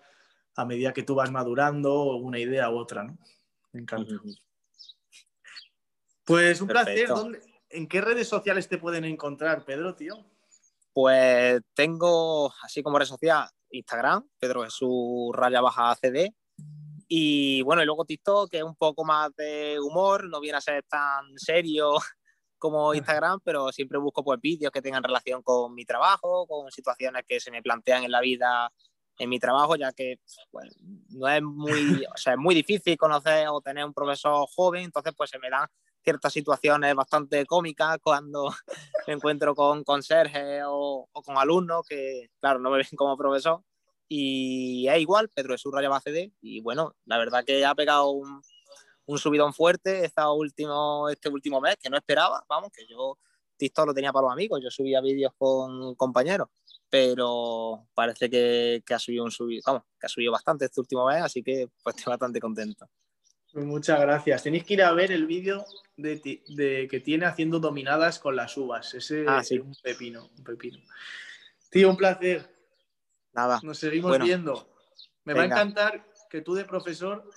a 0.55 0.63
medida 0.63 0.93
que 0.93 1.03
tú 1.03 1.15
vas 1.15 1.31
madurando 1.31 2.15
una 2.15 2.39
idea 2.39 2.69
u 2.69 2.77
otra, 2.77 3.03
¿no? 3.03 3.17
Me 3.73 3.81
encanta. 3.81 4.13
Pues 6.23 6.61
un 6.61 6.69
placer. 6.69 7.09
¿En 7.69 7.89
qué 7.89 7.99
redes 7.99 8.29
sociales 8.29 8.69
te 8.69 8.77
pueden 8.77 9.03
encontrar, 9.03 9.65
Pedro, 9.65 9.95
tío? 9.95 10.25
Pues 10.93 11.59
tengo, 11.73 12.53
así 12.61 12.81
como 12.81 12.99
red 12.99 13.05
social, 13.05 13.49
Instagram, 13.73 14.27
Pedro 14.39 14.63
Jesús 14.63 15.31
raya 15.33 15.61
baja 15.61 15.95
CD. 15.95 16.33
Y 17.07 17.61
bueno, 17.63 17.83
y 17.83 17.85
luego 17.85 18.05
TikTok, 18.05 18.49
que 18.49 18.57
es 18.57 18.63
un 18.63 18.75
poco 18.75 19.03
más 19.03 19.35
de 19.35 19.79
humor, 19.79 20.29
no 20.29 20.39
viene 20.39 20.57
a 20.57 20.61
ser 20.61 20.83
tan 20.83 21.37
serio 21.37 21.95
como 22.57 22.93
Instagram, 22.93 23.39
pero 23.43 23.71
siempre 23.71 23.97
busco 23.97 24.23
pues 24.23 24.39
vídeos 24.39 24.71
que 24.71 24.81
tengan 24.81 25.03
relación 25.03 25.43
con 25.43 25.73
mi 25.73 25.85
trabajo, 25.85 26.47
con 26.47 26.71
situaciones 26.71 27.23
que 27.27 27.39
se 27.39 27.51
me 27.51 27.61
plantean 27.61 28.03
en 28.03 28.11
la 28.11 28.21
vida 28.21 28.71
en 29.19 29.29
mi 29.29 29.39
trabajo, 29.39 29.75
ya 29.75 29.91
que 29.91 30.19
pues, 30.49 30.75
no 31.09 31.27
es 31.27 31.41
muy, 31.41 32.03
o 32.13 32.17
sea, 32.17 32.33
es 32.33 32.39
muy 32.39 32.55
difícil 32.55 32.97
conocer 32.97 33.47
o 33.49 33.61
tener 33.61 33.85
un 33.85 33.93
profesor 33.93 34.47
joven, 34.55 34.85
entonces 34.85 35.13
pues 35.15 35.29
se 35.29 35.39
me 35.39 35.49
dan 35.49 35.67
ciertas 36.03 36.33
situaciones 36.33 36.93
bastante 36.95 37.45
cómicas 37.45 37.97
cuando 38.01 38.49
me 39.07 39.13
encuentro 39.13 39.55
con 39.55 39.83
conserjes 39.83 40.63
o, 40.67 41.07
o, 41.11 41.21
con 41.21 41.37
alumnos 41.37 41.85
que, 41.87 42.29
claro, 42.39 42.59
no 42.59 42.69
me 42.69 42.77
ven 42.77 42.87
como 42.95 43.17
profesor. 43.17 43.63
Y 44.07 44.87
es 44.87 44.99
igual, 44.99 45.29
Pedro 45.29 45.55
es 45.55 45.65
un 45.65 45.73
raya 45.73 45.99
CD 45.99 46.31
y 46.41 46.61
bueno, 46.61 46.95
la 47.05 47.17
verdad 47.17 47.43
que 47.43 47.65
ha 47.65 47.73
pegado 47.73 48.11
un, 48.11 48.41
un 49.05 49.17
subidón 49.17 49.53
fuerte 49.53 50.11
último, 50.35 51.09
este 51.09 51.29
último 51.29 51.59
mes 51.61 51.77
que 51.81 51.89
no 51.89 51.97
esperaba, 51.97 52.43
vamos, 52.47 52.71
que 52.71 52.85
yo 52.87 53.17
TikTok 53.57 53.87
lo 53.87 53.93
tenía 53.93 54.11
para 54.11 54.25
los 54.25 54.33
amigos, 54.33 54.59
yo 54.63 54.69
subía 54.69 55.01
vídeos 55.01 55.33
con 55.37 55.95
compañeros, 55.95 56.49
pero 56.89 57.87
parece 57.93 58.29
que, 58.29 58.83
que 58.85 58.93
ha 58.93 58.99
subido 58.99 59.23
un 59.23 59.31
subido, 59.31 59.61
vamos, 59.65 59.83
que 59.99 60.05
ha 60.05 60.09
subido 60.09 60.31
bastante 60.31 60.65
este 60.65 60.79
último 60.79 61.05
mes, 61.07 61.21
así 61.21 61.41
que 61.43 61.67
pues 61.81 61.95
estoy 61.95 62.11
bastante 62.11 62.39
contento. 62.39 62.87
Pues 63.53 63.65
muchas 63.65 64.01
gracias. 64.01 64.41
Tenéis 64.41 64.63
que 64.63 64.73
ir 64.73 64.81
a 64.81 64.91
ver 64.93 65.11
el 65.11 65.27
vídeo 65.27 65.63
de, 65.95 66.41
de, 66.47 66.87
que 66.89 66.99
tiene 66.99 67.27
haciendo 67.27 67.59
dominadas 67.59 68.17
con 68.17 68.35
las 68.35 68.57
uvas. 68.57 68.95
Ese 68.95 69.25
ah, 69.27 69.41
es 69.41 69.51
un 69.51 69.75
pepino, 69.83 70.27
un 70.35 70.43
pepino. 70.43 70.79
Tío, 71.69 71.91
un 71.91 71.95
placer. 71.95 72.51
Nada. 73.31 73.59
Nos 73.61 73.77
seguimos 73.77 74.17
viendo. 74.17 74.75
Me 75.23 75.33
Venga. 75.33 75.55
va 75.55 75.61
a 75.61 75.63
encantar 75.63 76.05
que 76.31 76.41
tú 76.41 76.55
de 76.55 76.65
profesor 76.65 77.29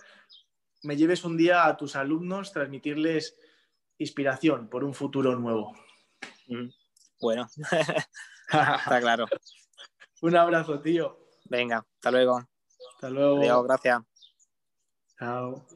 me 0.85 0.97
lleves 0.97 1.23
un 1.25 1.37
día 1.37 1.67
a 1.67 1.77
tus 1.77 1.97
alumnos, 1.97 2.51
transmitirles 2.51 3.37
inspiración 3.99 4.69
por 4.71 4.85
un 4.85 4.95
futuro 4.95 5.37
nuevo. 5.37 5.75
Mm, 6.47 6.69
bueno, 7.21 7.47
está 8.49 9.01
claro. 9.01 9.27
un 10.23 10.35
abrazo, 10.35 10.81
tío. 10.81 11.19
Venga, 11.45 11.85
hasta 11.97 12.11
luego. 12.11 12.43
Hasta 12.95 13.11
luego. 13.11 13.39
Adiós, 13.39 13.65
gracias. 13.65 14.03
Chao. 15.19 15.67